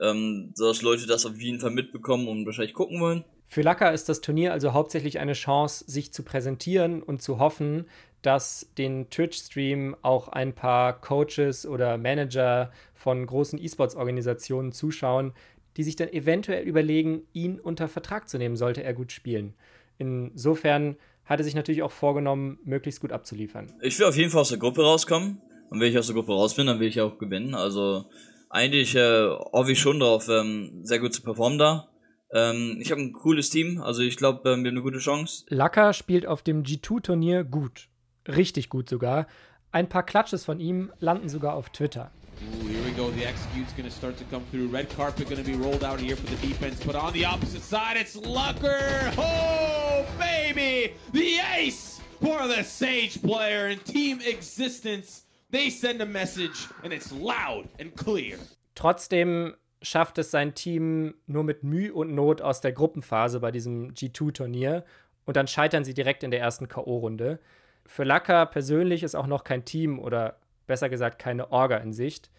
ähm, 0.00 0.52
sodass 0.54 0.82
Leute 0.82 1.06
das 1.06 1.26
auf 1.26 1.40
jeden 1.40 1.60
Fall 1.60 1.70
mitbekommen 1.70 2.28
und 2.28 2.46
wahrscheinlich 2.46 2.74
gucken 2.74 3.00
wollen. 3.00 3.24
Für 3.48 3.62
Lacker 3.62 3.92
ist 3.92 4.08
das 4.08 4.20
Turnier 4.20 4.52
also 4.52 4.72
hauptsächlich 4.72 5.18
eine 5.18 5.34
Chance, 5.34 5.84
sich 5.86 6.12
zu 6.12 6.22
präsentieren 6.22 7.02
und 7.02 7.22
zu 7.22 7.38
hoffen, 7.38 7.86
dass 8.22 8.68
den 8.76 9.08
Twitch-Stream 9.08 9.96
auch 10.02 10.28
ein 10.28 10.52
paar 10.52 11.00
Coaches 11.00 11.64
oder 11.64 11.96
Manager 11.96 12.72
von 12.94 13.24
großen 13.24 13.62
E-Sports-Organisationen 13.62 14.72
zuschauen, 14.72 15.32
die 15.76 15.84
sich 15.84 15.96
dann 15.96 16.08
eventuell 16.08 16.66
überlegen, 16.66 17.22
ihn 17.32 17.60
unter 17.60 17.88
Vertrag 17.88 18.28
zu 18.28 18.38
nehmen, 18.38 18.56
sollte 18.56 18.82
er 18.82 18.94
gut 18.94 19.12
spielen. 19.12 19.54
Insofern 19.98 20.96
hat 21.24 21.40
er 21.40 21.44
sich 21.44 21.54
natürlich 21.54 21.82
auch 21.82 21.92
vorgenommen, 21.92 22.58
möglichst 22.64 23.00
gut 23.00 23.12
abzuliefern. 23.12 23.72
Ich 23.80 23.98
will 23.98 24.06
auf 24.06 24.16
jeden 24.16 24.30
Fall 24.30 24.40
aus 24.40 24.48
der 24.48 24.58
Gruppe 24.58 24.82
rauskommen. 24.82 25.40
Und 25.68 25.80
wenn 25.80 25.90
ich 25.90 25.98
aus 25.98 26.06
der 26.06 26.14
Gruppe 26.14 26.32
raus 26.32 26.54
bin, 26.54 26.66
dann 26.66 26.80
will 26.80 26.88
ich 26.88 27.00
auch 27.00 27.18
gewinnen. 27.18 27.54
Also 27.54 28.06
eigentlich 28.48 28.94
äh, 28.94 29.28
hoffe 29.28 29.72
ich 29.72 29.80
schon 29.80 30.00
darauf, 30.00 30.28
ähm, 30.28 30.80
sehr 30.82 31.00
gut 31.00 31.12
zu 31.12 31.22
performen 31.22 31.58
da. 31.58 31.88
Ähm, 32.32 32.78
ich 32.80 32.90
habe 32.90 33.00
ein 33.00 33.12
cooles 33.12 33.50
Team, 33.50 33.80
also 33.80 34.02
ich 34.02 34.16
glaube, 34.16 34.48
ähm, 34.50 34.64
wir 34.64 34.70
haben 34.70 34.76
eine 34.76 34.82
gute 34.82 34.98
Chance. 34.98 35.44
Lacker 35.48 35.92
spielt 35.92 36.26
auf 36.26 36.42
dem 36.42 36.62
G2-Turnier 36.62 37.44
gut. 37.44 37.88
Richtig 38.26 38.68
gut 38.68 38.88
sogar. 38.88 39.26
Ein 39.70 39.88
paar 39.88 40.04
Klatsches 40.04 40.44
von 40.44 40.58
ihm 40.58 40.92
landen 40.98 41.28
sogar 41.28 41.54
auf 41.54 41.70
Twitter. 41.70 42.10
Ooh, 42.42 42.66
here 42.66 42.84
we 42.84 42.92
go. 42.92 43.10
The 43.10 43.24
execute's 43.24 43.72
going 43.72 43.88
to 43.88 43.90
start 43.90 44.18
to 44.18 44.24
come 44.30 44.42
through. 44.50 44.68
Red 44.68 44.90
carpet 44.94 45.28
going 45.28 45.42
to 45.42 45.50
be 45.50 45.56
rolled 45.56 45.82
out 45.82 46.00
here 46.00 46.16
for 46.16 46.26
the 46.26 46.46
defense. 46.46 46.84
But 46.84 46.94
on 46.94 47.12
the 47.12 47.24
opposite 47.24 47.62
side, 47.62 47.96
it's 47.96 48.16
Lucker. 48.16 49.14
Oh, 49.16 50.04
baby! 50.18 50.94
The 51.12 51.38
ace 51.56 52.00
for 52.20 52.46
the 52.46 52.62
Sage 52.62 53.22
player 53.22 53.66
and 53.66 53.82
team 53.84 54.20
existence. 54.20 55.24
They 55.50 55.70
send 55.70 56.02
a 56.02 56.06
message, 56.06 56.66
and 56.82 56.92
it's 56.92 57.10
loud 57.12 57.68
and 57.78 57.94
clear. 57.94 58.38
Trotzdem 58.74 59.54
schafft 59.86 60.18
es 60.18 60.32
sein 60.32 60.54
Team 60.54 61.14
nur 61.26 61.44
mit 61.44 61.62
Mühe 61.62 61.94
und 61.94 62.12
Not 62.12 62.42
aus 62.42 62.60
der 62.60 62.72
Gruppenphase 62.72 63.38
bei 63.38 63.52
diesem 63.52 63.92
G2-Turnier 63.92 64.84
und 65.24 65.36
dann 65.36 65.46
scheitern 65.46 65.84
sie 65.84 65.94
direkt 65.94 66.24
in 66.24 66.32
der 66.32 66.40
ersten 66.40 66.66
K.O.-Runde. 66.66 67.38
Für 67.84 68.02
Lacker 68.02 68.46
persönlich 68.46 69.04
ist 69.04 69.14
auch 69.14 69.28
noch 69.28 69.44
kein 69.44 69.64
Team 69.64 70.00
oder 70.00 70.38
besser 70.66 70.88
gesagt 70.88 71.20
keine 71.20 71.52
Orga 71.52 71.76
in 71.76 71.92
Sicht. 71.92 72.30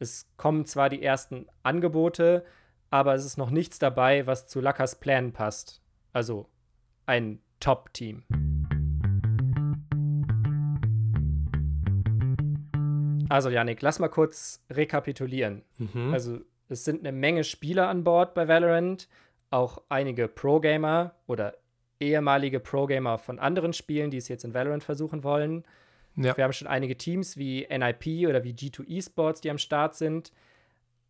Es 0.00 0.28
kommen 0.36 0.66
zwar 0.66 0.88
die 0.88 1.02
ersten 1.02 1.46
Angebote, 1.62 2.44
aber 2.90 3.14
es 3.14 3.24
ist 3.24 3.38
noch 3.38 3.50
nichts 3.50 3.78
dabei, 3.78 4.26
was 4.26 4.48
zu 4.48 4.60
Lackers 4.60 4.98
Plänen 4.98 5.32
passt. 5.32 5.80
Also 6.12 6.48
ein 7.06 7.40
Top-Team. 7.60 8.24
Also, 13.28 13.50
Yannick, 13.50 13.82
lass 13.82 13.98
mal 13.98 14.08
kurz 14.08 14.64
rekapitulieren. 14.70 15.62
Mhm. 15.76 16.12
Also, 16.12 16.40
es 16.68 16.84
sind 16.84 17.00
eine 17.00 17.12
Menge 17.12 17.44
Spieler 17.44 17.88
an 17.88 18.04
Bord 18.04 18.34
bei 18.34 18.48
Valorant, 18.48 19.08
auch 19.50 19.82
einige 19.88 20.28
Pro-Gamer 20.28 21.14
oder 21.26 21.56
ehemalige 22.00 22.60
Pro-Gamer 22.60 23.18
von 23.18 23.38
anderen 23.38 23.72
Spielen, 23.72 24.10
die 24.10 24.18
es 24.18 24.28
jetzt 24.28 24.44
in 24.44 24.54
Valorant 24.54 24.84
versuchen 24.84 25.24
wollen. 25.24 25.64
Ja. 26.16 26.36
Wir 26.36 26.44
haben 26.44 26.52
schon 26.52 26.68
einige 26.68 26.96
Teams 26.96 27.36
wie 27.36 27.66
NIP 27.70 28.28
oder 28.28 28.44
wie 28.44 28.52
G2 28.52 28.98
Esports, 28.98 29.40
die 29.40 29.50
am 29.50 29.58
Start 29.58 29.94
sind. 29.94 30.32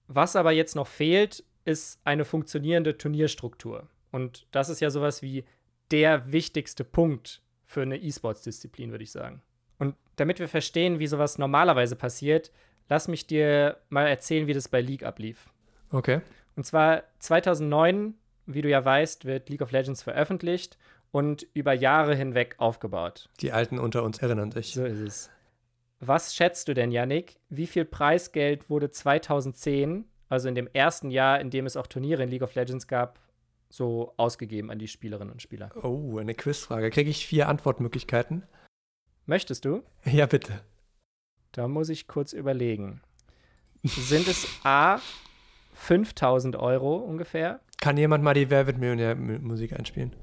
Was 0.06 0.36
aber 0.36 0.52
jetzt 0.52 0.76
noch 0.76 0.86
fehlt, 0.86 1.44
ist 1.64 2.00
eine 2.04 2.24
funktionierende 2.24 2.96
Turnierstruktur. 2.96 3.88
Und 4.10 4.46
das 4.52 4.68
ist 4.68 4.80
ja 4.80 4.90
sowas 4.90 5.22
wie 5.22 5.44
der 5.90 6.32
wichtigste 6.32 6.84
Punkt 6.84 7.42
für 7.66 7.82
eine 7.82 7.98
E-Sports-Disziplin, 7.98 8.90
würde 8.90 9.04
ich 9.04 9.12
sagen. 9.12 9.42
Und 9.78 9.94
damit 10.16 10.38
wir 10.38 10.48
verstehen, 10.48 10.98
wie 10.98 11.06
sowas 11.06 11.38
normalerweise 11.38 11.96
passiert, 11.96 12.50
lass 12.88 13.08
mich 13.08 13.26
dir 13.26 13.78
mal 13.88 14.06
erzählen, 14.06 14.46
wie 14.46 14.54
das 14.54 14.68
bei 14.68 14.80
League 14.80 15.02
ablief. 15.02 15.50
Okay. 15.90 16.20
Und 16.56 16.64
zwar 16.64 17.04
2009, 17.20 18.14
wie 18.46 18.62
du 18.62 18.68
ja 18.68 18.84
weißt, 18.84 19.24
wird 19.24 19.48
League 19.48 19.62
of 19.62 19.70
Legends 19.70 20.02
veröffentlicht 20.02 20.76
und 21.10 21.46
über 21.54 21.72
Jahre 21.72 22.14
hinweg 22.14 22.56
aufgebaut. 22.58 23.28
Die 23.40 23.52
Alten 23.52 23.78
unter 23.78 24.02
uns 24.02 24.18
erinnern 24.18 24.50
sich. 24.50 24.74
So 24.74 24.84
ist 24.84 25.00
es. 25.00 25.30
Was 26.00 26.34
schätzt 26.34 26.68
du 26.68 26.74
denn, 26.74 26.92
Yannick? 26.92 27.40
Wie 27.48 27.66
viel 27.66 27.84
Preisgeld 27.84 28.70
wurde 28.70 28.90
2010, 28.90 30.04
also 30.28 30.48
in 30.48 30.54
dem 30.54 30.68
ersten 30.72 31.10
Jahr, 31.10 31.40
in 31.40 31.50
dem 31.50 31.66
es 31.66 31.76
auch 31.76 31.86
Turniere 31.86 32.22
in 32.22 32.28
League 32.28 32.42
of 32.42 32.54
Legends 32.54 32.86
gab, 32.86 33.18
so 33.68 34.14
ausgegeben 34.16 34.70
an 34.70 34.78
die 34.78 34.88
Spielerinnen 34.88 35.32
und 35.32 35.42
Spieler? 35.42 35.70
Oh, 35.82 36.18
eine 36.18 36.34
Quizfrage. 36.34 36.90
Kriege 36.90 37.10
ich 37.10 37.26
vier 37.26 37.48
Antwortmöglichkeiten? 37.48 38.44
Möchtest 39.26 39.64
du? 39.64 39.82
Ja, 40.04 40.26
bitte. 40.26 40.60
Da 41.58 41.66
muss 41.66 41.88
ich 41.88 42.06
kurz 42.06 42.34
überlegen. 42.34 43.00
Sind 43.82 44.28
es 44.28 44.46
A 44.62 45.00
5000 45.72 46.54
Euro 46.54 46.98
ungefähr? 46.98 47.58
Kann 47.80 47.96
jemand 47.96 48.22
mal 48.22 48.32
die 48.32 48.48
Wer 48.48 48.68
wird 48.68 48.78
Millionär-Musik 48.78 49.76
einspielen? 49.76 50.14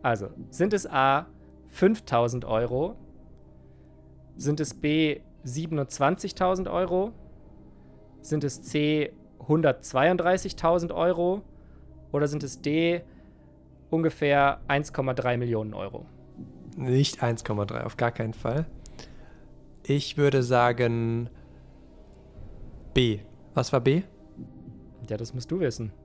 Also, 0.00 0.30
sind 0.48 0.72
es 0.72 0.86
A 0.86 1.26
5000 1.68 2.46
Euro? 2.46 2.96
Sind 4.36 4.60
es 4.60 4.72
B 4.72 5.20
27.000 5.44 6.72
Euro? 6.72 7.12
Sind 8.22 8.44
es 8.44 8.62
C 8.62 9.12
132.000 9.40 10.94
Euro? 10.94 11.42
Oder 12.12 12.28
sind 12.28 12.42
es 12.42 12.62
D 12.62 13.02
ungefähr 13.90 14.62
1,3 14.68 15.36
Millionen 15.36 15.74
Euro? 15.74 16.06
Nicht 16.78 17.22
1,3, 17.22 17.82
auf 17.82 17.98
gar 17.98 18.10
keinen 18.10 18.32
Fall. 18.32 18.64
Ich 19.86 20.16
würde 20.16 20.42
sagen 20.42 21.28
B. 22.94 23.20
Was 23.52 23.70
war 23.70 23.80
B? 23.80 24.02
Ja, 25.10 25.18
das 25.18 25.34
musst 25.34 25.50
du 25.50 25.60
wissen. 25.60 25.92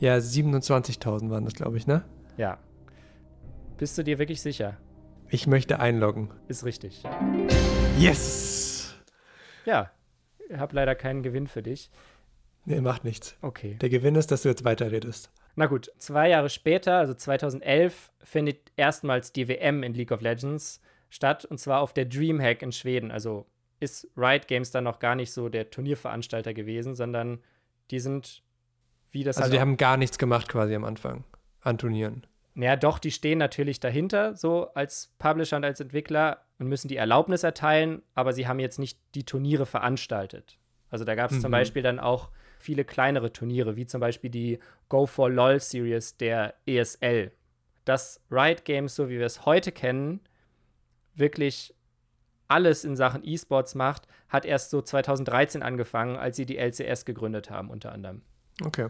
Ja, 0.00 0.16
27.000 0.16 1.28
waren 1.28 1.44
das, 1.44 1.52
glaube 1.52 1.76
ich, 1.76 1.86
ne? 1.86 2.04
Ja. 2.38 2.58
Bist 3.76 3.98
du 3.98 4.02
dir 4.02 4.18
wirklich 4.18 4.40
sicher? 4.40 4.78
Ich 5.28 5.46
möchte 5.46 5.78
einloggen. 5.78 6.30
Ist 6.48 6.64
richtig. 6.64 7.02
Yes! 7.98 8.94
Ja, 9.66 9.90
ich 10.48 10.56
habe 10.56 10.74
leider 10.74 10.94
keinen 10.94 11.22
Gewinn 11.22 11.46
für 11.46 11.62
dich. 11.62 11.90
Nee, 12.64 12.80
macht 12.80 13.04
nichts. 13.04 13.36
Okay. 13.42 13.74
Der 13.74 13.90
Gewinn 13.90 14.14
ist, 14.14 14.30
dass 14.30 14.40
du 14.42 14.48
jetzt 14.48 14.64
weiterredest. 14.64 15.30
Na 15.54 15.66
gut, 15.66 15.92
zwei 15.98 16.30
Jahre 16.30 16.48
später, 16.48 16.96
also 16.96 17.12
2011, 17.12 18.10
findet 18.24 18.72
erstmals 18.76 19.32
die 19.32 19.48
WM 19.48 19.82
in 19.82 19.92
League 19.92 20.12
of 20.12 20.22
Legends 20.22 20.80
statt 21.10 21.44
und 21.44 21.58
zwar 21.58 21.80
auf 21.80 21.92
der 21.92 22.06
Dreamhack 22.06 22.62
in 22.62 22.72
Schweden. 22.72 23.10
Also 23.10 23.46
ist 23.80 24.08
Riot 24.16 24.46
Games 24.48 24.70
dann 24.70 24.84
noch 24.84 24.98
gar 24.98 25.14
nicht 25.14 25.32
so 25.32 25.48
der 25.48 25.70
Turnierveranstalter 25.70 26.54
gewesen, 26.54 26.94
sondern 26.94 27.40
die 27.90 27.98
sind 28.00 28.42
wie 29.10 29.24
das 29.24 29.36
Also 29.36 29.44
halt 29.44 29.54
die 29.54 29.60
haben 29.60 29.76
gar 29.76 29.96
nichts 29.96 30.18
gemacht 30.18 30.48
quasi 30.48 30.74
am 30.74 30.84
Anfang 30.84 31.24
an 31.60 31.78
Turnieren. 31.78 32.26
Naja, 32.54 32.76
doch, 32.76 32.98
die 32.98 33.10
stehen 33.10 33.38
natürlich 33.38 33.80
dahinter, 33.80 34.34
so 34.36 34.72
als 34.74 35.14
Publisher 35.18 35.56
und 35.56 35.64
als 35.64 35.80
Entwickler 35.80 36.42
und 36.58 36.68
müssen 36.68 36.88
die 36.88 36.96
Erlaubnis 36.96 37.42
erteilen, 37.42 38.02
aber 38.14 38.32
sie 38.32 38.46
haben 38.46 38.58
jetzt 38.58 38.78
nicht 38.78 38.98
die 39.14 39.24
Turniere 39.24 39.66
veranstaltet. 39.66 40.58
Also 40.90 41.04
da 41.04 41.14
gab 41.14 41.30
es 41.30 41.40
zum 41.40 41.50
Mhm. 41.50 41.52
Beispiel 41.52 41.82
dann 41.82 41.98
auch 42.00 42.30
viele 42.58 42.84
kleinere 42.84 43.32
Turniere, 43.32 43.76
wie 43.76 43.86
zum 43.86 44.00
Beispiel 44.00 44.30
die 44.30 44.58
Go 44.88 45.06
for 45.06 45.30
LOL 45.30 45.60
Series 45.60 46.16
der 46.16 46.54
ESL. 46.66 47.32
Dass 47.84 48.20
Riot 48.30 48.64
Games, 48.64 48.94
so 48.94 49.08
wie 49.08 49.18
wir 49.18 49.26
es 49.26 49.46
heute 49.46 49.72
kennen, 49.72 50.20
wirklich 51.20 51.74
alles 52.48 52.84
in 52.84 52.96
Sachen 52.96 53.22
E-Sports 53.24 53.76
macht, 53.76 54.08
hat 54.28 54.44
erst 54.44 54.70
so 54.70 54.82
2013 54.82 55.62
angefangen, 55.62 56.16
als 56.16 56.36
sie 56.36 56.46
die 56.46 56.58
LCS 56.58 57.04
gegründet 57.04 57.48
haben, 57.50 57.70
unter 57.70 57.92
anderem. 57.92 58.22
Okay. 58.64 58.88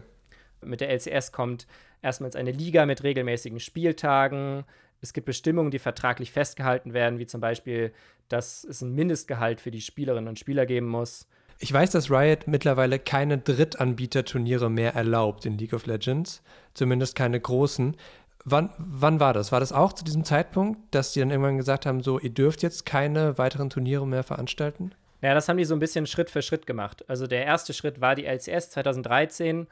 Mit 0.63 0.81
der 0.81 0.89
LCS 0.89 1.31
kommt 1.31 1.67
erstmals 2.01 2.35
eine 2.35 2.51
Liga 2.51 2.85
mit 2.85 3.03
regelmäßigen 3.03 3.59
Spieltagen. 3.59 4.63
Es 5.01 5.13
gibt 5.13 5.25
Bestimmungen, 5.25 5.71
die 5.71 5.79
vertraglich 5.79 6.31
festgehalten 6.31 6.93
werden, 6.93 7.19
wie 7.19 7.27
zum 7.27 7.41
Beispiel, 7.41 7.93
dass 8.29 8.63
es 8.63 8.81
ein 8.81 8.93
Mindestgehalt 8.93 9.61
für 9.61 9.71
die 9.71 9.81
Spielerinnen 9.81 10.27
und 10.27 10.39
Spieler 10.39 10.65
geben 10.65 10.87
muss. 10.87 11.27
Ich 11.63 11.71
weiß, 11.71 11.91
dass 11.91 12.09
Riot 12.09 12.47
mittlerweile 12.47 12.97
keine 12.97 13.37
Drittanbieter-Turniere 13.37 14.71
mehr 14.71 14.95
erlaubt 14.95 15.45
in 15.45 15.59
League 15.59 15.73
of 15.73 15.85
Legends. 15.85 16.41
Zumindest 16.73 17.15
keine 17.15 17.39
großen. 17.39 17.95
Wann, 18.43 18.71
wann 18.77 19.19
war 19.19 19.33
das? 19.33 19.51
War 19.51 19.59
das 19.59 19.71
auch 19.71 19.93
zu 19.93 20.03
diesem 20.03 20.23
Zeitpunkt, 20.23 20.79
dass 20.93 21.13
die 21.13 21.19
dann 21.19 21.29
irgendwann 21.29 21.57
gesagt 21.57 21.85
haben, 21.85 22.01
so, 22.01 22.19
ihr 22.19 22.31
dürft 22.31 22.63
jetzt 22.63 22.85
keine 22.85 23.37
weiteren 23.37 23.69
Turniere 23.69 24.07
mehr 24.07 24.23
veranstalten? 24.23 24.91
Ja, 25.21 25.35
das 25.35 25.47
haben 25.47 25.57
die 25.57 25.65
so 25.65 25.75
ein 25.75 25.79
bisschen 25.79 26.07
Schritt 26.07 26.31
für 26.31 26.41
Schritt 26.41 26.65
gemacht. 26.65 27.05
Also 27.07 27.27
der 27.27 27.45
erste 27.45 27.73
Schritt 27.73 28.01
war 28.01 28.15
die 28.15 28.25
LCS 28.25 28.71
2013 28.71 29.67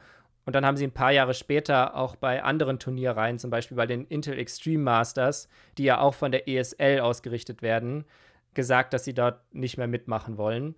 und 0.46 0.54
dann 0.54 0.64
haben 0.64 0.76
sie 0.76 0.84
ein 0.84 0.92
paar 0.92 1.10
Jahre 1.10 1.34
später 1.34 1.96
auch 1.96 2.14
bei 2.16 2.42
anderen 2.42 2.78
Turnierreihen, 2.78 3.38
zum 3.38 3.50
Beispiel 3.50 3.76
bei 3.76 3.86
den 3.86 4.06
Intel 4.06 4.38
Extreme 4.38 4.82
Masters, 4.84 5.48
die 5.76 5.84
ja 5.84 6.00
auch 6.00 6.14
von 6.14 6.30
der 6.30 6.48
ESL 6.48 7.00
ausgerichtet 7.00 7.62
werden, 7.62 8.04
gesagt, 8.54 8.94
dass 8.94 9.04
sie 9.04 9.14
dort 9.14 9.40
nicht 9.52 9.76
mehr 9.76 9.88
mitmachen 9.88 10.38
wollen. 10.38 10.76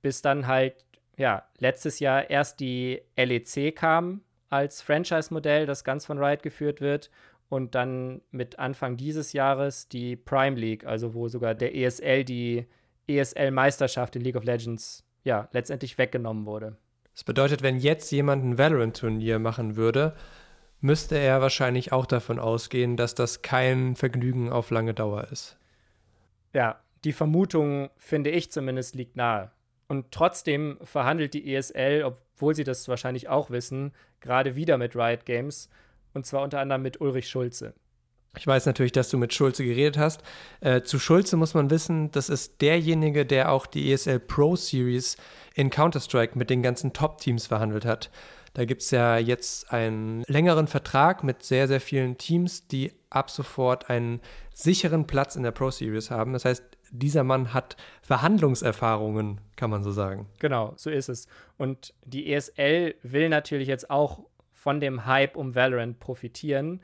Bis 0.00 0.22
dann 0.22 0.46
halt, 0.46 0.84
ja, 1.18 1.44
letztes 1.58 1.98
Jahr 2.00 2.30
erst 2.30 2.60
die 2.60 3.02
LEC 3.16 3.74
kam 3.76 4.22
als 4.48 4.82
Franchise-Modell, 4.82 5.66
das 5.66 5.84
ganz 5.84 6.06
von 6.06 6.18
Riot 6.18 6.42
geführt 6.42 6.80
wird. 6.80 7.10
Und 7.48 7.74
dann 7.76 8.22
mit 8.32 8.58
Anfang 8.58 8.96
dieses 8.96 9.32
Jahres 9.32 9.88
die 9.88 10.16
Prime 10.16 10.56
League, 10.56 10.84
also 10.84 11.14
wo 11.14 11.28
sogar 11.28 11.54
der 11.54 11.76
ESL 11.76 12.24
die 12.24 12.66
ESL-Meisterschaft 13.06 14.16
in 14.16 14.22
League 14.22 14.36
of 14.36 14.42
Legends 14.42 15.04
ja 15.22 15.48
letztendlich 15.52 15.96
weggenommen 15.96 16.44
wurde. 16.44 16.76
Das 17.12 17.24
bedeutet, 17.24 17.62
wenn 17.62 17.78
jetzt 17.78 18.10
jemand 18.10 18.44
ein 18.44 18.58
Valorant-Turnier 18.58 19.38
machen 19.38 19.76
würde, 19.76 20.14
müsste 20.80 21.16
er 21.16 21.40
wahrscheinlich 21.40 21.92
auch 21.92 22.06
davon 22.06 22.38
ausgehen, 22.38 22.96
dass 22.96 23.14
das 23.14 23.42
kein 23.42 23.96
Vergnügen 23.96 24.52
auf 24.52 24.70
lange 24.70 24.92
Dauer 24.92 25.28
ist. 25.30 25.56
Ja, 26.52 26.80
die 27.04 27.12
Vermutung, 27.12 27.90
finde 27.96 28.30
ich 28.30 28.50
zumindest, 28.50 28.94
liegt 28.94 29.16
nahe. 29.16 29.50
Und 29.88 30.10
trotzdem 30.10 30.78
verhandelt 30.82 31.34
die 31.34 31.54
ESL, 31.54 32.02
obwohl 32.36 32.54
sie 32.54 32.64
das 32.64 32.86
wahrscheinlich 32.86 33.28
auch 33.28 33.48
wissen, 33.48 33.92
gerade 34.20 34.56
wieder 34.56 34.76
mit 34.76 34.94
Riot 34.94 35.24
Games. 35.24 35.70
Und 36.12 36.26
zwar 36.26 36.42
unter 36.42 36.60
anderem 36.60 36.82
mit 36.82 37.00
Ulrich 37.00 37.28
Schulze. 37.28 37.72
Ich 38.36 38.46
weiß 38.46 38.66
natürlich, 38.66 38.92
dass 38.92 39.08
du 39.08 39.16
mit 39.16 39.32
Schulze 39.32 39.64
geredet 39.64 39.96
hast. 39.96 40.22
Äh, 40.60 40.82
zu 40.82 40.98
Schulze 40.98 41.38
muss 41.38 41.54
man 41.54 41.70
wissen, 41.70 42.10
das 42.10 42.28
ist 42.28 42.60
derjenige, 42.60 43.24
der 43.24 43.50
auch 43.50 43.64
die 43.64 43.90
ESL 43.90 44.20
Pro 44.20 44.54
Series 44.54 45.16
in 45.54 45.70
Counter-Strike 45.70 46.38
mit 46.38 46.50
den 46.50 46.62
ganzen 46.62 46.92
Top-Teams 46.92 47.46
verhandelt 47.46 47.86
hat. 47.86 48.10
Da 48.52 48.66
gibt 48.66 48.82
es 48.82 48.90
ja 48.90 49.16
jetzt 49.16 49.72
einen 49.72 50.22
längeren 50.26 50.66
Vertrag 50.66 51.24
mit 51.24 51.42
sehr, 51.42 51.68
sehr 51.68 51.80
vielen 51.80 52.18
Teams, 52.18 52.66
die 52.66 52.92
ab 53.08 53.30
sofort 53.30 53.88
einen 53.88 54.20
sicheren 54.52 55.06
Platz 55.06 55.36
in 55.36 55.42
der 55.42 55.52
Pro 55.52 55.70
Series 55.70 56.10
haben. 56.10 56.34
Das 56.34 56.44
heißt, 56.44 56.62
dieser 56.98 57.24
Mann 57.24 57.52
hat 57.54 57.76
Verhandlungserfahrungen, 58.02 59.40
kann 59.56 59.70
man 59.70 59.82
so 59.82 59.90
sagen. 59.90 60.26
Genau, 60.38 60.72
so 60.76 60.90
ist 60.90 61.08
es. 61.08 61.26
Und 61.58 61.94
die 62.04 62.32
ESL 62.32 62.94
will 63.02 63.28
natürlich 63.28 63.68
jetzt 63.68 63.90
auch 63.90 64.20
von 64.52 64.80
dem 64.80 65.06
Hype 65.06 65.36
um 65.36 65.54
Valorant 65.54 66.00
profitieren. 66.00 66.80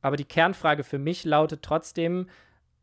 Aber 0.00 0.16
die 0.16 0.24
Kernfrage 0.24 0.82
für 0.82 0.98
mich 0.98 1.24
lautet 1.24 1.62
trotzdem, 1.62 2.26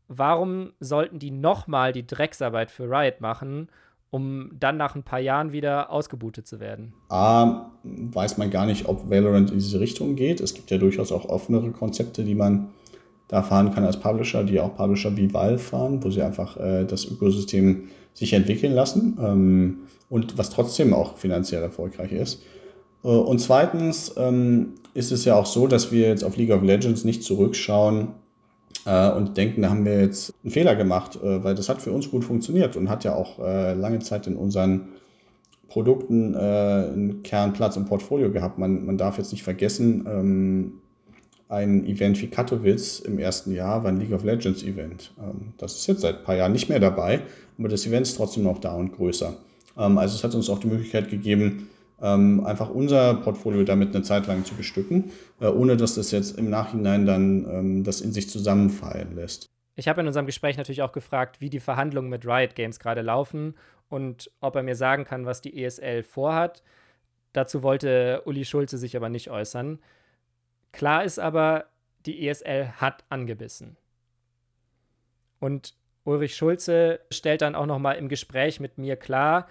warum 0.08 0.72
sollten 0.80 1.18
die 1.18 1.30
nochmal 1.30 1.92
die 1.92 2.06
Drecksarbeit 2.06 2.70
für 2.70 2.90
Riot 2.90 3.20
machen, 3.20 3.68
um 4.10 4.50
dann 4.58 4.76
nach 4.76 4.96
ein 4.96 5.02
paar 5.04 5.20
Jahren 5.20 5.52
wieder 5.52 5.90
ausgebootet 5.90 6.46
zu 6.46 6.58
werden? 6.58 6.94
A, 7.10 7.70
weiß 7.84 8.38
man 8.38 8.50
gar 8.50 8.66
nicht, 8.66 8.86
ob 8.86 9.08
Valorant 9.08 9.50
in 9.50 9.58
diese 9.58 9.78
Richtung 9.78 10.16
geht. 10.16 10.40
Es 10.40 10.54
gibt 10.54 10.70
ja 10.70 10.78
durchaus 10.78 11.12
auch 11.12 11.26
offenere 11.26 11.70
Konzepte, 11.70 12.24
die 12.24 12.34
man 12.34 12.70
da 13.30 13.42
fahren 13.44 13.72
kann 13.72 13.84
als 13.84 13.96
Publisher, 13.96 14.42
die 14.42 14.58
auch 14.58 14.74
Publisher 14.74 15.16
wie 15.16 15.32
Valve 15.32 15.58
fahren, 15.58 16.02
wo 16.02 16.10
sie 16.10 16.20
einfach 16.20 16.56
äh, 16.56 16.84
das 16.84 17.04
Ökosystem 17.04 17.84
sich 18.12 18.32
entwickeln 18.32 18.72
lassen 18.72 19.16
ähm, 19.22 19.78
und 20.08 20.36
was 20.36 20.50
trotzdem 20.50 20.92
auch 20.92 21.16
finanziell 21.16 21.62
erfolgreich 21.62 22.10
ist. 22.10 22.42
Äh, 23.04 23.08
und 23.08 23.38
zweitens 23.38 24.12
ähm, 24.16 24.74
ist 24.94 25.12
es 25.12 25.24
ja 25.24 25.36
auch 25.36 25.46
so, 25.46 25.68
dass 25.68 25.92
wir 25.92 26.08
jetzt 26.08 26.24
auf 26.24 26.36
League 26.36 26.50
of 26.50 26.62
Legends 26.62 27.04
nicht 27.04 27.22
zurückschauen 27.22 28.08
äh, 28.84 29.12
und 29.12 29.36
denken, 29.36 29.62
da 29.62 29.70
haben 29.70 29.84
wir 29.84 30.00
jetzt 30.00 30.34
einen 30.42 30.50
Fehler 30.50 30.74
gemacht, 30.74 31.16
äh, 31.22 31.44
weil 31.44 31.54
das 31.54 31.68
hat 31.68 31.80
für 31.80 31.92
uns 31.92 32.10
gut 32.10 32.24
funktioniert 32.24 32.76
und 32.76 32.90
hat 32.90 33.04
ja 33.04 33.14
auch 33.14 33.38
äh, 33.38 33.74
lange 33.74 34.00
Zeit 34.00 34.26
in 34.26 34.34
unseren 34.34 34.88
Produkten 35.68 36.34
äh, 36.34 36.38
einen 36.38 37.22
Kernplatz 37.22 37.76
im 37.76 37.84
Portfolio 37.84 38.32
gehabt. 38.32 38.58
Man, 38.58 38.86
man 38.86 38.98
darf 38.98 39.18
jetzt 39.18 39.30
nicht 39.30 39.44
vergessen, 39.44 40.04
ähm, 40.08 40.72
ein 41.50 41.84
Event 41.84 42.20
wie 42.22 42.28
Katowice 42.28 43.00
im 43.00 43.18
ersten 43.18 43.52
Jahr 43.52 43.82
war 43.82 43.90
ein 43.90 43.98
League 43.98 44.12
of 44.12 44.22
Legends 44.24 44.62
Event. 44.62 45.12
Ähm, 45.18 45.52
das 45.58 45.74
ist 45.74 45.86
jetzt 45.88 46.00
seit 46.00 46.18
ein 46.18 46.24
paar 46.24 46.36
Jahren 46.36 46.52
nicht 46.52 46.68
mehr 46.68 46.78
dabei, 46.78 47.22
aber 47.58 47.68
das 47.68 47.86
Event 47.86 48.06
ist 48.06 48.16
trotzdem 48.16 48.44
noch 48.44 48.58
da 48.58 48.74
und 48.74 48.92
größer. 48.92 49.36
Ähm, 49.76 49.98
also 49.98 50.14
es 50.14 50.24
hat 50.24 50.34
uns 50.34 50.48
auch 50.48 50.60
die 50.60 50.68
Möglichkeit 50.68 51.10
gegeben, 51.10 51.68
ähm, 52.00 52.46
einfach 52.46 52.70
unser 52.70 53.14
Portfolio 53.14 53.64
damit 53.64 53.94
eine 53.94 54.04
Zeit 54.04 54.28
lang 54.28 54.44
zu 54.44 54.54
bestücken, 54.54 55.10
äh, 55.40 55.46
ohne 55.46 55.76
dass 55.76 55.96
das 55.96 56.12
jetzt 56.12 56.38
im 56.38 56.48
Nachhinein 56.48 57.04
dann 57.04 57.84
das 57.84 58.00
in 58.00 58.12
sich 58.12 58.30
zusammenfallen 58.30 59.14
lässt. 59.16 59.46
Ich 59.74 59.88
habe 59.88 60.00
in 60.00 60.06
unserem 60.06 60.26
Gespräch 60.26 60.56
natürlich 60.56 60.82
auch 60.82 60.92
gefragt, 60.92 61.40
wie 61.40 61.50
die 61.50 61.60
Verhandlungen 61.60 62.10
mit 62.10 62.26
Riot 62.26 62.54
Games 62.54 62.78
gerade 62.78 63.02
laufen 63.02 63.54
und 63.88 64.30
ob 64.40 64.54
er 64.56 64.62
mir 64.62 64.76
sagen 64.76 65.04
kann, 65.04 65.26
was 65.26 65.40
die 65.40 65.62
ESL 65.62 66.02
vorhat. 66.04 66.62
Dazu 67.32 67.62
wollte 67.62 68.22
Uli 68.24 68.44
Schulze 68.44 68.78
sich 68.78 68.96
aber 68.96 69.08
nicht 69.08 69.30
äußern. 69.30 69.78
Klar 70.72 71.04
ist 71.04 71.18
aber, 71.18 71.66
die 72.06 72.28
ESL 72.28 72.68
hat 72.76 73.04
angebissen. 73.08 73.76
Und 75.38 75.74
Ulrich 76.04 76.36
Schulze 76.36 77.00
stellt 77.10 77.42
dann 77.42 77.54
auch 77.54 77.66
noch 77.66 77.78
mal 77.78 77.92
im 77.92 78.08
Gespräch 78.08 78.60
mit 78.60 78.78
mir 78.78 78.96
klar, 78.96 79.48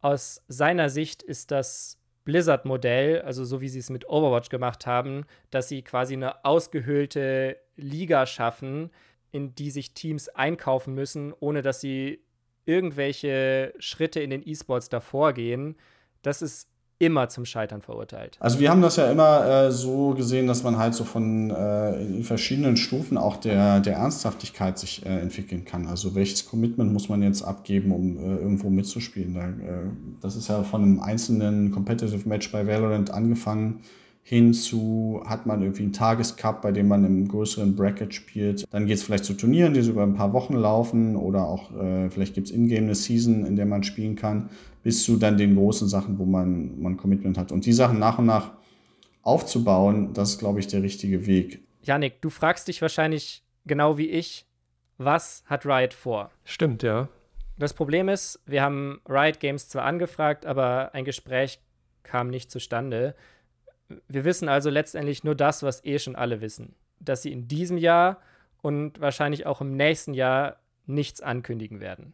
aus 0.00 0.42
seiner 0.48 0.90
Sicht 0.90 1.22
ist 1.22 1.50
das 1.50 1.98
Blizzard-Modell, 2.24 3.22
also 3.22 3.44
so 3.44 3.60
wie 3.60 3.68
sie 3.68 3.78
es 3.78 3.90
mit 3.90 4.08
Overwatch 4.08 4.50
gemacht 4.50 4.86
haben, 4.86 5.24
dass 5.50 5.68
sie 5.68 5.82
quasi 5.82 6.14
eine 6.14 6.44
ausgehöhlte 6.44 7.58
Liga 7.76 8.26
schaffen, 8.26 8.90
in 9.30 9.54
die 9.54 9.70
sich 9.70 9.94
Teams 9.94 10.28
einkaufen 10.28 10.94
müssen, 10.94 11.32
ohne 11.40 11.62
dass 11.62 11.80
sie 11.80 12.22
irgendwelche 12.66 13.74
Schritte 13.78 14.20
in 14.20 14.30
den 14.30 14.46
E-Sports 14.46 14.88
davor 14.88 15.32
gehen. 15.32 15.76
Das 16.22 16.42
ist 16.42 16.68
immer 17.04 17.28
zum 17.28 17.44
Scheitern 17.44 17.82
verurteilt. 17.82 18.36
Also 18.40 18.58
wir 18.58 18.70
haben 18.70 18.82
das 18.82 18.96
ja 18.96 19.10
immer 19.10 19.46
äh, 19.46 19.72
so 19.72 20.14
gesehen, 20.14 20.46
dass 20.46 20.62
man 20.62 20.78
halt 20.78 20.94
so 20.94 21.04
von 21.04 21.50
äh, 21.50 22.22
verschiedenen 22.22 22.76
Stufen 22.76 23.16
auch 23.16 23.36
der, 23.36 23.80
der 23.80 23.94
Ernsthaftigkeit 23.94 24.78
sich 24.78 25.04
äh, 25.04 25.20
entwickeln 25.20 25.64
kann. 25.64 25.86
Also 25.86 26.14
welches 26.14 26.46
Commitment 26.46 26.92
muss 26.92 27.08
man 27.08 27.22
jetzt 27.22 27.42
abgeben, 27.42 27.92
um 27.92 28.16
äh, 28.16 28.36
irgendwo 28.36 28.70
mitzuspielen. 28.70 29.34
Da, 29.34 29.48
äh, 29.48 29.86
das 30.20 30.36
ist 30.36 30.48
ja 30.48 30.62
von 30.62 30.82
einem 30.82 31.00
einzelnen 31.00 31.70
Competitive 31.70 32.28
Match 32.28 32.50
bei 32.50 32.66
Valorant 32.66 33.10
angefangen 33.10 33.80
hinzu 34.26 35.22
hat 35.26 35.44
man 35.44 35.60
irgendwie 35.60 35.82
einen 35.82 35.92
Tagescup, 35.92 36.62
bei 36.62 36.72
dem 36.72 36.88
man 36.88 37.04
im 37.04 37.28
größeren 37.28 37.76
Bracket 37.76 38.14
spielt. 38.14 38.64
Dann 38.70 38.86
geht 38.86 38.96
es 38.96 39.02
vielleicht 39.02 39.26
zu 39.26 39.34
Turnieren, 39.34 39.74
die 39.74 39.82
so 39.82 39.92
über 39.92 40.02
ein 40.02 40.14
paar 40.14 40.32
Wochen 40.32 40.54
laufen 40.54 41.14
oder 41.14 41.46
auch 41.46 41.70
äh, 41.76 42.08
vielleicht 42.08 42.34
gibt 42.34 42.48
es 42.48 42.52
in-game 42.52 42.84
eine 42.84 42.94
Season, 42.94 43.44
in 43.44 43.54
der 43.56 43.66
man 43.66 43.82
spielen 43.82 44.16
kann, 44.16 44.48
bis 44.84 45.02
zu 45.02 45.16
dann 45.16 45.36
den 45.36 45.56
großen 45.56 45.88
Sachen, 45.88 46.18
wo 46.18 46.24
man, 46.24 46.80
man 46.80 46.96
Commitment 46.96 47.36
hat. 47.36 47.50
Und 47.50 47.66
die 47.66 47.72
Sachen 47.72 47.98
nach 47.98 48.18
und 48.18 48.26
nach 48.26 48.52
aufzubauen, 49.22 50.12
das 50.12 50.32
ist, 50.32 50.38
glaube 50.38 50.60
ich, 50.60 50.68
der 50.68 50.82
richtige 50.82 51.26
Weg. 51.26 51.66
Yannick, 51.82 52.20
du 52.20 52.30
fragst 52.30 52.68
dich 52.68 52.80
wahrscheinlich 52.82 53.42
genau 53.64 53.96
wie 53.98 54.10
ich, 54.10 54.46
was 54.98 55.42
hat 55.46 55.64
Riot 55.66 55.94
vor? 55.94 56.30
Stimmt, 56.44 56.82
ja. 56.82 57.08
Das 57.56 57.72
Problem 57.72 58.08
ist, 58.08 58.40
wir 58.46 58.62
haben 58.62 59.00
Riot 59.08 59.40
Games 59.40 59.68
zwar 59.68 59.84
angefragt, 59.84 60.44
aber 60.44 60.94
ein 60.94 61.04
Gespräch 61.04 61.60
kam 62.02 62.28
nicht 62.28 62.50
zustande. 62.50 63.14
Wir 64.08 64.24
wissen 64.24 64.48
also 64.48 64.68
letztendlich 64.68 65.24
nur 65.24 65.34
das, 65.34 65.62
was 65.62 65.82
eh 65.84 65.98
schon 65.98 66.14
alle 66.14 66.42
wissen. 66.42 66.74
Dass 67.00 67.22
sie 67.22 67.32
in 67.32 67.48
diesem 67.48 67.78
Jahr 67.78 68.20
und 68.60 69.00
wahrscheinlich 69.00 69.46
auch 69.46 69.62
im 69.62 69.76
nächsten 69.76 70.12
Jahr 70.12 70.56
nichts 70.86 71.22
ankündigen 71.22 71.80
werden. 71.80 72.12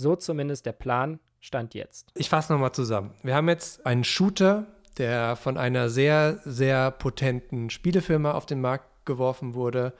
So 0.00 0.16
zumindest 0.16 0.64
der 0.64 0.72
Plan 0.72 1.20
stand 1.40 1.74
jetzt. 1.74 2.08
Ich 2.14 2.30
fasse 2.30 2.52
nochmal 2.52 2.72
zusammen. 2.72 3.12
Wir 3.22 3.34
haben 3.34 3.48
jetzt 3.50 3.84
einen 3.84 4.02
Shooter, 4.04 4.66
der 4.96 5.36
von 5.36 5.58
einer 5.58 5.90
sehr, 5.90 6.40
sehr 6.46 6.90
potenten 6.90 7.68
Spielefirma 7.68 8.32
auf 8.32 8.46
den 8.46 8.62
Markt 8.62 8.86
geworfen 9.04 9.54
wurde. 9.54 9.92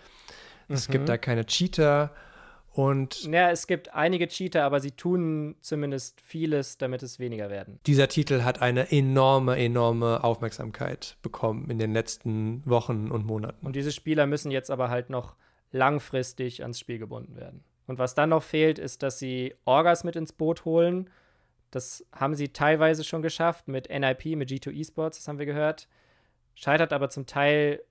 Es 0.68 0.88
Mhm. 0.88 0.92
gibt 0.92 1.08
da 1.10 1.18
keine 1.18 1.44
Cheater 1.44 2.12
und 2.72 3.24
Ja, 3.24 3.50
es 3.50 3.66
gibt 3.66 3.92
einige 3.92 4.26
Cheater, 4.28 4.64
aber 4.64 4.80
sie 4.80 4.92
tun 4.92 5.56
zumindest 5.60 6.20
vieles, 6.22 6.78
damit 6.78 7.02
es 7.02 7.18
weniger 7.18 7.50
werden. 7.50 7.78
dieser 7.86 8.08
Titel 8.08 8.42
hat 8.42 8.62
eine 8.62 8.90
enorme, 8.92 9.56
enorme 9.58 10.24
Aufmerksamkeit 10.24 11.16
bekommen 11.20 11.68
in 11.68 11.78
den 11.78 11.92
letzten 11.92 12.62
Wochen 12.64 13.10
und 13.10 13.26
Monaten. 13.26 13.66
Und 13.66 13.76
diese 13.76 13.92
Spieler 13.92 14.26
müssen 14.26 14.50
jetzt 14.50 14.70
aber 14.70 14.88
halt 14.88 15.10
noch 15.10 15.36
langfristig 15.72 16.62
ans 16.62 16.78
Spiel 16.80 16.98
gebunden 16.98 17.36
werden. 17.36 17.64
Und 17.90 17.98
was 17.98 18.14
dann 18.14 18.28
noch 18.28 18.44
fehlt, 18.44 18.78
ist, 18.78 19.02
dass 19.02 19.18
sie 19.18 19.52
Orgas 19.64 20.04
mit 20.04 20.14
ins 20.14 20.32
Boot 20.32 20.64
holen. 20.64 21.10
Das 21.72 22.06
haben 22.12 22.36
sie 22.36 22.50
teilweise 22.50 23.02
schon 23.02 23.20
geschafft 23.20 23.66
mit 23.66 23.88
NIP, 23.90 24.36
mit 24.36 24.48
G2 24.48 24.78
Esports, 24.78 25.18
das 25.18 25.26
haben 25.26 25.40
wir 25.40 25.46
gehört. 25.46 25.88
Scheitert 26.54 26.92
aber 26.92 27.10
zum 27.10 27.26
Teil 27.26 27.82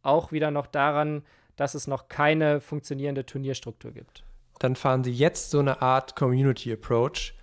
auch 0.00 0.32
wieder 0.32 0.50
noch 0.50 0.66
daran, 0.66 1.22
dass 1.56 1.74
es 1.74 1.86
noch 1.86 2.08
keine 2.08 2.62
funktionierende 2.62 3.26
Turnierstruktur 3.26 3.90
gibt. 3.92 4.24
Dann 4.58 4.74
fahren 4.74 5.04
sie 5.04 5.12
jetzt 5.12 5.50
so 5.50 5.58
eine 5.58 5.82
Art 5.82 6.16
Community 6.16 6.72
Approach, 6.72 7.34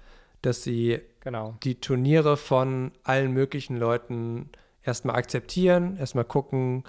dass 0.42 0.64
sie 0.64 1.02
Genau. 1.20 1.58
die 1.62 1.80
Turniere 1.80 2.38
von 2.38 2.92
allen 3.04 3.34
möglichen 3.34 3.78
Leuten 3.78 4.50
erstmal 4.82 5.16
akzeptieren, 5.16 5.96
erstmal 5.98 6.26
gucken, 6.26 6.86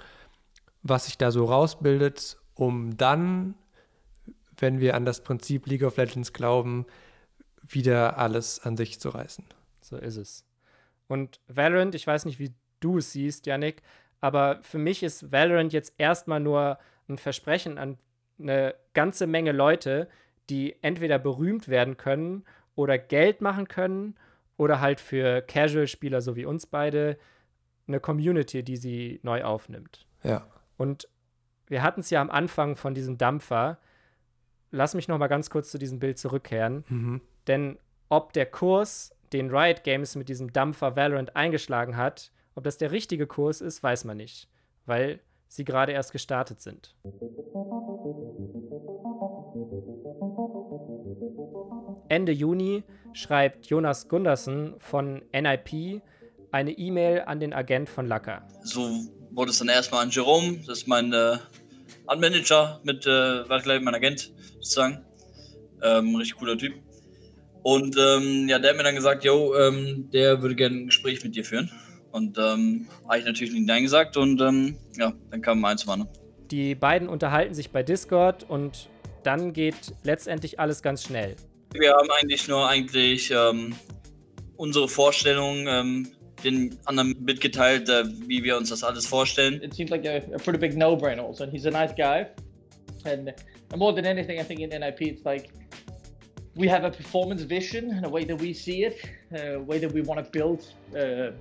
was 0.81 1.05
sich 1.05 1.19
da 1.19 1.29
so 1.29 1.45
rausbildet, 1.45 2.39
um 2.55 2.97
dann, 2.97 3.53
wenn 4.61 4.79
wir 4.79 4.95
an 4.95 5.05
das 5.05 5.23
Prinzip 5.23 5.67
League 5.67 5.83
of 5.83 5.97
Legends 5.97 6.33
glauben, 6.33 6.85
wieder 7.61 8.17
alles 8.17 8.59
an 8.59 8.77
sich 8.77 8.99
zu 8.99 9.09
reißen. 9.09 9.45
So 9.81 9.97
ist 9.97 10.17
es. 10.17 10.45
Und 11.07 11.39
Valorant, 11.47 11.95
ich 11.95 12.07
weiß 12.07 12.25
nicht, 12.25 12.39
wie 12.39 12.53
du 12.79 12.99
es 12.99 13.11
siehst, 13.11 13.45
Yannick, 13.45 13.81
aber 14.21 14.59
für 14.61 14.77
mich 14.77 15.03
ist 15.03 15.31
Valorant 15.31 15.73
jetzt 15.73 15.93
erstmal 15.97 16.39
nur 16.39 16.77
ein 17.09 17.17
Versprechen 17.17 17.77
an 17.77 17.97
eine 18.39 18.75
ganze 18.93 19.27
Menge 19.27 19.51
Leute, 19.51 20.07
die 20.49 20.75
entweder 20.81 21.19
berühmt 21.19 21.67
werden 21.67 21.97
können 21.97 22.43
oder 22.75 22.97
Geld 22.97 23.41
machen 23.41 23.67
können 23.67 24.15
oder 24.57 24.79
halt 24.79 24.99
für 24.99 25.41
Casual-Spieler 25.41 26.21
so 26.21 26.35
wie 26.35 26.45
uns 26.45 26.65
beide 26.65 27.17
eine 27.87 27.99
Community, 27.99 28.63
die 28.63 28.77
sie 28.77 29.19
neu 29.23 29.43
aufnimmt. 29.43 30.05
Ja. 30.23 30.47
Und 30.77 31.07
wir 31.67 31.83
hatten 31.83 32.01
es 32.01 32.09
ja 32.09 32.21
am 32.21 32.29
Anfang 32.29 32.75
von 32.75 32.93
diesem 32.93 33.17
Dampfer. 33.17 33.79
Lass 34.71 34.93
mich 34.93 35.07
noch 35.07 35.17
mal 35.17 35.27
ganz 35.27 35.49
kurz 35.49 35.69
zu 35.69 35.77
diesem 35.77 35.99
Bild 35.99 36.17
zurückkehren. 36.17 36.85
Mhm. 36.87 37.21
Denn 37.47 37.77
ob 38.09 38.33
der 38.33 38.45
Kurs, 38.45 39.13
den 39.33 39.49
Riot 39.49 39.83
Games 39.83 40.15
mit 40.15 40.29
diesem 40.29 40.51
Dampfer 40.51 40.95
Valorant 40.95 41.35
eingeschlagen 41.35 41.97
hat, 41.97 42.31
ob 42.55 42.63
das 42.63 42.77
der 42.77 42.91
richtige 42.91 43.27
Kurs 43.27 43.61
ist, 43.61 43.83
weiß 43.83 44.05
man 44.05 44.17
nicht, 44.17 44.47
weil 44.85 45.19
sie 45.47 45.65
gerade 45.65 45.91
erst 45.91 46.11
gestartet 46.11 46.61
sind. 46.61 46.95
Ende 52.09 52.31
Juni 52.31 52.83
schreibt 53.13 53.67
Jonas 53.67 54.07
Gundersen 54.07 54.75
von 54.79 55.21
NIP 55.33 56.01
eine 56.51 56.71
E-Mail 56.71 57.21
an 57.21 57.39
den 57.39 57.53
Agent 57.53 57.89
von 57.89 58.07
Lacker. 58.07 58.47
So 58.63 58.89
wurde 59.31 59.51
es 59.51 59.59
dann 59.59 59.69
erstmal 59.69 60.03
an 60.03 60.09
Jerome, 60.09 60.57
das 60.67 60.79
ist 60.79 60.87
mein 60.87 61.13
äh, 61.13 61.37
Anmanager 62.07 62.81
mit, 62.83 63.05
äh, 63.05 63.47
war 63.49 63.61
gleich 63.61 63.81
mein 63.81 63.95
Agent 63.95 64.33
sozusagen. 64.55 65.05
Ähm, 65.83 66.15
richtig 66.15 66.37
cooler 66.37 66.57
Typ. 66.57 66.73
Und 67.63 67.95
ähm, 67.97 68.47
ja, 68.49 68.59
der 68.59 68.71
hat 68.71 68.77
mir 68.77 68.83
dann 68.83 68.95
gesagt, 68.95 69.23
yo, 69.23 69.55
ähm, 69.55 70.09
der 70.11 70.41
würde 70.41 70.55
gerne 70.55 70.77
ein 70.77 70.85
Gespräch 70.87 71.23
mit 71.23 71.35
dir 71.35 71.45
führen. 71.45 71.71
Und 72.11 72.37
ähm, 72.37 72.87
habe 73.07 73.19
ich 73.19 73.25
natürlich 73.25 73.53
nicht 73.53 73.67
Nein 73.67 73.83
gesagt 73.83 74.17
und 74.17 74.41
ähm, 74.41 74.77
ja, 74.97 75.13
dann 75.29 75.41
kam 75.41 75.63
eins 75.63 75.81
zum 75.81 75.91
anderen. 75.91 76.11
Die 76.49 76.75
beiden 76.75 77.07
unterhalten 77.07 77.53
sich 77.53 77.69
bei 77.69 77.83
Discord 77.83 78.49
und 78.49 78.89
dann 79.23 79.53
geht 79.53 79.93
letztendlich 80.03 80.59
alles 80.59 80.81
ganz 80.81 81.03
schnell. 81.03 81.35
Wir 81.73 81.93
haben 81.93 82.09
eigentlich 82.11 82.47
nur 82.49 82.67
eigentlich 82.67 83.31
ähm, 83.31 83.75
unsere 84.57 84.89
Vorstellung 84.89 85.67
ähm, 85.67 86.11
den 86.43 86.77
anderen 86.85 87.15
mitgeteilt, 87.23 87.89
äh, 87.89 88.03
wie 88.27 88.43
wir 88.43 88.57
uns 88.57 88.69
das 88.69 88.83
alles 88.83 89.05
vorstellen. 89.05 89.61
It 89.61 89.73
seems 89.73 89.89
like 89.91 90.05
a, 90.05 90.17
a 90.33 90.37
pretty 90.37 90.57
big 90.57 90.77
no-brainer 90.77 91.23
also. 91.23 91.43
And 91.43 91.53
he's 91.53 91.65
a 91.65 91.71
nice 91.71 91.93
guy. 91.95 92.27
And, 93.05 93.29
and 93.29 93.77
more 93.77 93.93
than 93.93 94.05
anything, 94.05 94.39
I 94.39 94.43
think 94.43 94.59
in 94.59 94.69
NIP, 94.69 95.01
it's 95.01 95.25
like 95.25 95.49
we 96.55 96.67
have 96.67 96.83
a 96.83 96.91
performance 96.91 97.43
vision 97.43 97.91
and 97.91 98.05
a 98.05 98.09
way 98.09 98.25
that 98.25 98.39
we 98.39 98.53
see 98.53 98.83
it, 98.83 98.97
a 99.33 99.57
way 99.57 99.79
that 99.79 99.91
we 99.91 100.01
want 100.01 100.23
to 100.23 100.29
build 100.31 100.61
uh, 100.95 101.31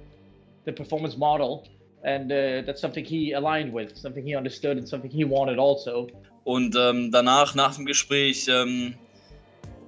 the 0.64 0.72
performance 0.72 1.16
model. 1.16 1.66
And 2.02 2.32
uh, 2.32 2.62
that's 2.64 2.80
something 2.80 3.04
he 3.04 3.32
aligned 3.32 3.72
with, 3.72 3.96
something 3.96 4.24
he 4.24 4.34
understood, 4.34 4.78
and 4.78 4.88
something 4.88 5.10
he 5.10 5.24
wanted 5.24 5.58
also. 5.58 6.08
Und 6.44 6.74
ähm, 6.74 7.10
danach, 7.12 7.54
nach 7.54 7.76
dem 7.76 7.84
Gespräch, 7.84 8.48
ähm, 8.48 8.94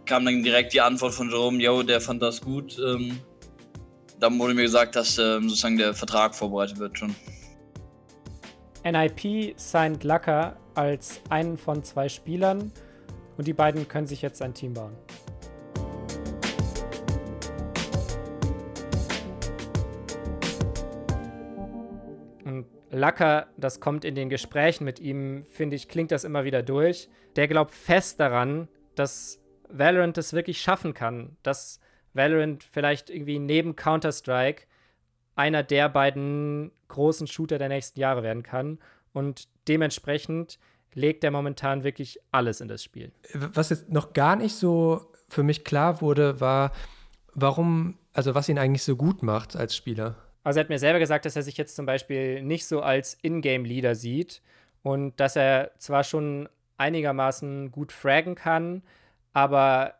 kam 0.04 0.26
dann 0.26 0.42
direkt 0.42 0.74
die 0.74 0.82
Antwort 0.82 1.14
von 1.14 1.30
Jerome, 1.30 1.62
yo, 1.62 1.82
der 1.82 2.00
fand 2.02 2.20
das 2.20 2.42
gut. 2.42 2.78
Ähm, 2.78 3.18
dann 4.22 4.38
wurde 4.38 4.54
mir 4.54 4.62
gesagt, 4.62 4.94
dass 4.94 5.18
ähm, 5.18 5.48
sozusagen 5.48 5.76
der 5.76 5.94
Vertrag 5.94 6.34
vorbereitet 6.34 6.78
wird 6.78 6.96
schon. 6.96 7.14
NIP 8.84 9.58
signed 9.58 10.04
Lacker 10.04 10.56
als 10.74 11.20
einen 11.28 11.58
von 11.58 11.82
zwei 11.82 12.08
Spielern 12.08 12.72
und 13.36 13.48
die 13.48 13.52
beiden 13.52 13.88
können 13.88 14.06
sich 14.06 14.22
jetzt 14.22 14.40
ein 14.40 14.54
Team 14.54 14.74
bauen. 14.74 14.96
Und 22.44 22.66
Lacker, 22.90 23.48
das 23.56 23.80
kommt 23.80 24.04
in 24.04 24.14
den 24.14 24.28
Gesprächen 24.28 24.84
mit 24.84 25.00
ihm, 25.00 25.46
finde 25.50 25.74
ich, 25.74 25.88
klingt 25.88 26.12
das 26.12 26.22
immer 26.22 26.44
wieder 26.44 26.62
durch. 26.62 27.08
Der 27.34 27.48
glaubt 27.48 27.72
fest 27.72 28.20
daran, 28.20 28.68
dass 28.94 29.40
Valorant 29.68 30.16
das 30.16 30.32
wirklich 30.32 30.60
schaffen 30.60 30.94
kann, 30.94 31.36
dass 31.42 31.80
Valorant 32.14 32.64
vielleicht 32.64 33.10
irgendwie 33.10 33.38
neben 33.38 33.76
Counter-Strike 33.76 34.64
einer 35.34 35.62
der 35.62 35.88
beiden 35.88 36.72
großen 36.88 37.26
Shooter 37.26 37.58
der 37.58 37.68
nächsten 37.68 37.98
Jahre 37.98 38.22
werden 38.22 38.42
kann. 38.42 38.78
Und 39.12 39.48
dementsprechend 39.68 40.58
legt 40.94 41.24
er 41.24 41.30
momentan 41.30 41.84
wirklich 41.84 42.18
alles 42.30 42.60
in 42.60 42.68
das 42.68 42.84
Spiel. 42.84 43.12
Was 43.32 43.70
jetzt 43.70 43.90
noch 43.90 44.12
gar 44.12 44.36
nicht 44.36 44.54
so 44.54 45.10
für 45.28 45.42
mich 45.42 45.64
klar 45.64 46.00
wurde, 46.02 46.40
war, 46.40 46.72
warum, 47.34 47.98
also 48.12 48.34
was 48.34 48.48
ihn 48.48 48.58
eigentlich 48.58 48.82
so 48.82 48.96
gut 48.96 49.22
macht 49.22 49.56
als 49.56 49.74
Spieler. 49.74 50.16
Also 50.44 50.58
er 50.58 50.64
hat 50.64 50.68
mir 50.68 50.78
selber 50.78 50.98
gesagt, 50.98 51.24
dass 51.24 51.36
er 51.36 51.42
sich 51.42 51.56
jetzt 51.56 51.76
zum 51.76 51.86
Beispiel 51.86 52.42
nicht 52.42 52.66
so 52.66 52.82
als 52.82 53.16
Ingame-Leader 53.22 53.94
sieht 53.94 54.42
und 54.82 55.18
dass 55.20 55.36
er 55.36 55.70
zwar 55.78 56.04
schon 56.04 56.48
einigermaßen 56.76 57.70
gut 57.70 57.92
fraggen 57.92 58.34
kann, 58.34 58.82
aber 59.32 59.94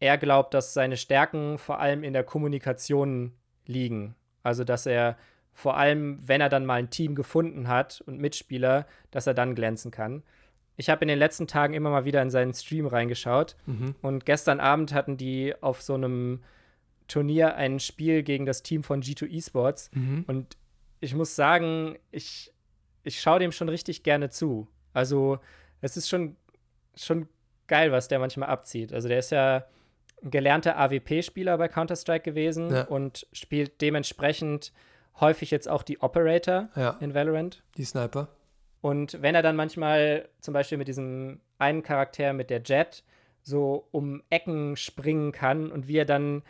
er 0.00 0.18
glaubt, 0.18 0.54
dass 0.54 0.74
seine 0.74 0.96
Stärken 0.96 1.58
vor 1.58 1.80
allem 1.80 2.04
in 2.04 2.12
der 2.12 2.24
Kommunikation 2.24 3.32
liegen. 3.66 4.14
Also 4.42 4.64
dass 4.64 4.86
er 4.86 5.16
vor 5.52 5.76
allem, 5.76 6.18
wenn 6.26 6.40
er 6.42 6.48
dann 6.50 6.66
mal 6.66 6.74
ein 6.74 6.90
Team 6.90 7.14
gefunden 7.14 7.66
hat 7.68 8.02
und 8.06 8.20
Mitspieler, 8.20 8.86
dass 9.10 9.26
er 9.26 9.32
dann 9.34 9.54
glänzen 9.54 9.90
kann. 9.90 10.22
Ich 10.76 10.90
habe 10.90 11.00
in 11.02 11.08
den 11.08 11.18
letzten 11.18 11.46
Tagen 11.46 11.72
immer 11.72 11.88
mal 11.88 12.04
wieder 12.04 12.20
in 12.20 12.28
seinen 12.30 12.52
Stream 12.52 12.86
reingeschaut 12.86 13.56
Mhm. 13.64 13.94
und 14.02 14.26
gestern 14.26 14.60
Abend 14.60 14.92
hatten 14.92 15.16
die 15.16 15.54
auf 15.62 15.80
so 15.80 15.94
einem 15.94 16.42
Turnier 17.08 17.54
ein 17.56 17.80
Spiel 17.80 18.22
gegen 18.22 18.44
das 18.44 18.62
Team 18.62 18.82
von 18.82 19.00
G2 19.00 19.30
Esports. 19.34 19.90
Mhm. 19.94 20.24
Und 20.26 20.56
ich 21.00 21.14
muss 21.14 21.34
sagen, 21.36 21.96
ich, 22.10 22.52
ich 23.04 23.20
schaue 23.20 23.38
dem 23.38 23.52
schon 23.52 23.68
richtig 23.70 24.02
gerne 24.02 24.28
zu. 24.28 24.68
Also, 24.92 25.38
es 25.80 25.96
ist 25.96 26.08
schon, 26.08 26.36
schon 26.96 27.28
geil, 27.68 27.92
was 27.92 28.08
der 28.08 28.18
manchmal 28.18 28.48
abzieht. 28.50 28.92
Also, 28.92 29.08
der 29.08 29.20
ist 29.20 29.30
ja 29.30 29.64
ein 30.22 30.30
gelernter 30.30 30.76
AWP-Spieler 30.78 31.56
bei 31.58 31.68
Counter-Strike 31.68 32.24
gewesen 32.24 32.70
Ja. 32.70 32.82
und 32.84 33.26
spielt 33.32 33.80
dementsprechend 33.80 34.72
häufig 35.20 35.50
jetzt 35.50 35.68
auch 35.68 35.82
die 35.82 36.00
Operator 36.00 36.68
Ja. 36.76 36.96
in 37.00 37.14
Valorant. 37.14 37.62
Die 37.76 37.84
Sniper. 37.84 38.28
Und 38.80 39.20
wenn 39.22 39.34
er 39.34 39.42
dann 39.42 39.56
manchmal 39.56 40.28
zum 40.40 40.54
Beispiel 40.54 40.78
mit 40.78 40.88
diesem 40.88 41.40
einen 41.58 41.82
Charakter 41.82 42.32
mit 42.32 42.50
der 42.50 42.62
Jet 42.62 43.02
so 43.42 43.88
um 43.92 44.22
Ecken 44.30 44.76
springen 44.76 45.32
kann 45.32 45.70
und 45.70 45.88
wie 45.88 45.96
er 45.98 46.04
dann 46.04 46.42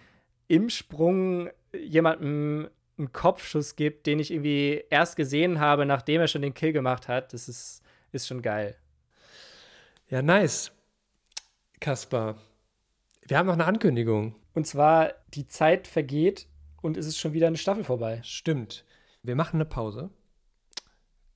im 0.48 0.68
Sprung 0.70 1.50
jemandem 1.74 2.68
einen 2.98 3.12
Kopfschuss 3.12 3.76
gibt, 3.76 4.06
den 4.06 4.18
ich 4.18 4.30
irgendwie 4.32 4.82
erst 4.90 5.16
gesehen 5.16 5.60
habe, 5.60 5.84
nachdem 5.86 6.20
er 6.20 6.28
schon 6.28 6.42
den 6.42 6.54
Kill 6.54 6.72
gemacht 6.72 7.08
hat, 7.08 7.32
das 7.32 7.48
ist, 7.48 7.82
ist 8.12 8.26
schon 8.26 8.42
geil. 8.42 8.76
Ja, 10.08 10.22
nice. 10.22 10.72
Kaspar. 11.80 12.36
Wir 13.28 13.38
haben 13.38 13.46
noch 13.46 13.54
eine 13.54 13.64
Ankündigung. 13.64 14.36
Und 14.54 14.66
zwar, 14.66 15.12
die 15.34 15.48
Zeit 15.48 15.88
vergeht 15.88 16.46
und 16.80 16.96
es 16.96 17.06
ist 17.06 17.18
schon 17.18 17.32
wieder 17.32 17.48
eine 17.48 17.56
Staffel 17.56 17.82
vorbei. 17.82 18.20
Stimmt. 18.22 18.84
Wir 19.22 19.34
machen 19.34 19.56
eine 19.56 19.64
Pause. 19.64 20.10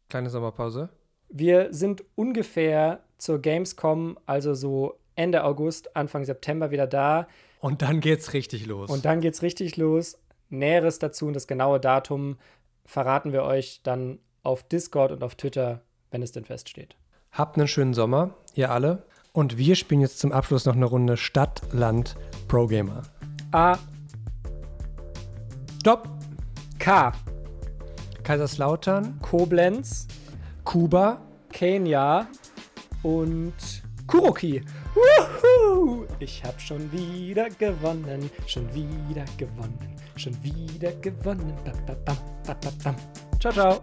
Kleine 0.09 0.31
Sommerpause. 0.31 0.91
Wir 1.29 1.73
sind 1.73 2.05
ungefähr 2.15 3.01
zur 3.19 3.41
Gamescom, 3.41 4.19
also 4.25 4.55
so 4.55 4.99
Ende 5.17 5.43
August, 5.43 5.97
Anfang 5.97 6.25
September 6.25 6.71
wieder 6.71 6.87
da. 6.87 7.27
Und 7.61 7.83
dann 7.83 8.01
geht's 8.01 8.33
richtig 8.33 8.67
los. 8.67 8.89
Und 8.89 9.05
dann 9.05 9.21
geht's 9.21 9.43
richtig 9.43 9.77
los. 9.77 10.19
Näheres 10.49 10.99
dazu 10.99 11.27
und 11.27 11.35
das 11.35 11.47
genaue 11.47 11.81
Datum 11.81 12.39
verraten 12.85 13.33
wir 13.33 13.43
euch 13.43 13.81
dann 13.83 14.21
auf 14.43 14.63
Discord 14.63 15.13
und 15.13 15.23
auf 15.23 15.35
Twitter, 15.35 15.83
wenn 16.11 16.23
es 16.23 16.33
denn 16.33 16.45
feststeht. 16.45 16.97
Habt 17.33 17.57
einen 17.57 17.69
schönen 17.69 17.95
Sommer, 17.95 18.35
ihr 18.55 18.71
alle. 18.71 19.05
Und 19.33 19.59
wir 19.59 19.77
spielen 19.77 20.01
jetzt 20.01 20.19
zum 20.19 20.33
Abschluss 20.33 20.65
noch 20.65 20.75
eine 20.75 20.87
Runde 20.87 21.17
Stadt, 21.17 21.63
Land, 21.73 22.17
Pro 22.49 22.67
Gamer. 22.67 23.03
A. 23.53 23.79
Stopp. 25.81 26.09
K. 26.79 27.13
Kaiserslautern. 28.23 29.19
Koblenz. 29.23 30.09
Kuba. 30.65 31.21
Kenia. 31.53 32.27
Und 33.03 33.55
Kuroki. 34.07 34.63
Wuhu! 34.95 36.07
Ich 36.19 36.43
hab 36.45 36.61
schon 36.61 36.91
wieder 36.93 37.49
gewonnen. 37.51 38.31
Schon 38.47 38.73
wieder 38.75 39.25
gewonnen. 39.37 39.97
Schon 40.17 40.37
wieder 40.43 40.93
gewonnen. 40.95 41.55
Ba, 41.65 41.73
ba, 41.87 41.97
ba. 42.05 42.95
Ciao, 43.39 43.53
ciao. 43.53 43.83